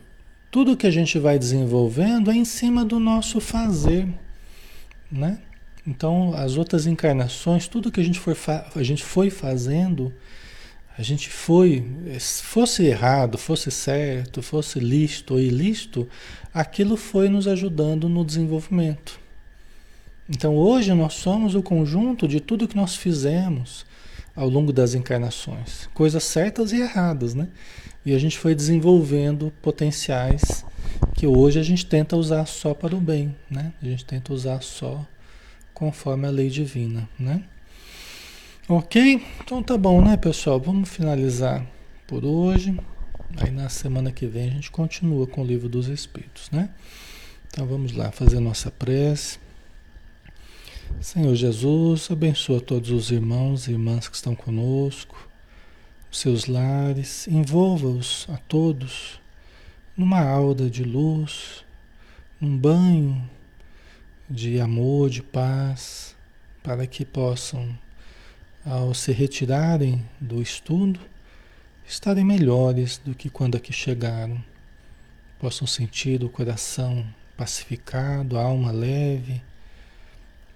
tudo 0.51 0.77
que 0.77 0.85
a 0.85 0.91
gente 0.91 1.17
vai 1.17 1.39
desenvolvendo 1.39 2.29
é 2.29 2.35
em 2.35 2.45
cima 2.45 2.85
do 2.85 2.99
nosso 2.99 3.39
fazer. 3.39 4.07
Né? 5.11 5.39
Então, 5.87 6.33
as 6.35 6.57
outras 6.57 6.85
encarnações, 6.85 7.67
tudo 7.67 7.91
que 7.91 7.99
a 7.99 8.03
gente, 8.03 8.19
for 8.19 8.35
a 8.75 8.83
gente 8.83 9.03
foi 9.03 9.29
fazendo 9.29 10.13
a 10.97 11.03
gente 11.03 11.29
foi, 11.29 11.83
fosse 12.43 12.83
errado, 12.85 13.37
fosse 13.37 13.71
certo, 13.71 14.41
fosse 14.43 14.79
lícito 14.79 15.33
ou 15.33 15.39
ilícito, 15.39 16.07
aquilo 16.53 16.97
foi 16.97 17.29
nos 17.29 17.47
ajudando 17.47 18.09
no 18.09 18.25
desenvolvimento. 18.25 19.19
Então 20.29 20.55
hoje 20.55 20.93
nós 20.93 21.13
somos 21.13 21.55
o 21.55 21.63
conjunto 21.63 22.27
de 22.27 22.39
tudo 22.39 22.67
que 22.67 22.75
nós 22.75 22.95
fizemos 22.95 23.85
ao 24.35 24.47
longo 24.47 24.71
das 24.71 24.93
encarnações, 24.93 25.89
coisas 25.93 26.23
certas 26.23 26.71
e 26.71 26.81
erradas, 26.81 27.33
né? 27.33 27.47
E 28.05 28.15
a 28.15 28.19
gente 28.19 28.37
foi 28.37 28.55
desenvolvendo 28.55 29.53
potenciais 29.61 30.65
que 31.13 31.27
hoje 31.27 31.59
a 31.59 31.63
gente 31.63 31.85
tenta 31.85 32.15
usar 32.15 32.45
só 32.45 32.73
para 32.73 32.95
o 32.95 32.99
bem, 32.99 33.35
né? 33.49 33.73
A 33.81 33.85
gente 33.85 34.05
tenta 34.05 34.33
usar 34.33 34.61
só 34.61 35.05
conforme 35.73 36.27
a 36.27 36.31
lei 36.31 36.49
divina, 36.49 37.07
né? 37.19 37.43
Ok? 38.67 39.23
Então 39.43 39.61
tá 39.61 39.77
bom, 39.77 40.01
né, 40.01 40.17
pessoal? 40.17 40.59
Vamos 40.59 40.89
finalizar 40.89 41.65
por 42.07 42.23
hoje. 42.25 42.79
Aí 43.37 43.51
na 43.51 43.69
semana 43.69 44.11
que 44.11 44.25
vem 44.25 44.49
a 44.49 44.51
gente 44.51 44.71
continua 44.71 45.27
com 45.27 45.41
o 45.41 45.45
livro 45.45 45.69
dos 45.69 45.87
Espíritos, 45.87 46.49
né? 46.51 46.69
Então 47.47 47.65
vamos 47.67 47.91
lá 47.91 48.11
fazer 48.11 48.39
nossa 48.39 48.71
prece. 48.71 49.39
Senhor 50.99 51.35
Jesus, 51.35 52.09
abençoa 52.11 52.59
todos 52.59 52.91
os 52.91 53.11
irmãos 53.11 53.67
e 53.67 53.71
irmãs 53.71 54.07
que 54.07 54.15
estão 54.15 54.35
conosco, 54.35 55.29
seus 56.11 56.45
lares, 56.45 57.27
envolva-os 57.27 58.27
a 58.29 58.37
todos 58.37 59.19
numa 59.95 60.21
aura 60.21 60.69
de 60.69 60.83
luz, 60.83 61.63
num 62.39 62.57
banho 62.57 63.29
de 64.29 64.59
amor, 64.59 65.09
de 65.09 65.21
paz, 65.21 66.15
para 66.63 66.85
que 66.87 67.05
possam, 67.05 67.77
ao 68.65 68.93
se 68.93 69.11
retirarem 69.11 70.05
do 70.19 70.41
estudo, 70.41 70.99
estarem 71.85 72.23
melhores 72.23 72.97
do 72.97 73.15
que 73.15 73.29
quando 73.29 73.55
aqui 73.55 73.73
chegaram. 73.73 74.43
Possam 75.39 75.65
sentir 75.67 76.23
o 76.23 76.29
coração 76.29 77.05
pacificado, 77.35 78.37
a 78.37 78.43
alma 78.43 78.71
leve, 78.71 79.41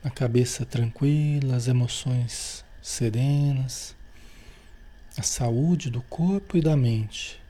a 0.05 0.09
cabeça 0.11 0.63
tranquila, 0.63 1.55
as 1.55 1.67
emoções 1.67 2.63
serenas, 2.79 3.95
a 5.17 5.23
saúde 5.23 5.89
do 5.89 5.99
corpo 6.03 6.55
e 6.55 6.61
da 6.61 6.77
mente. 6.77 7.41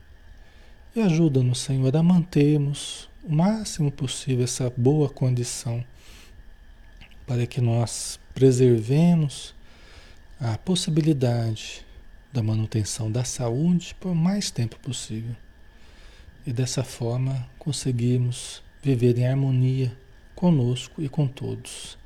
E 0.94 1.02
ajuda-nos, 1.02 1.58
Senhor, 1.58 1.94
a 1.94 2.02
mantermos 2.02 3.10
o 3.22 3.30
máximo 3.30 3.92
possível 3.92 4.42
essa 4.42 4.72
boa 4.74 5.10
condição 5.10 5.84
para 7.26 7.46
que 7.46 7.60
nós 7.60 8.18
preservemos 8.34 9.54
a 10.40 10.56
possibilidade 10.56 11.84
da 12.32 12.42
manutenção 12.42 13.12
da 13.12 13.22
saúde 13.22 13.94
por 14.00 14.14
mais 14.14 14.50
tempo 14.50 14.78
possível. 14.78 15.36
E 16.46 16.54
dessa 16.54 16.82
forma 16.82 17.46
conseguirmos 17.58 18.62
viver 18.82 19.18
em 19.18 19.26
harmonia 19.26 19.94
conosco 20.34 21.02
e 21.02 21.08
com 21.10 21.28
todos. 21.28 21.98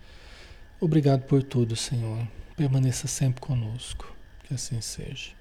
Obrigado 0.81 1.23
por 1.23 1.43
tudo, 1.43 1.77
Senhor. 1.77 2.27
Permaneça 2.57 3.07
sempre 3.07 3.41
conosco. 3.41 4.17
Que 4.45 4.55
assim 4.55 4.81
seja. 4.81 5.33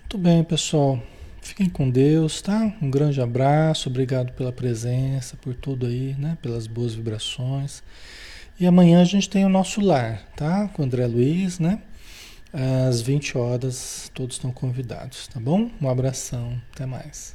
Muito 0.00 0.18
bem, 0.18 0.44
pessoal. 0.44 1.02
Fiquem 1.42 1.68
com 1.68 1.90
Deus, 1.90 2.40
tá? 2.40 2.72
Um 2.80 2.88
grande 2.88 3.20
abraço, 3.20 3.88
obrigado 3.88 4.32
pela 4.32 4.52
presença, 4.52 5.36
por 5.36 5.54
tudo 5.54 5.86
aí, 5.86 6.14
né? 6.16 6.38
Pelas 6.40 6.68
boas 6.68 6.94
vibrações. 6.94 7.82
E 8.60 8.66
amanhã 8.66 9.02
a 9.02 9.04
gente 9.04 9.28
tem 9.28 9.44
o 9.44 9.48
nosso 9.48 9.80
lar, 9.80 10.22
tá? 10.36 10.68
Com 10.68 10.82
o 10.82 10.84
André 10.84 11.06
Luiz, 11.08 11.58
né? 11.58 11.82
Às 12.88 13.00
20 13.00 13.36
horas, 13.36 14.08
todos 14.14 14.36
estão 14.36 14.52
convidados, 14.52 15.26
tá 15.26 15.40
bom? 15.40 15.68
Um 15.82 15.88
abração, 15.88 16.62
até 16.72 16.86
mais. 16.86 17.34